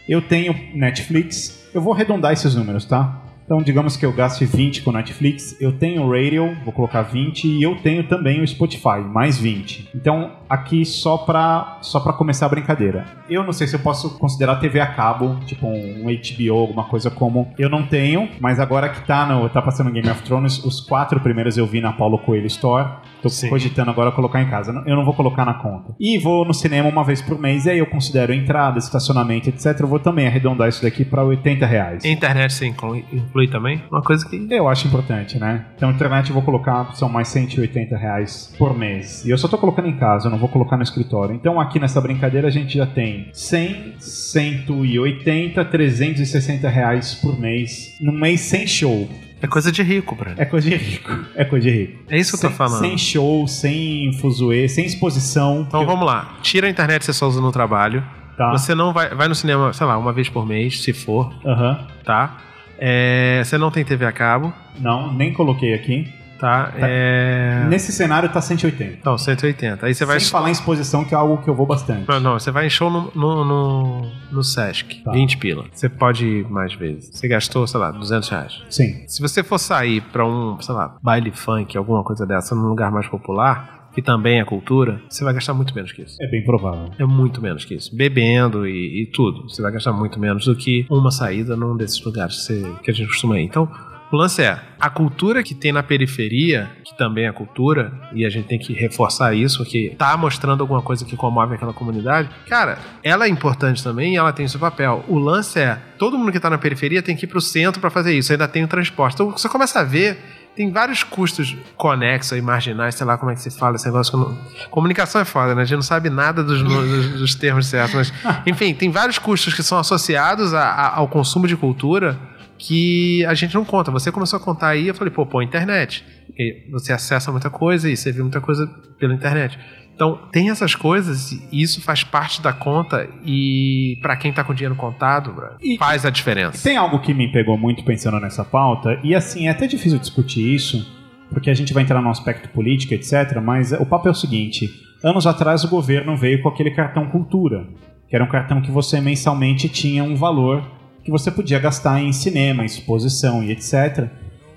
Eu 0.09 0.21
tenho 0.23 0.55
Netflix, 0.75 1.69
eu 1.75 1.81
vou 1.81 1.93
arredondar 1.93 2.33
esses 2.33 2.55
números, 2.55 2.85
tá? 2.85 3.23
Então, 3.47 3.63
digamos 3.63 3.97
que 3.97 4.05
eu 4.05 4.13
gaste 4.13 4.45
20 4.45 4.83
com 4.83 4.91
Netflix, 4.91 5.57
eu 5.61 5.71
tenho 5.71 6.03
o 6.03 6.11
Radio, 6.11 6.57
vou 6.65 6.73
colocar 6.73 7.03
20, 7.03 7.47
e 7.47 7.63
eu 7.63 7.77
tenho 7.77 8.03
também 8.03 8.43
o 8.43 8.47
Spotify, 8.47 8.99
mais 9.09 9.39
20. 9.39 9.91
Então, 9.95 10.33
aqui 10.51 10.85
só 10.85 11.17
pra, 11.17 11.79
só 11.81 12.01
pra 12.01 12.13
começar 12.13 12.47
a 12.47 12.49
brincadeira. 12.49 13.05
Eu 13.31 13.45
não 13.45 13.53
sei 13.53 13.69
se 13.69 13.77
eu 13.77 13.81
posso 13.81 14.19
considerar 14.19 14.57
TV 14.57 14.81
a 14.81 14.87
cabo, 14.89 15.39
tipo 15.47 15.65
um 15.65 16.07
HBO, 16.07 16.59
alguma 16.59 16.85
coisa 16.85 17.09
como. 17.09 17.55
Eu 17.57 17.71
não 17.71 17.85
tenho, 17.85 18.29
mas 18.41 18.59
agora 18.59 18.89
que 18.89 19.07
tá, 19.07 19.25
no, 19.25 19.49
tá 19.49 19.63
passando 19.63 19.93
Game 19.93 20.11
of 20.11 20.23
Thrones, 20.23 20.65
os 20.65 20.81
quatro 20.81 21.21
primeiros 21.21 21.57
eu 21.57 21.67
vi 21.67 21.81
na 21.81 21.93
Paulo 21.93 22.19
Coelho 22.19 22.49
Store. 22.49 22.95
Tô 23.23 23.29
Sim. 23.29 23.49
cogitando 23.49 23.91
agora 23.91 24.13
colocar 24.13 24.41
em 24.41 24.49
casa. 24.49 24.73
Eu 24.87 24.97
não 24.97 25.05
vou 25.05 25.15
colocar 25.15 25.45
na 25.45 25.55
conta. 25.55 25.95
E 25.99 26.19
vou 26.19 26.45
no 26.45 26.55
cinema 26.55 26.89
uma 26.89 27.05
vez 27.05 27.21
por 27.23 27.39
mês, 27.39 27.67
e 27.67 27.71
aí 27.71 27.79
eu 27.79 27.87
considero 27.87 28.33
entrada, 28.33 28.79
estacionamento, 28.79 29.49
etc. 29.49 29.81
Eu 29.81 29.89
vou 29.89 29.99
também 29.99 30.27
arredondar 30.27 30.69
isso 30.69 30.83
daqui 30.83 31.05
pra 31.05 31.25
80 31.25 31.67
reais. 31.67 32.05
Internet 32.05 32.53
você 32.53 32.67
inclui, 32.67 33.05
inclui 33.13 33.49
também? 33.49 33.83
Uma 33.91 34.03
coisa 34.03 34.27
que. 34.29 34.47
Eu 34.51 34.69
acho 34.69 34.87
importante, 34.87 35.39
né? 35.39 35.67
Então, 35.77 35.91
internet 35.91 36.29
eu 36.29 36.35
vou 36.35 36.43
colocar, 36.43 36.95
são 36.95 37.09
mais 37.09 37.29
180 37.29 37.97
reais 37.97 38.55
por 38.59 38.77
mês. 38.77 39.25
E 39.25 39.31
eu 39.31 39.39
só 39.39 39.49
tô 39.49 39.59
colocando 39.59 39.89
em 39.89 39.97
casa, 39.97 40.27
eu 40.27 40.31
não 40.31 40.39
vou 40.39 40.49
colocar 40.49 40.77
no 40.77 40.83
escritório. 40.83 41.35
Então, 41.35 41.61
aqui 41.61 41.79
nessa 41.79 42.01
brincadeira, 42.01 42.49
a 42.49 42.51
gente 42.51 42.77
já 42.77 42.87
tem 42.87 43.29
100, 43.33 43.95
180, 43.99 45.65
360 45.65 46.69
reais 46.69 47.15
por 47.15 47.39
mês. 47.39 47.97
Num 48.01 48.13
mês 48.13 48.41
sem 48.41 48.67
show. 48.67 49.09
É 49.41 49.47
coisa 49.47 49.71
de 49.71 49.83
rico, 49.83 50.15
Breno. 50.15 50.37
É 50.39 50.45
coisa 50.45 50.69
de 50.71 50.77
rico. 50.77 51.11
É 51.35 51.45
coisa 51.45 51.69
de 51.71 51.77
rico. 51.77 52.03
É 52.09 52.19
isso 52.19 52.31
que 52.33 52.37
eu 52.39 52.41
tô 52.43 52.49
Sem- 52.49 52.57
falando. 52.57 52.81
Sem 52.81 52.97
show, 52.99 53.47
sem 53.47 54.13
fuzuê, 54.15 54.69
sem 54.69 54.85
exposição. 54.87 55.65
Então 55.69 55.81
Que 55.81 55.85
eu- 55.85 55.91
vamos 55.91 56.07
lá. 56.07 56.37
Tira 56.43 56.67
a 56.67 56.71
internet 56.71 57.01
que 57.01 57.05
você 57.07 57.13
só 57.13 57.29
usa 57.29 57.41
no 57.41 57.53
trabalho. 57.53 58.03
Tá. 58.37 58.51
Você 58.53 58.75
não 58.75 58.93
vai, 58.93 59.15
vai 59.15 59.29
no 59.29 59.35
cinema, 59.35 59.73
sei 59.73 59.87
lá, 59.87 59.97
uma 59.99 60.13
vez 60.13 60.29
por 60.29 60.47
mês, 60.47 60.83
se 60.83 60.93
for, 60.93 61.33
Aham. 61.45 61.87
tá? 62.05 62.39
É, 62.79 63.41
você 63.45 63.57
não 63.57 63.71
tem 63.71 63.83
TV 63.85 64.05
a 64.05 64.13
cabo, 64.13 64.53
Não, 64.79 65.13
nem 65.13 65.33
coloquei 65.33 65.73
aqui. 65.75 66.07
Tá? 66.39 66.73
É... 66.77 67.65
Nesse 67.69 67.93
cenário 67.93 68.29
tá 68.29 68.41
180. 68.41 68.99
Não, 69.05 69.17
180. 69.19 69.87
Aí 69.87 69.95
você 69.95 70.05
vai. 70.05 70.21
Sem 70.21 70.31
falar 70.31 70.49
em 70.49 70.53
exposição, 70.53 71.05
que 71.05 71.15
é 71.15 71.17
algo 71.17 71.43
que 71.43 71.49
eu 71.51 71.55
vou 71.55 71.67
bastante. 71.67 72.09
Não, 72.09 72.21
não, 72.21 72.33
você 72.39 72.51
vai 72.51 72.67
em 72.67 72.71
show 72.71 72.91
no, 72.91 73.11
no, 73.15 73.45
no, 73.45 74.13
no 74.33 74.43
Sesc, 74.45 75.03
Tá. 75.05 75.13
20 75.13 75.37
pila. 75.39 75.65
Você 75.73 75.89
pode 75.89 76.27
ir 76.27 76.49
mais 76.51 76.75
vezes. 76.75 77.11
Você 77.13 77.29
gastou, 77.29 77.67
sei 77.67 77.81
lá, 77.81 77.91
200 77.91 78.29
reais. 78.29 78.63
Sim. 78.69 79.05
Se 79.07 79.21
você 79.21 79.43
for 79.43 79.59
sair 79.59 80.01
pra 80.01 80.27
um, 80.27 80.61
sei 80.61 80.75
lá, 80.75 80.97
baile 81.03 81.31
funk, 81.33 81.77
alguma 81.77 82.03
coisa 82.05 82.27
dessa, 82.27 82.55
num 82.55 82.69
lugar 82.69 82.91
mais 82.91 83.07
popular, 83.09 83.91
que 83.95 84.03
também 84.03 84.41
é 84.41 84.45
cultura, 84.45 85.01
você 85.09 85.25
vai 85.25 85.33
gastar 85.33 85.55
muito 85.55 85.75
menos 85.75 85.91
que 85.91 86.03
isso. 86.03 86.17
É 86.21 86.27
bem 86.29 86.45
provável. 86.45 86.91
É 86.99 87.05
muito 87.07 87.41
menos 87.41 87.65
que 87.65 87.75
isso. 87.75 87.97
Bebendo 87.97 88.67
e, 88.67 89.03
e 89.03 89.07
tudo. 89.07 89.49
Você 89.49 89.63
vai 89.63 89.73
gastar 89.73 89.93
muito 89.93 90.21
menos 90.21 90.45
do 90.45 90.55
que 90.55 90.87
uma 90.91 91.11
saída 91.11 91.57
num 91.57 91.75
desses 91.77 92.05
lugares 92.05 92.37
que, 92.37 92.43
você- 92.43 92.73
que 92.83 92.91
a 92.91 92.95
gente 92.95 93.09
costuma 93.09 93.39
ir. 93.41 93.45
Então, 93.45 93.67
o 94.13 94.17
lance 94.17 94.43
é, 94.43 94.59
a 94.81 94.89
cultura 94.91 95.43
que 95.43 95.55
tem 95.55 95.73
na 95.73 95.83
periferia, 95.83 96.71
que 96.85 96.97
também 96.97 97.27
é 97.27 97.33
cultura, 97.33 97.93
e 98.13 98.25
a 98.25 98.31
gente 98.31 98.47
tem 98.47 98.59
que 98.59 98.73
reforçar 98.73 99.35
isso, 99.35 99.65
que 99.65 99.95
tá 99.99 100.17
mostrando 100.17 100.61
alguma 100.61 100.81
coisa 100.83 101.05
que 101.05 101.17
comove 101.17 101.55
aquela 101.55 101.73
comunidade, 101.73 102.29
cara, 102.49 102.79
ela 103.03 103.25
é 103.27 103.29
importante 103.29 103.83
também 103.83 104.15
e 104.15 104.17
ela 104.17 104.33
tem 104.33 104.47
seu 104.47 104.61
papel. 104.61 105.05
O 105.09 105.19
lance 105.19 105.59
é, 105.59 105.79
todo 105.99 106.17
mundo 106.19 106.31
que 106.33 106.39
tá 106.41 106.49
na 106.49 106.59
periferia 106.59 107.03
tem 107.03 107.17
que 107.17 107.25
ir 107.25 107.29
pro 107.29 107.41
centro 107.41 107.81
pra 107.81 107.91
fazer 107.91 108.13
isso, 108.17 108.31
ainda 108.33 108.47
tem 108.47 108.63
o 108.65 108.69
transporte. 108.69 109.15
Então, 109.15 109.31
você 109.33 109.49
começa 109.49 109.81
a 109.81 109.85
ver 109.85 110.19
tem 110.57 110.73
vários 110.73 111.03
custos 111.03 111.55
conexos 111.77 112.33
aí, 112.33 112.41
marginais, 112.41 112.95
sei 112.95 113.07
lá 113.07 113.19
como 113.19 113.31
é 113.31 113.35
que 113.35 113.43
se 113.43 113.51
fala 113.59 113.77
esse 113.77 113.85
negócio. 113.85 114.17
não- 114.19 114.39
Comunicação 114.71 115.21
é 115.21 115.25
foda, 115.27 115.55
né? 115.55 115.61
A 115.61 115.65
gente 115.67 115.77
não 115.77 115.83
sabe 115.83 116.09
nada 116.09 116.43
dos, 116.43 116.63
dos, 116.63 117.19
dos 117.21 117.35
termos 117.35 117.67
certos, 117.67 117.95
mas, 117.95 118.13
enfim, 118.47 118.73
tem 118.73 118.91
vários 118.91 119.19
custos 119.19 119.53
que 119.53 119.63
são 119.63 119.79
associados 119.79 120.55
a- 120.55 120.63
a- 120.63 120.97
ao 120.97 121.09
consumo 121.09 121.47
de 121.47 121.55
cultura 121.59 122.19
que 122.59 123.25
a 123.27 123.35
gente 123.35 123.55
não 123.55 123.65
conta. 123.65 123.91
Você 123.91 124.11
começou 124.13 124.39
a 124.39 124.41
contar 124.41 124.69
aí, 124.69 124.89
eu 124.89 124.95
falei, 124.95 125.13
pô, 125.13 125.27
pô, 125.27 125.43
internet. 125.43 126.05
E 126.39 126.69
você 126.71 126.93
acessa 126.93 127.31
muita 127.31 127.51
coisa 127.51 127.91
e 127.91 127.97
você 127.97 128.13
vê 128.13 128.23
muita 128.23 128.41
coisa 128.41 128.67
pela 128.99 129.15
internet. 129.15 129.59
Então, 129.95 130.19
tem 130.31 130.51
essas 130.51 130.75
coisas 130.75 131.33
e 131.33 131.63
isso 131.63 131.81
faz 131.81 132.05
parte 132.05 132.43
da 132.43 132.53
conta 132.53 133.09
e 133.25 133.99
pra 134.03 134.15
quem 134.17 134.31
tá 134.31 134.45
com 134.45 134.53
dinheiro 134.53 134.75
contado, 134.77 135.35
E- 135.63 135.79
faz 135.79 136.05
a 136.05 136.11
diferença. 136.11 136.63
Tem 136.63 136.77
algo 136.77 136.99
que 137.01 137.15
me 137.15 137.33
pegou 137.33 137.57
muito 137.57 137.83
pensando 137.83 138.21
nessa 138.21 138.45
pauta, 138.45 139.01
e 139.03 139.15
assim, 139.15 139.47
é 139.47 139.51
até 139.51 139.67
difícil 139.67 139.99
discutir 139.99 140.55
isso, 140.55 140.87
porque 141.31 141.49
a 141.49 141.55
gente 141.55 141.73
vai 141.73 141.83
entrar 141.83 142.03
no 142.03 142.11
aspecto 142.11 142.49
político, 142.51 142.93
etc. 142.93 143.41
Mas 143.43 143.73
o 143.73 143.87
papo 143.87 144.07
é 144.09 144.11
o 144.11 144.15
seguinte: 144.15 144.69
anos 145.03 145.27
atrás 145.27 145.65
o 145.65 145.69
governo 145.69 146.15
veio 146.15 146.43
com 146.43 146.51
aquele 146.51 146.73
cartão 146.73 147.09
cultura, 147.09 147.67
que 148.07 148.15
era 148.15 148.23
um 148.23 148.29
cartão 148.29 148.61
que 148.61 148.71
você 148.71 149.01
mensalmente 149.01 149.67
tinha 149.67 150.05
um 150.05 150.15
valor 150.15 150.63
que 151.07 151.11
você 151.13 151.31
podia 151.31 151.61
gastar 151.61 152.03
em 152.03 152.13
cinema, 152.13 152.65
em 152.65 152.67
exposição 152.67 153.41
e 153.41 153.53
etc. 153.53 154.09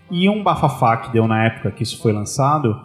E 0.10 0.28
um 0.28 0.42
bafafá 0.42 0.98
que 0.98 1.14
deu 1.14 1.28
na 1.28 1.46
época 1.46 1.70
que 1.70 1.84
isso 1.84 2.02
foi 2.02 2.12
lançado 2.12 2.76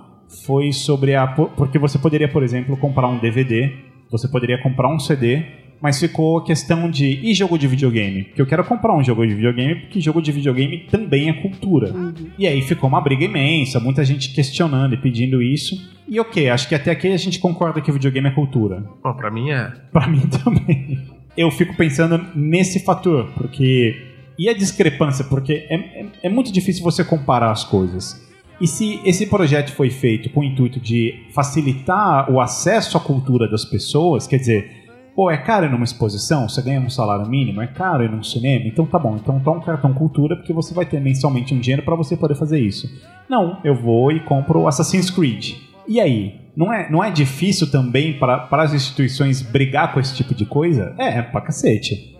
foi 0.44 0.70
sobre 0.70 1.14
a. 1.14 1.26
Porque 1.26 1.78
você 1.78 1.98
poderia, 1.98 2.28
por 2.28 2.42
exemplo, 2.42 2.76
comprar 2.76 3.08
um 3.08 3.18
DVD, 3.18 3.72
você 4.10 4.28
poderia 4.28 4.62
comprar 4.62 4.88
um 4.88 4.98
CD, 4.98 5.44
mas 5.80 5.98
ficou 5.98 6.36
a 6.36 6.44
questão 6.44 6.90
de. 6.90 7.06
E 7.22 7.32
jogo 7.32 7.56
de 7.56 7.66
videogame? 7.66 8.24
Porque 8.24 8.42
eu 8.42 8.46
quero 8.46 8.62
comprar 8.64 8.94
um 8.94 9.02
jogo 9.02 9.26
de 9.26 9.34
videogame, 9.34 9.76
porque 9.76 9.98
jogo 9.98 10.20
de 10.20 10.30
videogame 10.30 10.80
também 10.90 11.30
é 11.30 11.32
cultura. 11.32 11.90
E 12.38 12.46
aí 12.46 12.60
ficou 12.60 12.86
uma 12.86 13.00
briga 13.00 13.24
imensa, 13.24 13.80
muita 13.80 14.04
gente 14.04 14.34
questionando 14.34 14.92
e 14.92 14.98
pedindo 14.98 15.40
isso. 15.40 15.90
E 16.06 16.20
ok, 16.20 16.50
acho 16.50 16.68
que 16.68 16.74
até 16.74 16.90
aqui 16.90 17.08
a 17.08 17.16
gente 17.16 17.38
concorda 17.38 17.80
que 17.80 17.90
videogame 17.90 18.28
é 18.28 18.32
cultura. 18.32 18.84
Bom, 19.02 19.14
pra 19.14 19.30
mim 19.30 19.50
é. 19.50 19.72
Pra 19.90 20.06
mim 20.06 20.20
também. 20.44 21.13
Eu 21.36 21.50
fico 21.50 21.76
pensando 21.76 22.24
nesse 22.34 22.84
fator, 22.84 23.30
porque. 23.36 24.12
E 24.36 24.48
a 24.48 24.52
discrepância, 24.52 25.24
porque 25.24 25.64
é, 25.70 25.74
é, 25.76 26.06
é 26.24 26.28
muito 26.28 26.52
difícil 26.52 26.82
você 26.82 27.04
comparar 27.04 27.52
as 27.52 27.62
coisas. 27.62 28.20
E 28.60 28.66
se 28.66 29.00
esse 29.04 29.26
projeto 29.26 29.72
foi 29.72 29.90
feito 29.90 30.30
com 30.30 30.40
o 30.40 30.44
intuito 30.44 30.80
de 30.80 31.26
facilitar 31.30 32.30
o 32.30 32.40
acesso 32.40 32.96
à 32.96 33.00
cultura 33.00 33.48
das 33.48 33.64
pessoas, 33.64 34.26
quer 34.26 34.38
dizer, 34.38 34.84
pô, 35.14 35.30
é 35.30 35.36
caro 35.36 35.66
ir 35.66 35.70
numa 35.70 35.84
exposição, 35.84 36.48
você 36.48 36.62
ganha 36.62 36.80
um 36.80 36.90
salário 36.90 37.28
mínimo, 37.28 37.62
é 37.62 37.66
caro 37.66 38.04
ir 38.04 38.10
num 38.10 38.22
cinema, 38.22 38.66
então 38.66 38.86
tá 38.86 38.98
bom, 38.98 39.16
então 39.16 39.40
toma 39.40 39.58
um 39.58 39.62
cartão 39.62 39.92
cultura 39.92 40.36
porque 40.36 40.52
você 40.52 40.74
vai 40.74 40.86
ter 40.86 41.00
mensalmente 41.00 41.54
um 41.54 41.60
dinheiro 41.60 41.82
para 41.82 41.96
você 41.96 42.16
poder 42.16 42.34
fazer 42.34 42.60
isso. 42.60 42.88
Não, 43.28 43.60
eu 43.64 43.74
vou 43.74 44.12
e 44.12 44.20
compro 44.20 44.66
Assassin's 44.66 45.10
Creed. 45.10 45.54
E 45.86 46.00
aí? 46.00 46.43
Não 46.56 46.72
é, 46.72 46.90
não 46.90 47.02
é 47.02 47.10
difícil 47.10 47.70
também 47.70 48.18
para, 48.18 48.38
para 48.38 48.62
as 48.62 48.72
instituições 48.72 49.42
brigar 49.42 49.92
com 49.92 50.00
esse 50.00 50.14
tipo 50.14 50.34
de 50.34 50.46
coisa? 50.46 50.94
É, 50.98 51.20
pra 51.22 51.40
cacete. 51.40 52.16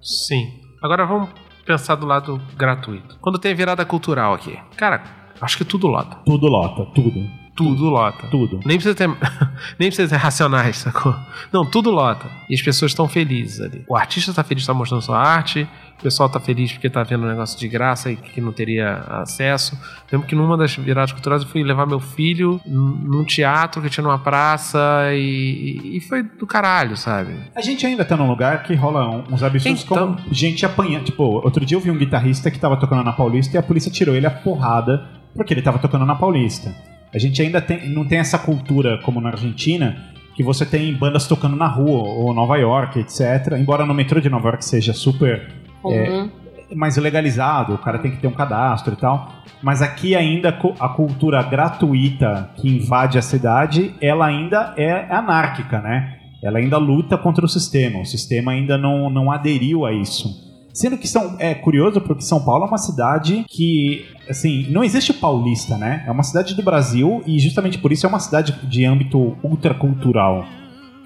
Sim. 0.00 0.60
Agora 0.82 1.04
vamos 1.04 1.30
pensar 1.64 1.94
do 1.96 2.06
lado 2.06 2.40
gratuito. 2.56 3.18
Quando 3.20 3.38
tem 3.38 3.54
virada 3.54 3.84
cultural 3.84 4.34
aqui. 4.34 4.58
Cara, 4.76 5.02
acho 5.40 5.58
que 5.58 5.64
tudo 5.64 5.86
lota. 5.88 6.16
Tudo 6.24 6.46
lota, 6.46 6.86
tudo. 6.94 7.45
Tudo 7.56 7.84
lota. 7.86 8.26
Tudo. 8.28 8.60
Nem 8.66 8.76
precisa 8.76 8.94
ter, 8.94 9.08
nem 9.78 9.88
precisa 9.88 10.08
ter 10.08 10.16
racionais, 10.16 10.76
sacou? 10.76 11.14
Não, 11.50 11.64
tudo 11.64 11.90
lota. 11.90 12.26
E 12.50 12.54
as 12.54 12.60
pessoas 12.62 12.90
estão 12.92 13.08
felizes 13.08 13.60
ali. 13.60 13.82
O 13.88 13.96
artista 13.96 14.30
está 14.30 14.44
feliz, 14.44 14.62
está 14.62 14.74
mostrando 14.74 15.00
sua 15.02 15.18
arte. 15.18 15.66
O 15.98 16.02
pessoal 16.02 16.28
tá 16.28 16.38
feliz 16.38 16.70
porque 16.72 16.90
tá 16.90 17.02
vendo 17.02 17.24
um 17.24 17.28
negócio 17.28 17.58
de 17.58 17.66
graça 17.66 18.12
e 18.12 18.16
que 18.16 18.38
não 18.38 18.52
teria 18.52 18.96
acesso. 19.08 19.78
Lembro 20.12 20.26
que 20.28 20.34
numa 20.34 20.54
das 20.54 20.76
viradas 20.76 21.10
culturais 21.12 21.42
eu 21.42 21.48
fui 21.48 21.62
levar 21.62 21.86
meu 21.86 21.98
filho 21.98 22.60
num 22.66 23.24
teatro 23.24 23.80
que 23.80 23.88
tinha 23.88 24.04
numa 24.04 24.18
praça 24.18 24.78
e, 25.14 25.96
e 25.96 26.00
foi 26.02 26.22
do 26.22 26.46
caralho, 26.46 26.98
sabe? 26.98 27.34
A 27.54 27.62
gente 27.62 27.86
ainda 27.86 28.04
tá 28.04 28.14
num 28.14 28.28
lugar 28.28 28.62
que 28.62 28.74
rola 28.74 29.24
uns 29.32 29.42
absurdos 29.42 29.82
Então- 29.84 30.14
como 30.16 30.34
gente 30.34 30.66
apanhando. 30.66 31.04
Tipo, 31.04 31.22
outro 31.42 31.64
dia 31.64 31.78
eu 31.78 31.80
vi 31.80 31.90
um 31.90 31.96
guitarrista 31.96 32.50
que 32.50 32.58
tava 32.58 32.76
tocando 32.76 33.02
na 33.02 33.14
Paulista 33.14 33.56
e 33.56 33.58
a 33.58 33.62
polícia 33.62 33.90
tirou 33.90 34.14
ele 34.14 34.26
a 34.26 34.30
porrada 34.30 35.08
porque 35.34 35.54
ele 35.54 35.62
tava 35.62 35.78
tocando 35.78 36.04
na 36.04 36.14
Paulista. 36.14 36.74
A 37.14 37.18
gente 37.18 37.40
ainda 37.40 37.60
tem, 37.60 37.88
não 37.88 38.04
tem 38.04 38.18
essa 38.18 38.38
cultura 38.38 38.98
como 38.98 39.20
na 39.20 39.30
Argentina 39.30 39.96
que 40.34 40.42
você 40.42 40.66
tem 40.66 40.94
bandas 40.94 41.26
tocando 41.26 41.56
na 41.56 41.66
rua 41.66 42.08
ou 42.08 42.34
Nova 42.34 42.56
York, 42.56 42.98
etc. 42.98 43.52
Embora 43.58 43.86
no 43.86 43.94
metrô 43.94 44.20
de 44.20 44.28
Nova 44.28 44.48
York 44.48 44.64
seja 44.64 44.92
super 44.92 45.50
Comum. 45.82 46.30
mais 46.74 46.96
legalizado, 46.98 47.74
o 47.74 47.78
cara 47.78 47.98
tem 47.98 48.10
que 48.10 48.18
ter 48.18 48.26
um 48.26 48.32
cadastro 48.32 48.92
e 48.92 48.96
tal. 48.96 49.32
Mas 49.62 49.80
aqui 49.80 50.14
ainda 50.14 50.50
a 50.78 50.88
cultura 50.90 51.42
gratuita 51.42 52.50
que 52.56 52.68
invade 52.68 53.16
a 53.16 53.22
cidade, 53.22 53.94
ela 54.00 54.26
ainda 54.26 54.74
é 54.76 55.06
anárquica, 55.10 55.80
né? 55.80 56.18
Ela 56.42 56.58
ainda 56.58 56.76
luta 56.76 57.16
contra 57.16 57.44
o 57.44 57.48
sistema. 57.48 58.00
O 58.00 58.04
sistema 58.04 58.52
ainda 58.52 58.76
não, 58.76 59.08
não 59.08 59.32
aderiu 59.32 59.86
a 59.86 59.92
isso. 59.92 60.45
Sendo 60.76 60.98
que 60.98 61.08
são, 61.08 61.36
é 61.38 61.54
curioso 61.54 62.02
porque 62.02 62.20
São 62.20 62.44
Paulo 62.44 62.66
é 62.66 62.68
uma 62.68 62.76
cidade 62.76 63.46
que, 63.48 64.06
assim, 64.28 64.70
não 64.70 64.84
existe 64.84 65.14
paulista, 65.14 65.78
né? 65.78 66.04
É 66.06 66.10
uma 66.10 66.22
cidade 66.22 66.54
do 66.54 66.62
Brasil 66.62 67.22
e 67.26 67.38
justamente 67.38 67.78
por 67.78 67.92
isso 67.92 68.04
é 68.04 68.08
uma 68.10 68.20
cidade 68.20 68.52
de 68.68 68.84
âmbito 68.84 69.38
ultracultural. 69.42 70.44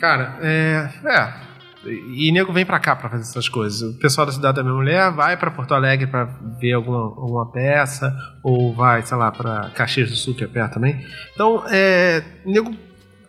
Cara, 0.01 0.39
é. 0.43 0.91
É. 1.05 1.51
E 1.87 2.33
nego 2.33 2.53
vem 2.53 2.66
pra 2.66 2.81
cá 2.81 2.97
pra 2.97 3.09
fazer 3.09 3.23
essas 3.23 3.49
coisas. 3.49 3.95
O 3.95 3.99
pessoal 4.01 4.27
da 4.27 4.33
Cidade 4.33 4.57
da 4.57 4.64
Minha 4.64 4.75
Mulher 4.75 5.12
vai 5.12 5.37
pra 5.37 5.53
Porto 5.53 5.73
Alegre 5.73 6.09
pra 6.09 6.25
ver 6.61 6.73
alguma, 6.73 6.99
alguma 6.99 7.51
peça, 7.53 8.12
ou 8.43 8.75
vai, 8.75 9.03
sei 9.03 9.16
lá, 9.16 9.31
pra 9.31 9.71
Caxias 9.71 10.11
do 10.11 10.16
Sul, 10.16 10.35
que 10.35 10.43
é 10.43 10.49
perto 10.49 10.75
também. 10.75 11.01
Então, 11.33 11.62
é. 11.71 12.25
Nego, 12.45 12.75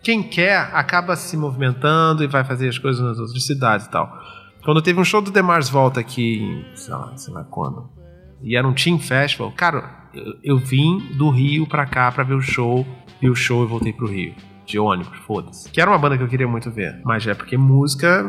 quem 0.02 0.24
quer, 0.24 0.72
acaba 0.74 1.16
se 1.16 1.38
movimentando 1.38 2.24
e 2.24 2.28
vai 2.28 2.44
fazer 2.44 2.68
as 2.68 2.80
coisas 2.80 3.00
nas 3.00 3.20
outras 3.20 3.46
cidades 3.46 3.86
e 3.86 3.92
tal. 3.92 4.12
Quando 4.64 4.82
teve 4.82 5.00
um 5.00 5.04
show 5.04 5.22
do 5.22 5.32
The 5.32 5.42
Mars 5.42 5.70
Volta 5.70 6.00
aqui, 6.00 6.40
em, 6.40 6.66
sei 6.76 6.94
lá, 6.94 7.18
sei 7.18 7.34
lá 7.34 7.44
quando, 7.44 7.90
e 8.42 8.56
era 8.56 8.68
um 8.68 8.74
Team 8.74 9.00
Festival, 9.00 9.52
cara, 9.52 10.10
eu, 10.14 10.36
eu 10.44 10.58
vim 10.58 11.00
do 11.16 11.30
Rio 11.30 11.66
pra 11.66 11.86
cá 11.86 12.12
pra 12.12 12.24
ver 12.24 12.36
o 12.36 12.42
show, 12.42 12.86
vi 13.20 13.30
o 13.30 13.36
show 13.36 13.64
e 13.64 13.68
voltei 13.68 13.92
pro 13.92 14.08
Rio. 14.08 14.36
De 14.72 14.80
ônibus, 14.80 15.18
foda-se. 15.28 15.70
Que 15.70 15.82
era 15.82 15.92
uma 15.92 15.98
banda 15.98 16.18
que 16.18 16.24
eu 16.24 16.30
queria 16.30 16.48
muito 16.48 16.72
ver. 16.72 17.02
Mas 17.04 17.28
é 17.28 17.34
porque 17.34 17.58
música. 17.58 18.24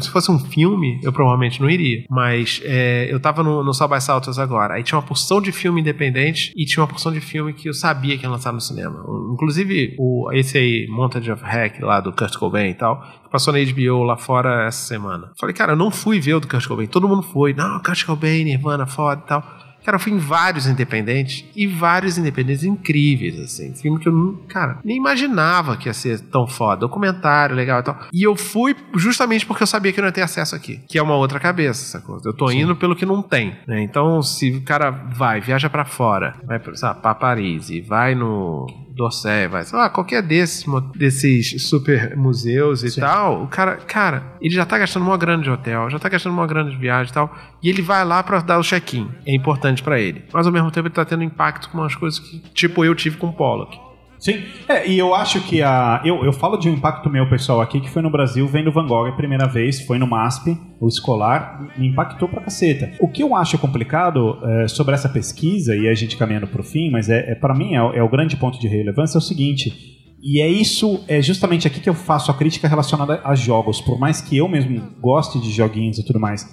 se 0.00 0.10
fosse 0.10 0.32
um 0.32 0.38
filme, 0.38 1.00
eu 1.00 1.12
provavelmente 1.12 1.60
não 1.62 1.70
iria. 1.70 2.04
Mas 2.10 2.60
é, 2.64 3.06
eu 3.08 3.20
tava 3.20 3.44
no, 3.44 3.62
no 3.62 3.72
South 3.72 3.88
by 3.88 3.96
agora. 4.40 4.74
Aí 4.74 4.82
tinha 4.82 4.98
uma 4.98 5.06
porção 5.06 5.40
de 5.40 5.52
filme 5.52 5.80
independente 5.80 6.52
e 6.56 6.64
tinha 6.64 6.82
uma 6.82 6.88
porção 6.88 7.12
de 7.12 7.20
filme 7.20 7.52
que 7.52 7.68
eu 7.68 7.74
sabia 7.74 8.18
que 8.18 8.24
ia 8.24 8.28
lançar 8.30 8.52
no 8.52 8.60
cinema. 8.60 9.00
Inclusive, 9.32 9.94
o, 9.96 10.28
esse 10.32 10.58
aí, 10.58 10.88
Montage 10.90 11.30
of 11.30 11.44
Hack, 11.44 11.80
lá 11.80 12.00
do 12.00 12.12
Kurt 12.12 12.36
Cobain 12.36 12.70
e 12.70 12.74
tal, 12.74 13.00
que 13.22 13.30
passou 13.30 13.52
na 13.52 13.60
HBO 13.60 14.02
lá 14.02 14.16
fora 14.16 14.66
essa 14.66 14.88
semana. 14.88 15.30
Falei, 15.38 15.54
cara, 15.54 15.72
eu 15.72 15.76
não 15.76 15.92
fui 15.92 16.18
ver 16.18 16.34
o 16.34 16.40
do 16.40 16.48
Kurt 16.48 16.66
Cobain. 16.66 16.88
Todo 16.88 17.06
mundo 17.06 17.22
foi. 17.22 17.54
Não, 17.54 17.80
Kurt 17.80 18.04
Cobain, 18.04 18.42
Nirvana, 18.44 18.86
foda 18.86 19.22
e 19.24 19.28
tal. 19.28 19.65
Cara, 19.86 19.94
eu 19.94 20.00
fui 20.00 20.12
em 20.12 20.18
vários 20.18 20.66
independentes 20.66 21.44
e 21.54 21.64
vários 21.64 22.18
independentes 22.18 22.64
incríveis, 22.64 23.38
assim. 23.38 23.72
Filme 23.72 24.00
que 24.00 24.08
eu, 24.08 24.12
não- 24.12 24.34
cara, 24.48 24.80
nem 24.84 24.96
imaginava 24.96 25.76
que 25.76 25.88
ia 25.88 25.94
ser 25.94 26.18
tão 26.22 26.44
foda. 26.46 26.80
Documentário, 26.80 27.54
legal 27.54 27.78
e 27.78 27.82
tal. 27.84 27.96
E 28.12 28.26
eu 28.26 28.34
fui 28.34 28.74
justamente 28.96 29.46
porque 29.46 29.62
eu 29.62 29.66
sabia 29.66 29.92
que 29.92 30.00
eu 30.00 30.02
não 30.02 30.08
ia 30.08 30.12
ter 30.12 30.22
acesso 30.22 30.56
aqui. 30.56 30.80
Que 30.88 30.98
é 30.98 31.02
uma 31.02 31.14
outra 31.14 31.38
cabeça, 31.38 31.84
sacou? 31.84 32.20
Eu 32.24 32.34
tô 32.34 32.50
indo 32.50 32.74
pelo 32.74 32.96
que 32.96 33.06
não 33.06 33.22
tem, 33.22 33.56
né? 33.66 33.80
Então, 33.80 34.20
se 34.22 34.50
o 34.50 34.62
cara 34.62 34.90
vai, 34.90 35.40
viaja 35.40 35.70
pra 35.70 35.84
fora, 35.84 36.34
vai 36.44 36.58
pra, 36.58 36.72
lá, 36.82 36.92
pra 36.94 37.14
Paris 37.14 37.70
e 37.70 37.80
vai 37.80 38.14
no 38.16 38.66
Dorsey, 38.96 39.46
vai, 39.48 39.62
sei 39.64 39.78
lá, 39.78 39.90
qualquer 39.90 40.22
desses, 40.22 40.64
desses 40.94 41.62
super 41.68 42.16
museus 42.16 42.82
e 42.82 42.90
Sim. 42.90 43.00
tal, 43.00 43.42
o 43.42 43.46
cara, 43.46 43.76
cara, 43.76 44.22
ele 44.40 44.54
já 44.54 44.64
tá 44.64 44.78
gastando 44.78 45.02
uma 45.04 45.16
grana 45.18 45.42
de 45.42 45.50
hotel, 45.50 45.90
já 45.90 45.98
tá 45.98 46.08
gastando 46.08 46.32
uma 46.32 46.46
grana 46.46 46.70
de 46.70 46.76
viagem 46.76 47.10
e 47.10 47.14
tal, 47.14 47.36
e 47.62 47.68
ele 47.68 47.82
vai 47.82 48.04
lá 48.04 48.22
pra 48.22 48.40
dar 48.40 48.58
o 48.58 48.62
check-in. 48.62 49.08
É 49.26 49.34
importante 49.34 49.82
pra 49.82 50.00
ele. 50.00 50.24
Mas 50.32 50.46
ao 50.46 50.52
mesmo 50.52 50.70
tempo 50.70 50.88
ele 50.88 50.94
tá 50.94 51.04
tendo 51.04 51.22
impacto 51.22 51.68
com 51.68 51.78
umas 51.78 51.94
coisas 51.94 52.18
que, 52.18 52.38
tipo, 52.54 52.84
eu 52.84 52.94
tive 52.94 53.18
com 53.18 53.28
o 53.28 53.32
Pollock. 53.32 53.85
Sim, 54.26 54.42
é, 54.68 54.88
e 54.88 54.98
eu 54.98 55.14
acho 55.14 55.40
que 55.42 55.62
a. 55.62 56.02
Eu, 56.04 56.24
eu 56.24 56.32
falo 56.32 56.56
de 56.56 56.68
um 56.68 56.74
impacto 56.74 57.08
meu 57.08 57.28
pessoal 57.28 57.60
aqui, 57.60 57.80
que 57.80 57.88
foi 57.88 58.02
no 58.02 58.10
Brasil, 58.10 58.44
vendo 58.48 58.72
Van 58.72 58.84
Gogh 58.84 59.06
a 59.06 59.12
primeira 59.12 59.46
vez, 59.46 59.80
foi 59.82 60.00
no 60.00 60.06
MASP, 60.08 60.58
o 60.80 60.88
escolar, 60.88 61.64
me 61.78 61.86
impactou 61.86 62.28
pra 62.28 62.40
caceta. 62.40 62.90
O 62.98 63.06
que 63.06 63.22
eu 63.22 63.36
acho 63.36 63.56
complicado 63.56 64.36
é, 64.42 64.66
sobre 64.66 64.96
essa 64.96 65.08
pesquisa, 65.08 65.76
e 65.76 65.86
a 65.86 65.94
gente 65.94 66.16
caminhando 66.16 66.48
pro 66.48 66.64
fim, 66.64 66.90
mas 66.90 67.08
é, 67.08 67.30
é 67.30 67.34
para 67.36 67.54
mim 67.54 67.74
é, 67.76 67.98
é 67.98 68.02
o 68.02 68.08
grande 68.08 68.36
ponto 68.36 68.58
de 68.58 68.66
relevância, 68.66 69.16
é 69.16 69.20
o 69.20 69.22
seguinte. 69.22 69.72
E 70.20 70.40
é 70.40 70.48
isso, 70.48 71.04
é 71.06 71.22
justamente 71.22 71.68
aqui 71.68 71.78
que 71.78 71.88
eu 71.88 71.94
faço 71.94 72.28
a 72.28 72.34
crítica 72.34 72.66
relacionada 72.66 73.20
a 73.22 73.36
jogos. 73.36 73.80
Por 73.80 73.96
mais 73.96 74.20
que 74.20 74.36
eu 74.36 74.48
mesmo 74.48 74.82
goste 75.00 75.38
de 75.38 75.52
joguinhos 75.52 76.00
e 76.00 76.04
tudo 76.04 76.18
mais, 76.18 76.44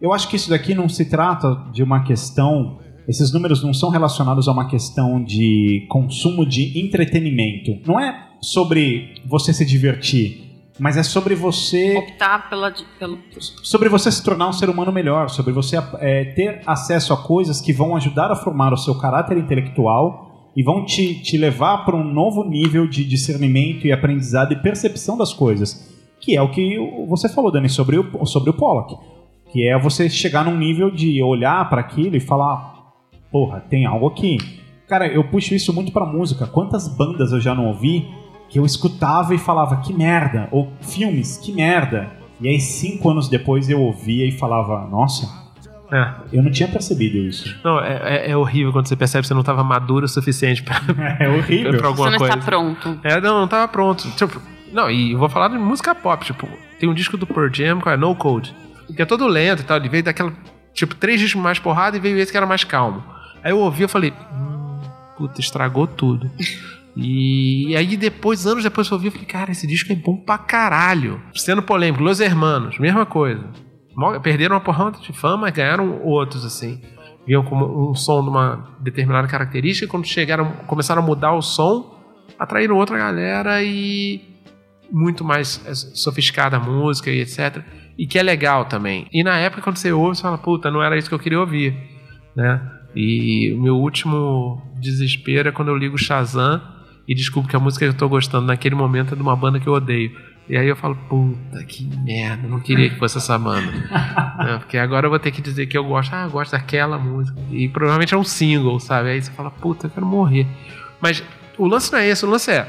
eu 0.00 0.14
acho 0.14 0.28
que 0.30 0.36
isso 0.36 0.48
daqui 0.48 0.74
não 0.74 0.88
se 0.88 1.04
trata 1.04 1.62
de 1.74 1.82
uma 1.82 2.04
questão. 2.04 2.80
Esses 3.08 3.32
números 3.32 3.62
não 3.62 3.74
são 3.74 3.90
relacionados 3.90 4.48
a 4.48 4.52
uma 4.52 4.68
questão 4.68 5.22
de 5.22 5.86
consumo 5.88 6.46
de 6.46 6.78
entretenimento. 6.78 7.78
Não 7.86 7.98
é 7.98 8.28
sobre 8.40 9.14
você 9.26 9.52
se 9.52 9.64
divertir, 9.64 10.42
mas 10.78 10.96
é 10.96 11.02
sobre 11.02 11.34
você 11.34 11.96
Optar 11.98 12.48
pela, 12.48 12.72
pelo. 12.98 13.18
sobre 13.62 13.88
você 13.88 14.10
se 14.10 14.22
tornar 14.22 14.48
um 14.48 14.52
ser 14.52 14.68
humano 14.70 14.90
melhor, 14.90 15.28
sobre 15.30 15.52
você 15.52 15.76
é, 15.98 16.24
ter 16.24 16.62
acesso 16.66 17.12
a 17.12 17.16
coisas 17.16 17.60
que 17.60 17.72
vão 17.72 17.94
ajudar 17.96 18.30
a 18.30 18.36
formar 18.36 18.72
o 18.72 18.76
seu 18.76 18.94
caráter 18.98 19.36
intelectual 19.36 20.50
e 20.56 20.62
vão 20.62 20.84
te, 20.84 21.22
te 21.22 21.36
levar 21.36 21.84
para 21.84 21.96
um 21.96 22.04
novo 22.04 22.44
nível 22.44 22.86
de 22.86 23.04
discernimento 23.04 23.86
e 23.86 23.92
aprendizado 23.92 24.52
e 24.52 24.56
percepção 24.56 25.16
das 25.16 25.32
coisas. 25.32 25.90
Que 26.20 26.36
é 26.36 26.42
o 26.42 26.50
que 26.50 26.76
você 27.08 27.28
falou, 27.28 27.50
Dani, 27.50 27.68
sobre 27.68 27.98
o, 27.98 28.26
sobre 28.26 28.50
o 28.50 28.54
Pollock. 28.54 28.96
Que 29.50 29.68
é 29.68 29.78
você 29.78 30.08
chegar 30.08 30.44
num 30.44 30.56
nível 30.56 30.90
de 30.90 31.22
olhar 31.22 31.68
para 31.68 31.80
aquilo 31.80 32.16
e 32.16 32.20
falar: 32.20 32.71
porra, 33.32 33.60
tem 33.60 33.86
algo 33.86 34.06
aqui. 34.06 34.36
Cara, 34.88 35.06
eu 35.08 35.24
puxo 35.24 35.54
isso 35.54 35.72
muito 35.72 35.90
pra 35.90 36.04
música. 36.04 36.46
Quantas 36.46 36.86
bandas 36.86 37.32
eu 37.32 37.40
já 37.40 37.54
não 37.54 37.66
ouvi 37.68 38.06
que 38.50 38.58
eu 38.58 38.66
escutava 38.66 39.34
e 39.34 39.38
falava 39.38 39.76
que 39.78 39.92
merda, 39.94 40.46
ou 40.52 40.70
filmes, 40.82 41.38
que 41.38 41.50
merda. 41.50 42.10
E 42.38 42.46
aí, 42.48 42.60
cinco 42.60 43.08
anos 43.10 43.28
depois, 43.28 43.70
eu 43.70 43.80
ouvia 43.80 44.26
e 44.28 44.32
falava, 44.32 44.86
nossa, 44.88 45.26
É. 45.90 46.12
eu 46.36 46.42
não 46.42 46.50
tinha 46.50 46.68
percebido 46.68 47.16
isso. 47.18 47.56
Não, 47.64 47.80
é, 47.80 48.26
é- 48.26 48.30
é 48.32 48.36
horrível 48.36 48.70
quando 48.72 48.86
você 48.88 48.96
percebe 48.96 49.22
que 49.22 49.28
você 49.28 49.34
não 49.34 49.42
tava 49.42 49.64
maduro 49.64 50.04
o 50.04 50.08
suficiente 50.08 50.62
pra, 50.62 50.76
É 51.18 51.28
horrível. 51.28 51.78
pra 51.78 51.86
alguma 51.88 52.06
Você 52.08 52.10
não 52.12 52.18
coisa. 52.18 52.34
está 52.34 52.44
pronto. 52.44 53.00
É, 53.02 53.20
não, 53.20 53.40
não 53.40 53.48
tava 53.48 53.66
pronto. 53.68 54.10
Tipo, 54.16 54.38
não, 54.72 54.90
e 54.90 55.12
eu 55.12 55.18
vou 55.18 55.28
falar 55.30 55.48
de 55.48 55.56
música 55.56 55.94
pop, 55.94 56.22
tipo, 56.24 56.46
tem 56.78 56.88
um 56.88 56.94
disco 56.94 57.16
do 57.16 57.26
Pearl 57.26 57.48
Jam, 57.52 57.80
que 57.80 57.88
é 57.88 57.96
No 57.96 58.14
Code, 58.14 58.54
que 58.94 59.00
é 59.00 59.06
todo 59.06 59.26
lento 59.26 59.60
e 59.62 59.64
tal, 59.64 59.76
ele 59.78 59.88
veio 59.88 60.02
daquela, 60.02 60.32
tipo, 60.74 60.94
três 60.96 61.20
discos 61.20 61.40
mais 61.40 61.58
porrada 61.58 61.96
e 61.96 62.00
veio 62.00 62.18
esse 62.18 62.30
que 62.30 62.36
era 62.36 62.46
mais 62.46 62.64
calmo. 62.64 63.02
Aí 63.42 63.50
eu 63.50 63.58
ouvi, 63.58 63.82
eu 63.82 63.88
falei, 63.88 64.12
hum, 64.32 64.78
puta, 65.16 65.40
estragou 65.40 65.86
tudo. 65.86 66.30
E, 66.96 67.74
aí 67.76 67.96
depois, 67.96 68.46
anos 68.46 68.64
depois 68.64 68.88
eu 68.88 68.94
ouvi, 68.94 69.06
eu 69.06 69.12
falei, 69.12 69.26
cara, 69.26 69.50
esse 69.50 69.66
disco 69.66 69.92
é 69.92 69.96
bom 69.96 70.16
pra 70.16 70.38
caralho. 70.38 71.20
Sendo 71.34 71.62
polêmico, 71.62 72.02
Los 72.02 72.20
Hermanos, 72.20 72.78
mesma 72.78 73.06
coisa. 73.06 73.44
Perderam 74.22 74.56
uma 74.56 74.60
porrada 74.60 74.98
de 74.98 75.12
fama, 75.12 75.38
mas 75.38 75.54
ganharam 75.54 76.02
outros, 76.02 76.44
assim. 76.44 76.80
Vinham 77.26 77.42
com 77.42 77.90
um 77.90 77.94
som 77.94 78.22
de 78.22 78.28
uma 78.28 78.76
determinada 78.80 79.28
característica, 79.28 79.86
e 79.86 79.88
quando 79.88 80.06
chegaram, 80.06 80.52
começaram 80.66 81.02
a 81.02 81.04
mudar 81.04 81.32
o 81.32 81.42
som, 81.42 81.98
atraíram 82.38 82.76
outra 82.76 82.98
galera 82.98 83.62
e 83.62 84.20
muito 84.90 85.24
mais 85.24 85.64
é, 85.66 85.74
sofisticada 85.74 86.56
a 86.56 86.60
música 86.60 87.10
e 87.10 87.20
etc. 87.20 87.62
e 87.96 88.06
que 88.06 88.18
é 88.18 88.22
legal 88.22 88.66
também. 88.66 89.06
E 89.12 89.24
na 89.24 89.38
época, 89.38 89.62
quando 89.62 89.76
você 89.76 89.92
ouve, 89.92 90.16
você 90.16 90.22
fala, 90.22 90.36
puta, 90.36 90.70
não 90.70 90.82
era 90.82 90.98
isso 90.98 91.08
que 91.08 91.14
eu 91.14 91.18
queria 91.18 91.40
ouvir, 91.40 91.74
né? 92.36 92.60
E 92.94 93.52
o 93.52 93.60
meu 93.60 93.76
último 93.76 94.62
desespero 94.80 95.48
é 95.48 95.52
quando 95.52 95.68
eu 95.68 95.76
ligo 95.76 95.94
o 95.94 95.98
Shazam 95.98 96.60
e 97.06 97.14
descubro 97.14 97.48
que 97.48 97.56
a 97.56 97.60
música 97.60 97.86
que 97.86 97.90
eu 97.90 97.96
tô 97.96 98.08
gostando 98.08 98.46
naquele 98.46 98.74
momento 98.74 99.14
é 99.14 99.16
de 99.16 99.22
uma 99.22 99.34
banda 99.36 99.58
que 99.58 99.66
eu 99.66 99.72
odeio. 99.72 100.12
E 100.48 100.56
aí 100.56 100.66
eu 100.66 100.76
falo, 100.76 100.96
puta, 101.08 101.62
que 101.64 101.84
merda, 102.04 102.48
não 102.48 102.60
queria 102.60 102.90
que 102.90 102.98
fosse 102.98 103.18
essa 103.18 103.38
banda. 103.38 103.72
É, 104.42 104.58
porque 104.58 104.76
agora 104.76 105.06
eu 105.06 105.10
vou 105.10 105.20
ter 105.20 105.30
que 105.30 105.40
dizer 105.40 105.66
que 105.66 105.78
eu 105.78 105.84
gosto, 105.84 106.12
ah, 106.12 106.24
eu 106.24 106.30
gosto 106.30 106.50
daquela 106.52 106.98
música. 106.98 107.38
E 107.50 107.68
provavelmente 107.68 108.12
é 108.12 108.16
um 108.16 108.24
single, 108.24 108.80
sabe? 108.80 109.10
Aí 109.10 109.22
você 109.22 109.30
fala, 109.30 109.52
puta, 109.52 109.86
eu 109.86 109.90
quero 109.90 110.04
morrer. 110.04 110.48
Mas 111.00 111.22
o 111.56 111.66
lance 111.66 111.92
não 111.92 111.98
é 112.00 112.08
esse, 112.08 112.24
o 112.24 112.28
lance 112.28 112.50
é. 112.50 112.66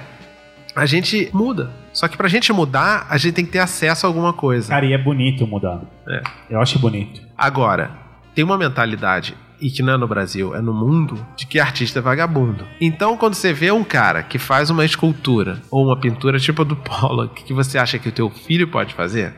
A 0.76 0.86
gente 0.86 1.30
muda. 1.34 1.72
Só 1.92 2.08
que 2.08 2.16
pra 2.16 2.28
gente 2.28 2.54
mudar, 2.54 3.08
a 3.10 3.18
gente 3.18 3.34
tem 3.34 3.46
que 3.46 3.52
ter 3.52 3.60
acesso 3.60 4.06
a 4.06 4.10
alguma 4.10 4.34
coisa. 4.34 4.70
Cara, 4.70 4.86
e 4.86 4.94
é 4.94 4.98
bonito 4.98 5.48
mudar. 5.48 5.82
É. 6.08 6.22
Eu 6.50 6.62
acho 6.62 6.78
bonito. 6.78 7.22
Agora, 7.36 7.92
tem 8.36 8.44
uma 8.44 8.58
mentalidade, 8.58 9.36
e 9.64 9.72
que 9.72 9.82
não 9.82 9.94
é 9.94 9.98
no 9.98 10.08
Brasil, 10.08 10.54
é 10.54 10.62
no 10.62 10.74
mundo, 10.74 11.26
de 11.38 11.48
que 11.48 11.60
artista 11.60 12.00
é 12.00 12.02
vagabundo. 12.02 12.68
Então, 12.82 13.16
quando 13.18 13.34
você 13.34 13.54
vê 13.54 13.72
um 13.72 13.84
cara 13.84 14.22
que 14.22 14.38
faz 14.38 14.70
uma 14.70 14.84
escultura 14.84 15.62
ou 15.72 15.86
uma 15.86 15.98
pintura 15.98 16.38
tipo 16.38 16.62
a 16.62 16.66
do 16.66 16.76
Pollock, 16.78 17.44
que 17.44 17.54
você 17.54 17.78
acha 17.78 17.98
que 17.98 18.10
o 18.10 18.12
teu 18.12 18.30
filho 18.30 18.68
pode 18.68 18.94
fazer, 18.94 19.34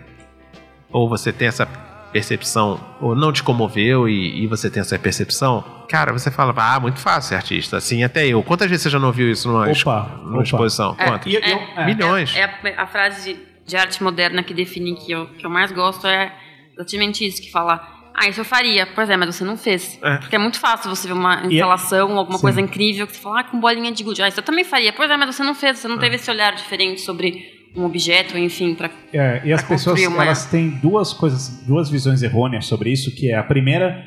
ou 0.91 1.07
você 1.07 1.31
tem 1.31 1.47
essa 1.47 1.65
percepção, 2.11 2.79
ou 3.01 3.13
não 3.13 3.31
te 3.31 3.43
comoveu 3.43 4.07
e, 4.07 4.43
e 4.43 4.47
você 4.47 4.69
tem 4.69 4.79
essa 4.81 4.97
percepção, 4.97 5.63
cara, 5.89 6.13
você 6.13 6.31
fala, 6.31 6.53
ah, 6.57 6.79
muito 6.79 6.97
fácil 6.99 7.29
ser 7.29 7.35
artista. 7.35 7.77
Assim, 7.77 8.03
até 8.03 8.25
eu. 8.25 8.41
Quantas 8.41 8.69
vezes 8.69 8.83
você 8.83 8.89
já 8.89 8.97
não 8.97 9.07
ouviu 9.07 9.29
isso 9.29 9.47
numa, 9.49 9.63
Opa, 9.63 9.71
expo- 9.71 9.91
numa 10.23 10.33
opa. 10.35 10.43
exposição? 10.43 10.95
É, 10.97 11.05
Quantas? 11.05 11.33
É, 11.33 11.81
é. 11.81 11.85
Milhões. 11.85 12.33
É, 12.35 12.39
é 12.63 12.75
a, 12.77 12.83
a 12.83 12.87
frase 12.87 13.33
de, 13.33 13.39
de 13.67 13.75
arte 13.75 14.01
moderna 14.01 14.41
que 14.43 14.53
define 14.53 14.95
que 14.95 15.11
eu, 15.11 15.27
que 15.27 15.45
eu 15.45 15.49
mais 15.49 15.71
gosto 15.73 16.07
é 16.07 16.33
exatamente 16.73 17.25
isso, 17.27 17.41
que 17.41 17.51
fala. 17.51 17.94
Ah, 18.17 18.29
isso 18.29 18.39
eu 18.39 18.45
faria. 18.45 18.85
Pois 18.95 19.09
é, 19.09 19.17
mas 19.17 19.35
você 19.35 19.43
não 19.43 19.57
fez. 19.57 19.99
É. 20.03 20.17
Porque 20.17 20.35
é 20.35 20.39
muito 20.39 20.59
fácil 20.59 20.89
você 20.89 21.07
ver 21.07 21.13
uma 21.13 21.41
é- 21.43 21.47
instalação, 21.47 22.17
alguma 22.17 22.37
Sim. 22.37 22.41
coisa 22.43 22.61
incrível, 22.61 23.05
que 23.05 23.15
você 23.15 23.21
fala, 23.21 23.41
ah, 23.41 23.43
com 23.43 23.59
bolinha 23.59 23.91
de 23.91 24.03
gude. 24.03 24.21
Ah, 24.21 24.27
isso 24.29 24.39
eu 24.39 24.43
também 24.43 24.63
faria. 24.63 24.93
Pois 24.93 25.09
é, 25.11 25.17
mas 25.17 25.35
você 25.35 25.43
não 25.43 25.53
fez, 25.53 25.79
você 25.79 25.87
não 25.87 25.97
teve 25.97 26.15
esse 26.15 26.29
olhar 26.31 26.55
diferente 26.55 27.01
sobre 27.01 27.43
um 27.75 27.83
objeto, 27.83 28.37
enfim, 28.37 28.73
pra... 28.73 28.89
É, 29.11 29.41
e 29.43 29.51
as 29.51 29.61
pessoas 29.61 29.99
uma- 30.05 30.23
elas 30.23 30.45
têm 30.45 30.69
duas 30.69 31.11
coisas, 31.11 31.61
duas 31.67 31.89
visões 31.89 32.23
errôneas 32.23 32.65
sobre 32.67 32.89
isso, 32.89 33.13
que 33.13 33.29
é 33.31 33.35
a 33.37 33.43
primeira, 33.43 34.01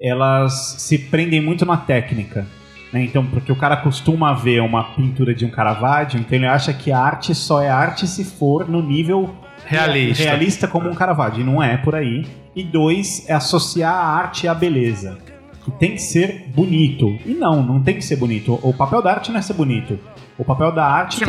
elas 0.00 0.74
se 0.80 0.98
prendem 0.98 1.40
muito 1.40 1.64
na 1.64 1.76
técnica. 1.76 2.46
né? 2.92 3.02
Então, 3.04 3.24
porque 3.24 3.50
o 3.50 3.56
cara 3.56 3.76
costuma 3.78 4.34
ver 4.34 4.60
uma 4.60 4.84
pintura 4.94 5.34
de 5.34 5.46
um 5.46 5.50
Caravaggio, 5.50 6.20
então 6.20 6.36
ele 6.36 6.46
acha 6.46 6.74
que 6.74 6.92
a 6.92 6.98
arte 6.98 7.34
só 7.34 7.62
é 7.62 7.70
arte 7.70 8.06
se 8.06 8.22
for 8.24 8.68
no 8.68 8.82
nível 8.82 9.34
Realista. 9.64 10.24
realista 10.24 10.68
como 10.68 10.88
um 10.88 10.94
Caravaggio. 10.94 11.40
E 11.40 11.44
não 11.44 11.62
é 11.62 11.76
por 11.76 11.94
aí. 11.94 12.26
E 12.54 12.62
dois, 12.62 13.28
é 13.28 13.32
associar 13.32 13.94
a 13.94 14.04
arte 14.04 14.46
à 14.46 14.54
beleza. 14.54 15.18
Que 15.64 15.70
tem 15.72 15.92
que 15.92 16.02
ser 16.02 16.50
bonito. 16.54 17.06
E 17.24 17.34
não, 17.34 17.62
não 17.62 17.82
tem 17.82 17.94
que 17.94 18.02
ser 18.02 18.16
bonito. 18.16 18.58
O 18.62 18.74
papel 18.74 19.00
da 19.00 19.12
arte 19.12 19.30
não 19.30 19.38
é 19.38 19.42
ser 19.42 19.54
bonito. 19.54 19.98
O 20.36 20.44
papel 20.44 20.72
da 20.72 20.84
arte 20.84 21.18
te 21.18 21.24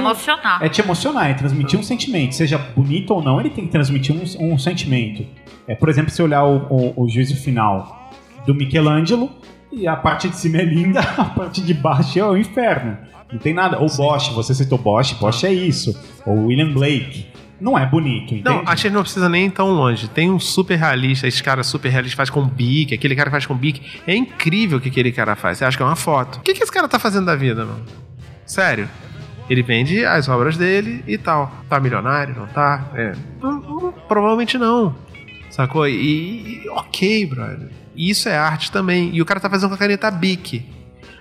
é 0.65 0.69
te 0.69 0.81
emocionar, 0.81 1.29
é 1.29 1.33
transmitir 1.33 1.79
um 1.79 1.83
sentimento. 1.83 2.33
Seja 2.33 2.57
bonito 2.57 3.13
ou 3.13 3.21
não, 3.21 3.39
ele 3.39 3.49
tem 3.49 3.65
que 3.65 3.71
transmitir 3.71 4.15
um, 4.15 4.53
um 4.53 4.57
sentimento. 4.57 5.25
É, 5.67 5.75
por 5.75 5.87
exemplo, 5.89 6.09
se 6.09 6.21
olhar 6.21 6.43
o, 6.45 6.65
o, 6.69 7.03
o 7.03 7.09
juízo 7.09 7.35
final 7.35 8.11
do 8.45 8.55
Michelangelo, 8.55 9.29
e 9.71 9.87
a 9.87 9.95
parte 9.95 10.29
de 10.29 10.37
cima 10.37 10.57
é 10.57 10.63
linda, 10.63 10.99
a 11.17 11.25
parte 11.25 11.61
de 11.61 11.73
baixo 11.73 12.19
é 12.19 12.25
o 12.25 12.37
inferno. 12.37 12.97
Não 13.31 13.39
tem 13.39 13.53
nada. 13.53 13.79
Ou 13.79 13.87
Bosch, 13.87 14.29
você 14.33 14.53
citou 14.53 14.77
Bosch, 14.77 15.13
Bosch 15.19 15.43
é 15.43 15.51
isso. 15.51 15.99
Ou 16.25 16.45
William 16.45 16.71
Blake. 16.71 17.25
Não 17.61 17.77
é 17.77 17.85
bonito, 17.85 18.33
entende? 18.35 18.43
Não, 18.43 18.63
acho 18.65 18.83
que 18.83 18.89
não 18.89 19.01
precisa 19.03 19.29
nem 19.29 19.45
ir 19.45 19.51
tão 19.51 19.69
longe. 19.71 20.07
Tem 20.09 20.29
um 20.29 20.39
super 20.39 20.77
realista, 20.77 21.27
esse 21.27 21.41
cara 21.41 21.63
super 21.63 21.89
realista 21.89 22.17
faz 22.17 22.29
com 22.29 22.45
bique, 22.45 22.93
aquele 22.93 23.15
cara 23.15 23.31
faz 23.31 23.45
com 23.45 23.55
bique. 23.55 23.81
É 24.05 24.15
incrível 24.15 24.77
o 24.77 24.81
que 24.81 24.89
aquele 24.89 25.11
cara 25.11 25.35
faz. 25.35 25.57
Você 25.59 25.65
acha 25.65 25.77
que 25.77 25.83
é 25.83 25.85
uma 25.85 25.95
foto. 25.95 26.37
O 26.37 26.41
que, 26.41 26.53
que 26.53 26.61
esse 26.63 26.71
cara 26.71 26.87
tá 26.87 26.99
fazendo 26.99 27.25
da 27.25 27.35
vida, 27.35 27.63
mano? 27.65 27.83
Sério. 28.45 28.89
Ele 29.49 29.61
vende 29.61 30.03
as 30.05 30.27
obras 30.29 30.57
dele 30.57 31.03
e 31.07 31.17
tal. 31.17 31.51
Tá 31.69 31.79
milionário? 31.79 32.35
Não 32.35 32.47
tá? 32.47 32.85
É. 32.95 33.13
Não, 33.41 33.59
não, 33.61 33.91
provavelmente 34.07 34.57
não. 34.57 34.95
Sacou? 35.49 35.87
E, 35.87 35.93
e- 36.65 36.69
ok, 36.69 37.25
brother. 37.27 37.69
Isso 37.95 38.27
é 38.27 38.35
arte 38.37 38.71
também. 38.71 39.09
E 39.13 39.21
o 39.21 39.25
cara 39.25 39.39
tá 39.39 39.49
fazendo 39.49 39.69
com 39.69 39.75
a 39.75 39.77
caneta 39.77 40.09
Bic. 40.09 40.65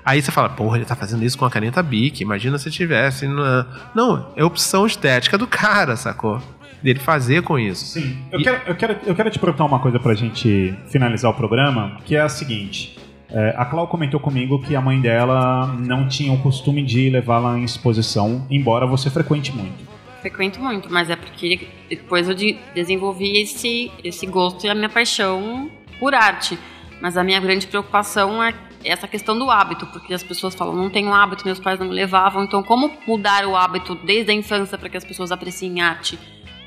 Aí 0.05 0.20
você 0.20 0.32
fala, 0.32 0.48
porra, 0.48 0.78
ele 0.78 0.84
tá 0.84 0.96
fazendo 0.96 1.24
isso 1.24 1.38
com 1.38 1.44
a 1.44 1.50
caneta 1.50 1.82
Bic. 1.82 2.20
Imagina 2.22 2.59
se 2.59 2.70
tivesse. 2.70 3.26
na- 3.28 3.66
Não, 3.94 4.32
é 4.36 4.44
opção 4.44 4.86
estética 4.86 5.38
do 5.38 5.46
cara, 5.46 5.96
sacou? 5.96 6.40
Dele 6.82 6.98
fazer 6.98 7.42
com 7.42 7.57
isso. 7.59 7.84
Sim. 7.84 8.18
Eu, 8.32 8.40
E- 8.40 8.42
quero, 8.42 8.61
eu, 8.66 8.74
quero, 8.74 8.96
eu 9.07 9.14
quero 9.14 9.30
te 9.30 9.38
perguntar 9.38 9.64
uma 9.64 9.78
coisa 9.78 10.00
pra 10.00 10.14
gente 10.14 10.74
finalizar 10.88 11.30
o 11.30 11.34
programa, 11.34 11.98
que 12.05 12.16
é 12.16 12.20
a 12.20 12.28
seguinte. 12.28 12.98
É, 13.30 13.55
a 13.57 13.64
Clau 13.64 13.86
comentou 13.86 14.18
comigo 14.18 14.61
que 14.61 14.74
a 14.74 14.80
mãe 14.80 15.00
dela 15.00 15.66
não 15.78 16.07
tinha 16.09 16.32
o 16.32 16.38
costume 16.38 16.82
de 16.82 17.09
levá-la 17.09 17.57
em 17.59 17.62
exposição, 17.64 18.46
embora 18.50 18.84
você 18.86 19.09
frequente 19.09 19.53
muito. 19.53 19.84
Frequento 20.20 20.61
muito, 20.61 20.92
mas 20.92 21.09
é 21.09 21.16
porque 21.16 21.68
depois 21.88 22.28
eu 22.28 22.34
de- 22.34 22.59
desenvolvi 22.74 23.40
esse, 23.40 23.90
esse 24.05 24.26
gosto 24.26 24.66
e 24.66 24.68
a 24.68 24.74
minha 24.74 24.88
paixão 24.88 25.70
por 25.98 26.14
arte. 26.14 26.59
Mas 27.00 27.16
a 27.16 27.24
minha 27.24 27.40
grande 27.40 27.66
preocupação 27.66 28.42
é 28.42 28.53
essa 28.85 29.09
questão 29.09 29.39
do 29.39 29.51
hábito, 29.51 29.87
porque 29.87 30.12
as 30.12 30.22
pessoas 30.22 30.55
falam, 30.55 30.74
não 30.74 30.91
tenho 30.91 31.12
hábito, 31.12 31.45
meus 31.45 31.59
pais 31.59 31.78
não 31.78 31.87
me 31.87 31.95
levavam, 31.95 32.45
então 32.45 32.62
como 32.62 32.91
mudar 33.07 33.47
o 33.47 33.57
hábito 33.57 33.95
desde 33.95 34.30
a 34.30 34.35
infância 34.35 34.76
para 34.78 34.89
que 34.89 34.97
as 34.97 35.05
pessoas 35.05 35.33
apreciem 35.33 35.80
arte, 35.80 36.18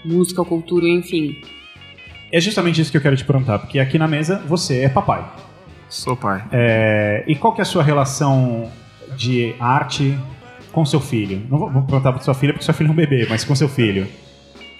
música, 0.03 0.43
cultura, 0.43 0.87
enfim. 0.87 1.41
É 2.31 2.39
justamente 2.39 2.81
isso 2.81 2.91
que 2.91 2.97
eu 2.97 3.01
quero 3.01 3.15
te 3.15 3.23
perguntar, 3.23 3.59
porque 3.59 3.79
aqui 3.79 3.97
na 3.97 4.07
mesa 4.07 4.43
você 4.47 4.81
é 4.81 4.89
papai. 4.89 5.25
Sou 5.87 6.15
pai. 6.15 6.43
É, 6.51 7.23
e 7.27 7.35
qual 7.35 7.53
que 7.53 7.61
é 7.61 7.63
a 7.63 7.65
sua 7.65 7.83
relação 7.83 8.71
de 9.15 9.55
arte 9.59 10.17
com 10.71 10.85
seu 10.85 10.99
filho? 10.99 11.45
Não 11.49 11.57
vou, 11.57 11.71
vou 11.71 11.83
perguntar 11.83 12.11
pra 12.11 12.21
sua 12.21 12.33
filha, 12.33 12.53
porque 12.53 12.65
sua 12.65 12.73
filha 12.73 12.87
é 12.87 12.91
um 12.91 12.95
bebê, 12.95 13.27
mas 13.29 13.43
com 13.43 13.55
seu 13.55 13.69
filho. 13.69 14.07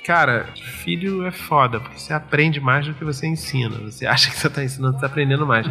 Cara, 0.05 0.45
filho 0.55 1.25
é 1.25 1.31
foda, 1.31 1.79
porque 1.79 1.97
você 1.97 2.13
aprende 2.13 2.59
mais 2.59 2.85
do 2.85 2.93
que 2.93 3.03
você 3.03 3.25
ensina. 3.25 3.75
Você 3.79 4.05
acha 4.05 4.29
que 4.29 4.37
você 4.37 4.47
tá 4.49 4.63
ensinando, 4.63 4.93
você 4.93 5.01
tá 5.01 5.07
aprendendo 5.07 5.47
mais. 5.47 5.65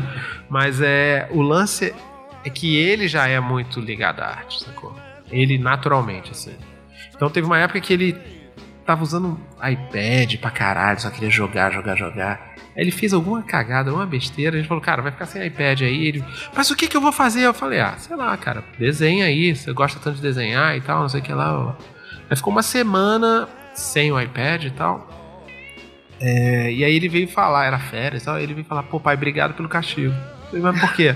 Mas 0.51 0.80
é. 0.80 1.28
O 1.30 1.41
lance 1.41 1.95
é 2.45 2.51
que 2.51 2.76
ele 2.76 3.07
já 3.07 3.28
é 3.28 3.39
muito 3.39 3.80
ligado 3.80 4.20
à 4.20 4.26
arte, 4.26 4.64
sacou? 4.64 4.95
Ele 5.30 5.57
naturalmente, 5.57 6.32
assim. 6.32 6.57
Então 7.14 7.30
teve 7.30 7.47
uma 7.47 7.59
época 7.59 7.80
que 7.80 7.93
ele 7.93 8.20
tava 8.85 9.05
usando 9.05 9.41
iPad 9.62 10.37
pra 10.41 10.51
caralho, 10.51 11.01
só 11.01 11.11
queria 11.11 11.30
jogar, 11.30 11.72
jogar, 11.72 11.97
jogar. 11.97 12.55
Aí 12.76 12.82
ele 12.82 12.91
fez 12.91 13.12
alguma 13.12 13.41
cagada, 13.41 13.91
alguma 13.91 14.05
besteira, 14.05 14.57
a 14.57 14.59
gente 14.59 14.68
falou, 14.68 14.82
cara, 14.82 15.01
vai 15.01 15.12
ficar 15.12 15.26
sem 15.26 15.47
iPad 15.47 15.82
aí. 15.82 16.09
Ele, 16.09 16.24
mas 16.53 16.68
o 16.72 16.76
que 16.76 16.89
que 16.89 16.97
eu 16.97 17.01
vou 17.01 17.12
fazer? 17.12 17.43
Eu 17.43 17.55
falei, 17.55 17.78
ah, 17.78 17.95
sei 17.99 18.16
lá, 18.16 18.37
cara, 18.37 18.64
desenha 18.80 19.26
aí, 19.26 19.55
você 19.55 19.72
gosta 19.72 20.01
tanto 20.01 20.16
de 20.16 20.22
desenhar 20.22 20.76
e 20.76 20.80
tal, 20.80 21.03
não 21.03 21.09
sei 21.09 21.20
o 21.20 21.22
que 21.22 21.32
lá. 21.32 21.76
Aí 22.28 22.37
ficou 22.37 22.53
uma 22.53 22.64
semana 22.64 23.49
sem 23.75 24.11
o 24.12 24.20
iPad 24.20 24.64
e 24.64 24.70
tal. 24.70 25.09
É, 26.20 26.72
e 26.72 26.85
aí 26.85 26.95
ele 26.95 27.09
veio 27.09 27.29
falar, 27.29 27.66
era 27.66 27.79
férias 27.79 28.22
e 28.22 28.25
tal, 28.25 28.39
ele 28.39 28.55
veio 28.55 28.66
falar, 28.66 28.85
pô, 28.85 28.99
pai, 28.99 29.14
obrigado 29.14 29.55
pelo 29.55 29.68
castigo. 29.68 30.14
Eu 30.45 30.47
falei, 30.47 30.62
mas 30.62 30.81
por 30.81 30.93
quê? 30.95 31.14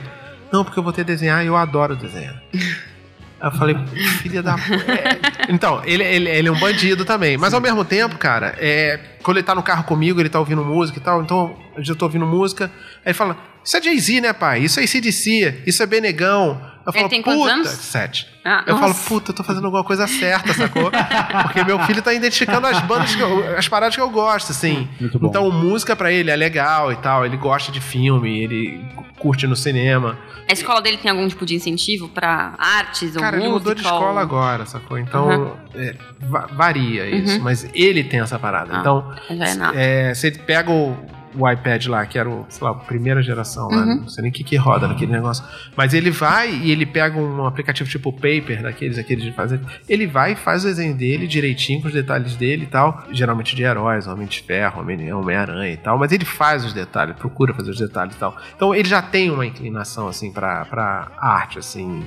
Não, 0.52 0.64
porque 0.64 0.78
eu 0.78 0.82
vou 0.82 0.92
ter 0.92 1.02
que 1.02 1.12
desenhar 1.12 1.42
e 1.44 1.46
eu 1.46 1.56
adoro 1.56 1.94
desenhar. 1.96 2.42
Aí 2.52 3.48
eu 3.48 3.52
falei, 3.52 3.76
filha 4.20 4.42
da. 4.42 4.54
é. 4.54 5.38
Então, 5.50 5.80
ele, 5.86 6.04
ele, 6.04 6.28
ele 6.28 6.48
é 6.48 6.52
um 6.52 6.59
bandido 6.59 7.06
também. 7.06 7.38
Mas 7.38 7.54
ao 7.54 7.61
mesmo 7.61 7.82
tempo, 7.82 8.18
cara, 8.18 8.54
é, 8.59 9.00
quando 9.22 9.38
ele 9.38 9.46
tá 9.46 9.54
no 9.54 9.62
carro 9.62 9.84
comigo, 9.84 10.20
ele 10.20 10.28
tá 10.28 10.38
ouvindo 10.38 10.62
música 10.62 10.98
e 10.98 11.02
tal, 11.02 11.22
então 11.22 11.56
eu 11.74 11.82
já 11.82 11.94
tô 11.94 12.04
ouvindo 12.04 12.26
música. 12.26 12.66
Aí 12.96 13.06
ele 13.06 13.14
fala: 13.14 13.34
Isso 13.64 13.76
é 13.78 13.82
Jay-Z, 13.82 14.20
né, 14.20 14.32
pai? 14.34 14.61
Isso 14.61 14.78
é 14.78 14.84
ACDC, 14.84 15.62
isso 15.66 15.82
é 15.82 15.86
Benegão. 15.86 16.61
Eu 16.89 16.93
Ele 16.93 16.99
falo, 17.01 17.09
tem 17.11 17.22
quantos 17.22 17.47
anos? 17.47 17.68
sete. 17.68 18.26
Ah, 18.45 18.64
Eu 18.66 18.76
falo, 18.76 18.89
nossa. 18.89 19.09
puta, 19.09 19.30
eu 19.30 19.34
tô 19.34 19.45
fazendo 19.45 19.66
alguma 19.66 19.84
coisa 19.84 20.07
certa, 20.07 20.55
sacou? 20.55 20.91
Porque 21.45 21.62
meu 21.64 21.78
filho 21.80 22.01
tá 22.01 22.14
identificando 22.14 22.66
as 22.66 22.80
bandas, 22.80 23.14
que 23.14 23.20
eu- 23.20 23.57
as 23.59 23.68
paradas 23.68 23.95
que 23.95 24.01
eu 24.01 24.09
gosto, 24.09 24.53
assim. 24.53 24.89
Muito 24.99 25.18
bom. 25.18 25.28
Então, 25.28 25.51
música 25.51 25.95
pra 25.95 26.11
ele 26.11 26.30
é 26.30 26.36
legal 26.36 26.91
e 26.91 26.97
tal. 26.97 27.26
Ele 27.26 27.36
gosta 27.36 27.70
de 27.70 27.78
filme, 27.80 28.39
ele 28.43 28.82
curte 29.18 29.47
no 29.47 29.55
cinema. 29.55 30.18
A 30.49 30.53
escola 30.55 30.80
dele 30.80 30.97
tem 30.97 31.11
algum 31.11 31.28
tipo 31.28 31.45
de 31.45 31.55
incentivo 31.57 32.09
para 32.09 32.55
artes 32.59 33.14
ou 33.14 33.20
Cara, 33.20 33.36
ele 33.36 33.49
música? 33.49 33.59
mudou 33.59 33.74
de 33.74 33.86
ou- 33.86 33.93
escola 33.93 34.20
agora, 34.22 34.64
sacou? 34.64 34.97
Então, 34.97 35.28
Uhum. 35.28 35.57
é, 35.74 35.95
va- 36.20 36.47
varia 36.51 37.07
isso. 37.11 37.36
Uhum. 37.36 37.43
Mas 37.43 37.68
ele 37.74 38.03
tem 38.03 38.20
essa 38.20 38.39
parada. 38.39 38.76
Ah, 38.76 38.80
então, 38.80 39.14
Já 39.30 39.47
é 39.47 39.55
nada. 39.55 39.78
é, 39.78 40.14
você 40.14 40.30
pega 40.30 40.70
o, 40.70 40.97
o 41.39 41.49
iPad 41.51 41.86
lá, 41.86 42.05
que 42.05 42.18
era 42.18 42.28
o, 42.28 42.45
sei 42.49 42.64
lá, 42.66 42.72
a 42.72 42.74
primeira 42.74 43.22
geração, 43.22 43.68
lá, 43.68 43.78
Uhum. 43.78 44.01
não 44.01 44.09
sei 44.09 44.22
nem 44.22 44.30
o 44.30 44.34
que, 44.34 44.43
que 44.43 44.57
roda 44.57 44.89
naquele 44.89 45.12
negócio. 45.12 45.45
Mas 45.76 45.95
ele 45.95 46.11
vai 46.11 46.51
e 46.53 46.70
ele 46.70 46.84
pega 46.84 47.16
um 47.18 47.47
aplicativo 47.47 47.89
tipo 47.89 48.12
Paper, 48.12 48.62
daqueles, 48.62 48.99
aqueles 48.99 49.24
de 49.24 49.32
fazer. 49.32 49.61
Ele 49.89 50.07
vai 50.07 50.32
e 50.32 50.36
faz 50.36 50.64
o 50.64 50.66
desenho 50.66 50.95
dele 50.97 51.26
direitinho, 51.26 51.80
com 51.80 51.86
os 51.89 51.95
detalhes 51.95 52.34
dele 52.36 52.64
e 52.64 52.66
tal. 52.66 53.05
Geralmente 53.12 53.55
de 53.55 53.62
heróis, 53.62 54.07
Homem 54.07 54.26
de 54.26 54.41
Ferro, 54.43 54.80
Homem- 54.80 55.12
Homem-Aranha 55.12 55.72
e 55.72 55.76
tal. 55.76 55.97
Mas 55.99 56.11
ele 56.12 56.24
faz 56.24 56.64
os 56.64 56.72
detalhes, 56.72 57.14
procura 57.16 57.55
fazer 57.55 57.70
os 57.70 57.78
detalhes 57.78 58.14
e 58.16 58.18
tal. 58.18 58.36
Então 58.57 58.74
ele 58.74 58.89
já 58.89 59.01
tem 59.01 59.30
uma 59.30 59.47
inclinação, 59.47 60.09
assim, 60.09 60.32
pra, 60.32 60.64
pra 60.64 61.09
arte, 61.18 61.59
assim. 61.59 62.05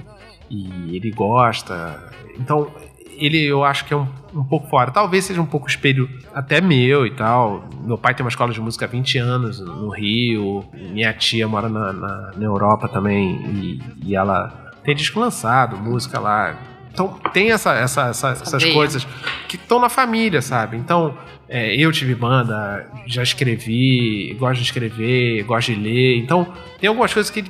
E 0.50 0.96
ele 0.98 1.12
gosta. 1.12 1.98
Então, 2.38 2.70
ele 3.18 3.43
eu 3.45 3.64
acho 3.64 3.86
que 3.86 3.93
é 3.93 3.97
um, 3.97 4.07
um 4.34 4.43
pouco 4.43 4.68
fora. 4.68 4.91
Talvez 4.91 5.26
seja 5.26 5.41
um 5.41 5.45
pouco 5.45 5.68
espelho 5.68 6.09
até 6.34 6.59
meu 6.62 7.05
e 7.05 7.12
tal. 7.12 7.64
Meu 7.84 7.97
pai 7.97 8.14
tem 8.14 8.24
uma 8.26 8.30
escola 8.30 8.53
de 8.53 8.59
música 8.62 8.86
há 8.86 8.88
20 8.88 9.18
anos 9.18 9.59
no 9.59 9.89
Rio. 9.89 10.64
Minha 10.74 11.14
tia 11.14 11.47
mora 11.47 11.68
na, 11.70 11.91
na, 11.93 12.32
na 12.36 12.43
Europa 12.45 12.88
também 12.88 13.80
e, 14.03 14.09
e 14.09 14.16
ela 14.16 14.72
tem 14.84 14.95
disco 14.95 15.20
lançado, 15.20 15.78
música 15.78 16.20
lá. 16.20 16.55
Então 16.93 17.18
tem 17.32 17.51
essa, 17.51 17.74
essa, 17.74 18.07
essa- 18.09 18.30
essas 18.32 18.64
coisas 18.74 19.07
que 19.47 19.55
estão 19.55 19.80
na 19.80 19.88
família, 19.89 20.41
sabe? 20.41 20.76
Então 20.76 21.18
é, 21.47 21.74
eu 21.76 21.91
tive 21.91 22.14
banda, 22.16 22.86
já 23.07 23.24
escrevi, 23.24 24.36
gosto 24.39 24.57
de 24.59 24.64
escrever, 24.66 25.43
gosto 25.43 25.74
de 25.74 25.80
ler. 25.80 26.18
Então 26.18 26.51
tem 26.80 26.88
algumas 26.88 27.14
coisas 27.14 27.30
que 27.30 27.43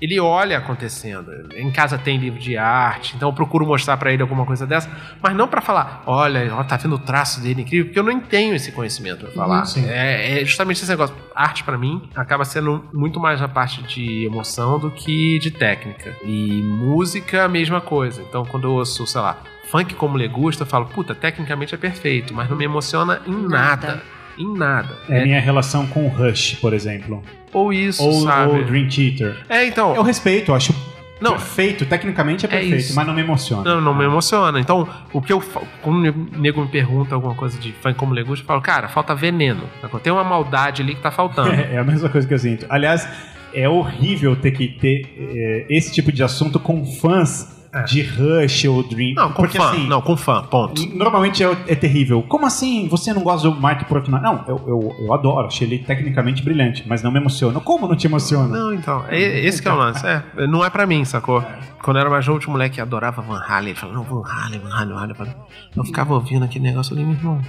ele, 0.00 0.18
olha 0.18 0.58
acontecendo. 0.58 1.30
Em 1.54 1.70
casa 1.70 1.98
tem 1.98 2.18
livro 2.18 2.38
de 2.38 2.56
arte, 2.56 3.14
então 3.16 3.28
eu 3.28 3.32
procuro 3.32 3.66
mostrar 3.66 3.96
pra 3.96 4.12
ele 4.12 4.22
alguma 4.22 4.46
coisa 4.46 4.66
dessa, 4.66 4.90
mas 5.22 5.34
não 5.36 5.46
pra 5.46 5.60
falar, 5.60 6.02
olha, 6.06 6.54
ó, 6.54 6.64
tá 6.64 6.76
vendo 6.76 6.94
o 6.94 6.98
traço 6.98 7.40
dele 7.40 7.62
incrível, 7.62 7.86
porque 7.86 7.98
eu 7.98 8.04
não 8.04 8.20
tenho 8.20 8.54
esse 8.54 8.72
conhecimento 8.72 9.26
pra 9.26 9.30
falar. 9.32 9.64
Uhum. 9.76 9.84
É, 9.88 10.40
é 10.40 10.44
justamente 10.44 10.78
esse 10.78 10.90
negócio. 10.90 11.14
Arte 11.34 11.64
pra 11.64 11.76
mim 11.76 12.08
acaba 12.14 12.44
sendo 12.44 12.84
muito 12.92 13.20
mais 13.20 13.40
na 13.40 13.48
parte 13.48 13.82
de 13.82 14.24
emoção 14.24 14.78
do 14.78 14.90
que 14.90 15.38
de 15.38 15.50
técnica. 15.50 16.14
E 16.24 16.62
música, 16.62 17.44
a 17.44 17.48
mesma 17.48 17.80
coisa. 17.80 18.22
Então 18.22 18.44
quando 18.44 18.64
eu 18.64 18.72
ouço, 18.72 19.06
sei 19.06 19.20
lá, 19.20 19.38
funk 19.70 19.94
como 19.94 20.16
le 20.16 20.28
gusta, 20.28 20.62
eu 20.62 20.66
falo, 20.66 20.86
puta, 20.86 21.14
tecnicamente 21.14 21.74
é 21.74 21.78
perfeito, 21.78 22.34
mas 22.34 22.48
não 22.48 22.56
me 22.56 22.64
emociona 22.64 23.20
em 23.26 23.48
nada. 23.48 23.86
Nada. 23.88 24.19
Em 24.40 24.56
nada. 24.56 24.96
É 25.08 25.20
a 25.20 25.24
minha 25.24 25.40
relação 25.40 25.86
com 25.86 26.06
o 26.06 26.08
Rush, 26.08 26.54
por 26.60 26.72
exemplo. 26.72 27.22
Ou 27.52 27.72
isso, 27.72 28.02
Ou 28.02 28.22
sabe? 28.22 28.60
o 28.60 28.64
Dream 28.64 28.88
Theater. 28.88 29.36
É, 29.48 29.66
então. 29.66 29.94
Eu 29.94 30.02
respeito, 30.02 30.50
eu 30.50 30.54
acho 30.54 30.74
Não. 31.20 31.32
perfeito, 31.32 31.84
tecnicamente 31.84 32.46
é 32.46 32.48
É 32.48 32.50
perfeito, 32.52 32.76
isso. 32.76 32.94
mas 32.96 33.06
não 33.06 33.12
me 33.12 33.20
emociona. 33.20 33.74
Não, 33.74 33.80
não 33.82 33.94
me 33.94 34.04
emociona. 34.04 34.58
Então, 34.58 34.88
o 35.12 35.20
que 35.20 35.32
eu. 35.32 35.42
Quando 35.82 36.08
o 36.08 36.38
nego 36.40 36.62
me 36.62 36.68
pergunta 36.68 37.14
alguma 37.14 37.34
coisa 37.34 37.58
de 37.58 37.72
fã 37.72 37.92
como 37.92 38.14
legusta, 38.14 38.42
eu 38.42 38.46
falo, 38.46 38.62
cara, 38.62 38.88
falta 38.88 39.14
veneno. 39.14 39.64
Tem 40.02 40.12
uma 40.12 40.24
maldade 40.24 40.80
ali 40.80 40.94
que 40.94 41.02
tá 41.02 41.10
faltando. 41.10 41.50
É, 41.50 41.74
é 41.76 41.78
a 41.78 41.84
mesma 41.84 42.08
coisa 42.08 42.26
que 42.26 42.32
eu 42.32 42.38
sinto. 42.38 42.64
Aliás, 42.70 43.06
é 43.52 43.68
horrível 43.68 44.34
ter 44.36 44.52
que 44.52 44.68
ter 44.68 45.14
é, 45.18 45.66
esse 45.68 45.92
tipo 45.92 46.10
de 46.10 46.22
assunto 46.22 46.58
com 46.58 46.86
fãs 46.86 47.59
É. 47.72 47.82
de 47.84 48.02
Rush 48.02 48.64
ou 48.64 48.82
Dream. 48.82 49.14
Não, 49.14 49.28
com 49.28 49.42
porque 49.42 49.56
fã. 49.56 49.70
assim, 49.70 49.86
não, 49.86 50.02
com 50.02 50.16
fã, 50.16 50.42
ponto. 50.42 50.84
Normalmente 50.94 51.44
é, 51.44 51.56
é 51.68 51.74
terrível. 51.76 52.22
Como 52.28 52.44
assim 52.44 52.88
você 52.88 53.12
não 53.12 53.22
gosta 53.22 53.48
do 53.48 53.60
Mark 53.60 53.86
Portnoy? 53.86 54.20
Não, 54.20 54.44
eu, 54.48 54.60
eu, 54.66 54.96
eu 54.98 55.14
adoro, 55.14 55.46
achei 55.46 55.68
ele 55.68 55.78
tecnicamente 55.78 56.42
brilhante, 56.42 56.84
mas 56.88 57.02
não 57.02 57.12
me 57.12 57.20
emociona. 57.20 57.60
Como 57.60 57.86
não 57.86 57.94
te 57.94 58.08
emociona? 58.08 58.58
Não, 58.58 58.74
então. 58.74 59.04
É, 59.08 59.20
esse 59.46 59.62
que 59.62 59.68
é 59.68 59.72
o 59.72 59.76
lance. 59.76 60.04
É, 60.04 60.22
não 60.48 60.64
é 60.64 60.70
pra 60.70 60.84
mim, 60.84 61.04
sacou? 61.04 61.44
Quando 61.82 61.96
eu 61.96 62.00
era 62.00 62.10
mais 62.10 62.24
tinha 62.24 62.34
um 62.34 62.50
moleque 62.50 62.74
que 62.74 62.80
adorava 62.80 63.22
Van 63.22 63.40
Halen. 63.40 63.70
Ele 63.70 63.78
falava, 63.78 63.98
não, 63.98 64.04
Van 64.04 64.28
Halen, 64.28 64.60
Van 64.60 64.74
Halen, 64.74 64.94
Van 64.94 65.22
Halen. 65.22 65.34
Eu 65.76 65.84
ficava 65.84 66.14
ouvindo 66.14 66.44
aquele 66.44 66.64
negócio 66.64 66.94
ali, 66.94 67.04
meu 67.04 67.14
irmão. 67.14 67.40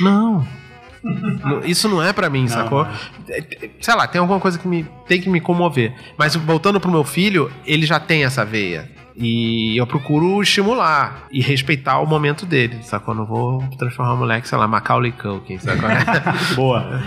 Não. 0.00 0.46
Não, 1.44 1.60
Isso 1.60 1.88
não 1.88 2.02
é 2.02 2.12
pra 2.12 2.28
mim, 2.28 2.48
sacou? 2.48 2.84
É, 3.28 3.38
é, 3.38 3.70
Sei 3.80 3.94
lá, 3.94 4.08
tem 4.08 4.20
alguma 4.20 4.40
coisa 4.40 4.58
que 4.58 4.66
me, 4.66 4.84
tem 5.06 5.20
que 5.20 5.28
me 5.28 5.40
comover. 5.40 5.94
Mas 6.18 6.34
voltando 6.34 6.80
pro 6.80 6.90
meu 6.90 7.04
filho, 7.04 7.48
ele 7.64 7.86
já 7.86 8.00
tem 8.00 8.24
essa 8.24 8.44
veia. 8.44 8.90
E 9.18 9.76
eu 9.76 9.86
procuro 9.86 10.42
estimular 10.42 11.26
e 11.30 11.40
respeitar 11.40 12.00
o 12.00 12.06
momento 12.06 12.44
dele, 12.44 12.82
sacou? 12.82 13.14
Não 13.14 13.24
vou 13.24 13.66
transformar 13.78 14.14
o 14.14 14.16
moleque, 14.18 14.46
sei 14.46 14.58
lá, 14.58 14.68
Macaulay 14.68 15.12
Culkin, 15.12 15.58
sacou? 15.58 15.88
Boa. 16.54 17.02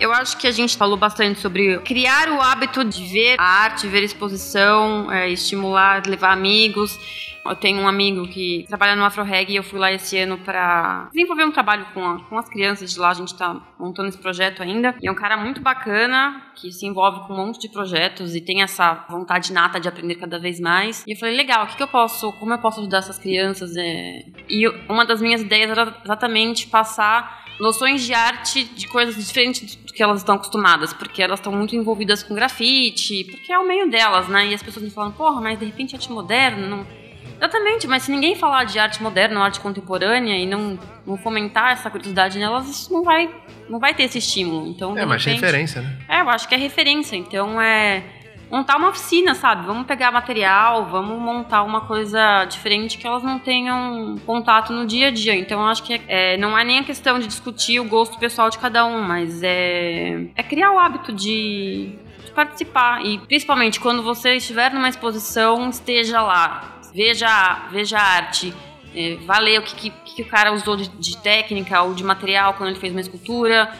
Eu 0.00 0.12
acho 0.12 0.36
que 0.36 0.48
a 0.48 0.50
gente 0.50 0.76
falou 0.76 0.96
bastante 0.96 1.38
sobre 1.38 1.78
criar 1.78 2.28
o 2.28 2.40
hábito 2.40 2.84
de 2.84 3.06
ver 3.06 3.36
a 3.38 3.44
arte, 3.44 3.86
ver 3.86 4.02
exposição, 4.02 5.12
é, 5.12 5.30
estimular, 5.30 6.02
levar 6.06 6.32
amigos. 6.32 6.98
Eu 7.44 7.56
tenho 7.56 7.80
um 7.80 7.88
amigo 7.88 8.26
que 8.28 8.64
trabalha 8.68 8.94
no 8.94 9.04
Afro 9.04 9.24
Reg 9.24 9.50
e 9.52 9.56
eu 9.56 9.64
fui 9.64 9.78
lá 9.78 9.90
esse 9.92 10.16
ano 10.16 10.38
pra 10.38 11.08
desenvolver 11.12 11.44
um 11.44 11.50
trabalho 11.50 11.84
com, 11.92 12.04
a- 12.04 12.20
com 12.20 12.38
as 12.38 12.48
crianças 12.48 12.92
de 12.92 12.98
lá. 13.00 13.10
A 13.10 13.14
gente 13.14 13.36
tá 13.36 13.60
montando 13.78 14.08
esse 14.08 14.18
projeto 14.18 14.62
ainda. 14.62 14.94
E 15.02 15.08
é 15.08 15.10
um 15.10 15.14
cara 15.14 15.36
muito 15.36 15.60
bacana, 15.60 16.40
que 16.54 16.70
se 16.70 16.86
envolve 16.86 17.26
com 17.26 17.34
um 17.34 17.46
monte 17.46 17.58
de 17.60 17.68
projetos 17.68 18.36
e 18.36 18.40
tem 18.40 18.62
essa 18.62 19.04
vontade 19.10 19.52
nata 19.52 19.80
de 19.80 19.88
aprender 19.88 20.14
cada 20.14 20.38
vez 20.38 20.60
mais. 20.60 21.02
E 21.06 21.12
eu 21.14 21.16
falei, 21.18 21.36
legal, 21.36 21.64
o 21.64 21.66
que, 21.66 21.76
que 21.76 21.82
eu 21.82 21.88
posso, 21.88 22.32
como 22.34 22.52
eu 22.52 22.58
posso 22.58 22.78
ajudar 22.80 22.98
essas 22.98 23.18
crianças? 23.18 23.76
É... 23.76 24.24
E 24.48 24.68
uma 24.88 25.04
das 25.04 25.20
minhas 25.20 25.40
ideias 25.40 25.68
era 25.70 25.96
exatamente 26.04 26.68
passar 26.68 27.42
noções 27.58 28.02
de 28.02 28.14
arte 28.14 28.64
de 28.64 28.86
coisas 28.88 29.16
diferentes 29.26 29.74
do 29.76 29.92
que 29.92 30.02
elas 30.02 30.18
estão 30.18 30.36
acostumadas, 30.36 30.92
porque 30.92 31.20
elas 31.22 31.38
estão 31.40 31.52
muito 31.52 31.74
envolvidas 31.76 32.22
com 32.22 32.34
grafite, 32.34 33.24
porque 33.30 33.52
é 33.52 33.58
o 33.58 33.66
meio 33.66 33.90
delas, 33.90 34.28
né? 34.28 34.46
E 34.46 34.54
as 34.54 34.62
pessoas 34.62 34.84
me 34.84 34.90
falam, 34.90 35.12
porra, 35.12 35.40
mas 35.40 35.58
de 35.58 35.64
repente 35.66 35.94
arte 35.94 36.10
moderna 36.10 36.66
não. 36.66 37.01
Exatamente, 37.42 37.88
mas 37.88 38.04
se 38.04 38.12
ninguém 38.12 38.36
falar 38.36 38.62
de 38.62 38.78
arte 38.78 39.02
moderna 39.02 39.40
arte 39.42 39.58
contemporânea 39.58 40.36
e 40.38 40.46
não, 40.46 40.78
não 41.04 41.16
fomentar 41.16 41.72
essa 41.72 41.90
curiosidade 41.90 42.38
nelas, 42.38 42.68
isso 42.68 42.92
não 42.92 43.02
vai, 43.02 43.28
não 43.68 43.80
vai 43.80 43.92
ter 43.94 44.04
esse 44.04 44.18
estímulo. 44.18 44.68
Então, 44.68 44.96
É, 44.96 45.04
mas 45.04 45.24
repente- 45.24 45.40
referência, 45.40 45.82
né? 45.82 45.98
é, 46.08 46.20
eu 46.20 46.30
acho 46.30 46.46
que 46.46 46.54
é 46.54 46.58
referência. 46.58 47.16
Então 47.16 47.60
é 47.60 48.04
montar 48.48 48.76
uma 48.76 48.90
oficina, 48.90 49.34
sabe? 49.34 49.66
Vamos 49.66 49.86
pegar 49.88 50.12
material, 50.12 50.84
vamos 50.86 51.18
montar 51.20 51.64
uma 51.64 51.80
coisa 51.80 52.44
diferente 52.44 52.96
que 52.96 53.06
elas 53.08 53.24
não 53.24 53.40
tenham 53.40 54.14
contato 54.24 54.72
no 54.72 54.86
dia 54.86 55.08
a 55.08 55.10
dia. 55.10 55.34
Então 55.34 55.58
eu 55.62 55.66
acho 55.66 55.82
que 55.82 56.00
é, 56.06 56.36
não 56.36 56.56
é 56.56 56.62
nem 56.62 56.78
a 56.78 56.84
questão 56.84 57.18
de 57.18 57.26
discutir 57.26 57.80
o 57.80 57.84
gosto 57.84 58.18
pessoal 58.20 58.50
de 58.50 58.58
cada 58.58 58.86
um, 58.86 59.02
mas 59.02 59.42
é, 59.42 60.26
é 60.36 60.42
criar 60.44 60.70
o 60.70 60.78
hábito 60.78 61.12
de, 61.12 61.98
de 62.24 62.30
participar. 62.32 63.04
E 63.04 63.18
principalmente 63.18 63.80
quando 63.80 64.00
você 64.00 64.36
estiver 64.36 64.72
numa 64.72 64.88
exposição, 64.88 65.68
esteja 65.70 66.22
lá. 66.22 66.78
Veja, 66.94 67.68
veja 67.70 67.98
a 67.98 68.02
arte. 68.02 68.52
É, 68.94 69.16
vá 69.24 69.38
ler 69.38 69.58
o 69.58 69.62
que, 69.62 69.74
que, 69.74 69.90
que 69.90 70.22
o 70.22 70.26
cara 70.26 70.52
usou 70.52 70.76
de, 70.76 70.88
de 70.88 71.16
técnica 71.16 71.80
ou 71.82 71.94
de 71.94 72.04
material 72.04 72.54
quando 72.54 72.70
ele 72.70 72.78
fez 72.78 72.92
uma 72.92 73.00
escultura 73.00 73.72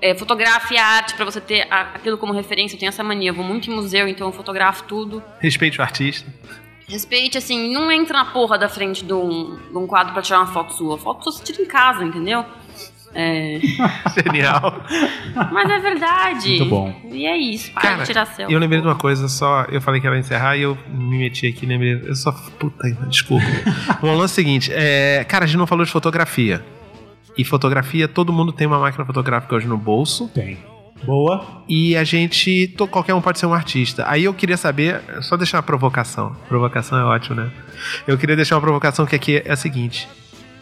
é, 0.00 0.14
fotografe 0.14 0.76
a 0.78 0.86
arte 0.86 1.14
pra 1.14 1.24
você 1.24 1.40
ter 1.40 1.66
a- 1.70 1.90
aquilo 1.94 2.16
como 2.16 2.32
referência. 2.32 2.74
Eu 2.76 2.78
tenho 2.80 2.88
essa 2.88 3.02
mania, 3.04 3.30
eu 3.30 3.34
vou 3.34 3.44
muito 3.44 3.70
em 3.70 3.74
museu, 3.74 4.08
então 4.08 4.28
eu 4.28 4.32
fotografo 4.32 4.84
tudo. 4.84 5.22
Respeite 5.40 5.78
o 5.78 5.82
artista. 5.82 6.32
Respeite, 6.88 7.36
assim, 7.36 7.70
não 7.74 7.92
entra 7.92 8.16
na 8.18 8.24
porra 8.26 8.56
da 8.56 8.68
frente 8.68 9.04
de 9.04 9.12
um, 9.12 9.56
de 9.70 9.76
um 9.76 9.86
quadro 9.86 10.14
pra 10.14 10.22
tirar 10.22 10.38
uma 10.38 10.46
foto 10.46 10.72
sua. 10.72 10.96
Foto 10.96 11.22
sua 11.24 11.32
você 11.32 11.44
tira 11.52 11.60
em 11.62 11.66
casa, 11.66 12.02
entendeu? 12.02 12.46
É, 13.14 13.58
Genial. 14.22 14.82
mas 15.52 15.70
é 15.70 15.78
verdade. 15.78 16.48
Muito 16.48 16.66
bom. 16.66 16.94
E 17.10 17.26
é 17.26 17.36
isso, 17.36 17.72
para 17.72 17.82
Cara, 17.82 17.96
de 17.98 18.06
tirar 18.06 18.26
selfie. 18.26 18.52
Eu 18.52 18.60
lembrei 18.60 18.80
de 18.80 18.86
uma 18.86 18.94
coisa 18.94 19.28
só. 19.28 19.64
Eu 19.70 19.80
falei 19.80 20.00
que 20.00 20.06
ia 20.06 20.18
encerrar 20.18 20.56
e 20.56 20.62
eu 20.62 20.76
me 20.88 21.18
meti 21.18 21.46
aqui, 21.46 21.66
lembrei. 21.66 22.02
Eu 22.04 22.14
só. 22.14 22.32
Puta, 22.58 22.90
desculpa. 23.08 23.46
o 24.02 24.06
lance 24.06 24.20
é 24.20 24.24
o 24.24 24.28
seguinte: 24.28 24.72
é, 24.72 25.24
cara, 25.24 25.44
a 25.44 25.48
gente 25.48 25.58
não 25.58 25.66
falou 25.66 25.84
de 25.84 25.90
fotografia. 25.90 26.64
E 27.36 27.44
fotografia, 27.44 28.08
todo 28.08 28.32
mundo 28.32 28.52
tem 28.52 28.66
uma 28.66 28.78
máquina 28.78 29.04
fotográfica 29.04 29.54
hoje 29.54 29.66
no 29.66 29.78
bolso. 29.78 30.28
Tem. 30.34 30.58
Boa. 31.04 31.62
E 31.68 31.96
a 31.96 32.04
gente. 32.04 32.74
qualquer 32.90 33.14
um 33.14 33.20
pode 33.20 33.38
ser 33.38 33.46
um 33.46 33.54
artista. 33.54 34.04
Aí 34.08 34.24
eu 34.24 34.34
queria 34.34 34.56
saber. 34.56 35.00
Só 35.20 35.36
deixar 35.36 35.58
uma 35.58 35.62
provocação. 35.62 36.36
Provocação 36.48 36.98
é 36.98 37.04
ótimo, 37.04 37.36
né? 37.36 37.50
Eu 38.06 38.18
queria 38.18 38.36
deixar 38.36 38.56
uma 38.56 38.60
provocação 38.60 39.06
que 39.06 39.14
aqui 39.14 39.42
é 39.44 39.52
a 39.52 39.56
seguinte: 39.56 40.08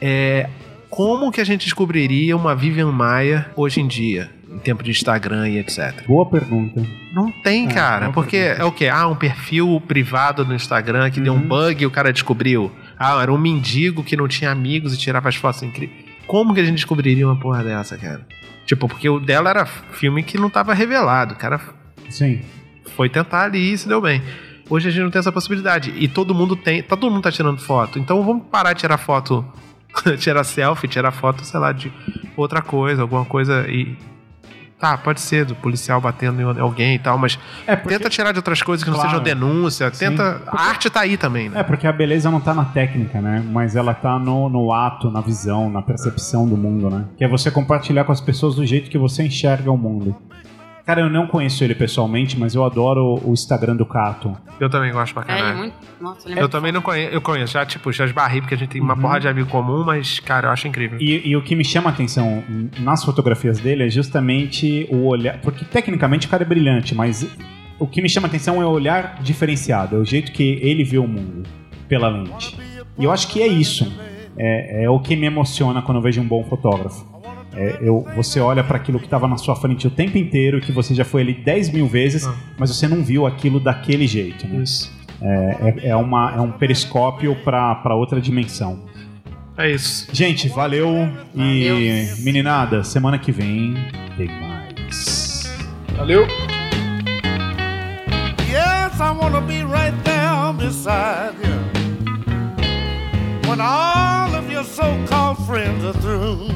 é, 0.00 0.48
Como 0.88 1.30
que 1.32 1.40
a 1.40 1.44
gente 1.44 1.64
descobriria 1.64 2.36
uma 2.36 2.54
Vivian 2.54 2.92
Maia 2.92 3.50
hoje 3.56 3.80
em 3.80 3.86
dia? 3.86 4.30
Em 4.50 4.58
tempo 4.58 4.82
de 4.82 4.90
Instagram 4.90 5.48
e 5.48 5.58
etc. 5.58 6.06
Boa 6.06 6.24
pergunta. 6.24 6.82
Não 7.12 7.30
tem, 7.30 7.66
É, 7.68 7.72
cara. 7.72 8.10
Porque 8.10 8.36
é 8.36 8.64
o 8.64 8.72
quê? 8.72 8.88
Ah, 8.88 9.06
um 9.06 9.14
perfil 9.16 9.82
privado 9.86 10.44
no 10.46 10.54
Instagram 10.54 11.10
que 11.10 11.20
deu 11.20 11.32
um 11.34 11.36
Uhum. 11.36 11.48
bug 11.48 11.82
e 11.82 11.86
o 11.86 11.90
cara 11.90 12.12
descobriu. 12.12 12.70
Ah, 12.98 13.20
era 13.20 13.32
um 13.32 13.36
mendigo 13.36 14.02
que 14.02 14.16
não 14.16 14.26
tinha 14.28 14.50
amigos 14.50 14.94
e 14.94 14.98
tirava 14.98 15.28
as 15.28 15.34
fotos 15.36 15.62
incríveis. 15.62 16.06
Como 16.26 16.54
que 16.54 16.60
a 16.60 16.64
gente 16.64 16.76
descobriria 16.76 17.26
uma 17.26 17.36
porra 17.38 17.62
dessa, 17.62 17.98
cara? 17.98 18.26
Tipo, 18.64 18.88
porque 18.88 19.08
o 19.08 19.20
dela 19.20 19.50
era 19.50 19.66
filme 19.66 20.22
que 20.22 20.38
não 20.38 20.48
tava 20.48 20.72
revelado. 20.72 21.34
O 21.34 21.36
cara 21.36 21.60
Sim. 22.08 22.40
foi 22.96 23.08
tentar 23.08 23.44
ali 23.44 23.72
e 23.72 23.76
se 23.78 23.86
deu 23.86 24.00
bem. 24.00 24.22
Hoje 24.70 24.88
a 24.88 24.90
gente 24.90 25.02
não 25.02 25.10
tem 25.10 25.18
essa 25.20 25.30
possibilidade. 25.30 25.92
E 25.96 26.08
todo 26.08 26.34
mundo 26.34 26.56
tem. 26.56 26.82
Todo 26.82 27.10
mundo 27.10 27.22
tá 27.22 27.30
tirando 27.30 27.58
foto. 27.60 27.98
Então 27.98 28.24
vamos 28.24 28.44
parar 28.50 28.72
de 28.72 28.80
tirar 28.80 28.96
foto. 28.98 29.44
tirar 30.18 30.44
selfie, 30.44 30.88
tirar 30.88 31.10
foto, 31.12 31.44
sei 31.44 31.58
lá, 31.60 31.72
de 31.72 31.92
outra 32.36 32.62
coisa, 32.62 33.02
alguma 33.02 33.24
coisa 33.24 33.66
e. 33.68 33.96
Tá, 34.78 34.98
pode 34.98 35.22
ser 35.22 35.46
do 35.46 35.54
policial 35.54 36.02
batendo 36.02 36.38
em 36.38 36.60
alguém 36.60 36.96
e 36.96 36.98
tal, 36.98 37.16
mas 37.16 37.38
É 37.66 37.74
porque, 37.74 37.96
tenta 37.96 38.10
tirar 38.10 38.32
de 38.32 38.38
outras 38.38 38.60
coisas 38.60 38.84
que 38.84 38.90
não 38.90 38.98
Claro. 38.98 39.08
sejam 39.12 39.24
denúncia. 39.24 39.90
Sim. 39.90 40.10
Tenta. 40.10 40.42
A 40.48 40.64
arte 40.64 40.90
tá 40.90 41.00
aí 41.00 41.16
também, 41.16 41.48
né? 41.48 41.60
é 41.60 41.62
porque 41.62 41.86
a 41.86 41.92
beleza 41.92 42.30
não 42.30 42.40
tá 42.40 42.52
na 42.52 42.66
técnica, 42.66 43.18
né? 43.22 43.42
Mas 43.50 43.74
ela 43.74 43.94
tá 43.94 44.18
no, 44.18 44.50
no 44.50 44.70
ato, 44.74 45.10
na 45.10 45.22
visão, 45.22 45.70
na 45.70 45.80
percepção 45.80 46.46
do 46.46 46.58
mundo, 46.58 46.90
né? 46.90 47.06
Que 47.16 47.24
é 47.24 47.28
você 47.28 47.50
compartilhar 47.50 48.04
com 48.04 48.12
as 48.12 48.20
pessoas 48.20 48.54
do 48.54 48.66
jeito 48.66 48.90
que 48.90 48.98
você 48.98 49.22
enxerga 49.22 49.72
o 49.72 49.78
mundo. 49.78 50.14
Cara, 50.86 51.00
eu 51.00 51.10
não 51.10 51.26
conheço 51.26 51.64
ele 51.64 51.74
pessoalmente, 51.74 52.38
mas 52.38 52.54
eu 52.54 52.64
adoro 52.64 53.20
o 53.24 53.32
Instagram 53.32 53.74
do 53.74 53.84
Cato. 53.84 54.36
Eu 54.60 54.70
também 54.70 54.92
gosto 54.92 55.12
pra 55.14 55.24
É, 55.26 55.32
ele 55.32 55.32
é 55.32 55.42
caralho. 55.42 55.58
muito. 55.58 55.74
Nossa, 56.00 56.28
ele 56.28 56.34
é 56.34 56.38
Eu 56.38 56.42
muito 56.42 56.52
também 56.52 56.70
não 56.70 56.80
conheço. 56.80 57.12
Eu 57.12 57.20
conheço, 57.20 57.52
já, 57.54 57.66
tipo, 57.66 57.92
já 57.92 58.04
esbarrei, 58.04 58.40
porque 58.40 58.54
a 58.54 58.56
gente 58.58 58.68
tem 58.70 58.80
uma 58.80 58.94
Uhum. 58.94 59.00
porrada 59.00 59.20
de 59.22 59.28
amigo 59.28 59.48
comum, 59.50 59.82
mas, 59.84 60.20
cara, 60.20 60.46
eu 60.46 60.52
acho 60.52 60.68
incrível. 60.68 60.96
E, 61.00 61.28
e 61.28 61.36
o 61.36 61.42
que 61.42 61.56
me 61.56 61.64
chama 61.64 61.90
a 61.90 61.92
atenção 61.92 62.44
nas 62.78 63.04
fotografias 63.04 63.58
dele 63.58 63.82
é 63.84 63.90
justamente 63.90 64.86
o 64.88 65.06
olhar. 65.08 65.38
Porque 65.40 65.64
tecnicamente 65.64 66.28
o 66.28 66.30
cara 66.30 66.44
é 66.44 66.46
brilhante, 66.46 66.94
mas 66.94 67.26
o 67.80 67.86
que 67.88 68.00
me 68.00 68.08
chama 68.08 68.28
a 68.28 68.30
atenção 68.30 68.62
é 68.62 68.64
o 68.64 68.70
olhar 68.70 69.18
diferenciado, 69.20 69.96
é 69.96 69.98
o 69.98 70.04
jeito 70.04 70.30
que 70.30 70.60
ele 70.62 70.84
vê 70.84 70.98
o 70.98 71.06
mundo 71.08 71.42
pela 71.88 72.08
lente. 72.08 72.56
E 72.96 73.02
eu 73.04 73.10
acho 73.10 73.26
que 73.28 73.42
é 73.42 73.46
isso. 73.48 73.92
é, 74.38 74.84
é 74.84 74.90
o 74.90 75.00
que 75.00 75.16
me 75.16 75.26
emociona 75.26 75.80
quando 75.82 75.96
eu 75.98 76.02
vejo 76.02 76.20
um 76.20 76.28
bom 76.28 76.44
fotógrafo. 76.44 77.04
É, 77.56 77.78
eu, 77.80 78.06
você 78.14 78.38
olha 78.38 78.62
para 78.62 78.76
aquilo 78.76 78.98
que 78.98 79.06
estava 79.06 79.26
na 79.26 79.38
sua 79.38 79.56
frente 79.56 79.86
o 79.86 79.90
tempo 79.90 80.18
inteiro, 80.18 80.60
que 80.60 80.70
você 80.72 80.94
já 80.94 81.04
foi 81.06 81.22
ali 81.22 81.32
10 81.32 81.70
mil 81.70 81.86
vezes, 81.88 82.26
Ah. 82.26 82.34
mas 82.58 82.68
você 82.74 82.86
não 82.86 83.02
viu 83.02 83.26
aquilo 83.26 83.58
daquele 83.58 84.06
jeito. 84.06 84.46
né? 84.46 84.62
Isso. 84.62 84.94
É, 85.22 85.56
é, 85.84 85.88
é 85.88 85.96
uma, 85.96 86.34
é 86.36 86.40
um 86.40 86.52
periscópio 86.52 87.34
para 87.42 87.94
outra 87.94 88.20
dimensão. 88.20 88.80
É 89.56 89.70
isso. 89.70 90.06
Gente, 90.12 90.48
valeu. 90.48 91.08
E 91.34 91.68
Valeu. 91.68 92.16
meninada, 92.24 92.84
semana 92.84 93.18
que 93.18 93.32
vem 93.32 93.74
tem 94.18 94.28
mais. 94.28 95.50
Valeu. 95.96 96.26
Yes, 98.50 99.00
I 99.00 99.10
wanna 99.18 99.40
be 99.40 99.62
right 99.64 99.94
there 100.04 100.52
beside 100.58 101.34
you. 101.42 101.56
When 103.48 103.60
all 103.60 104.34
of 104.34 104.52
your 104.52 104.64
so-called 104.64 105.38
friends 105.46 105.82
are 105.84 105.94
through. 106.00 106.48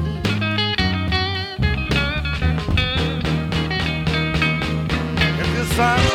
find 5.73 6.10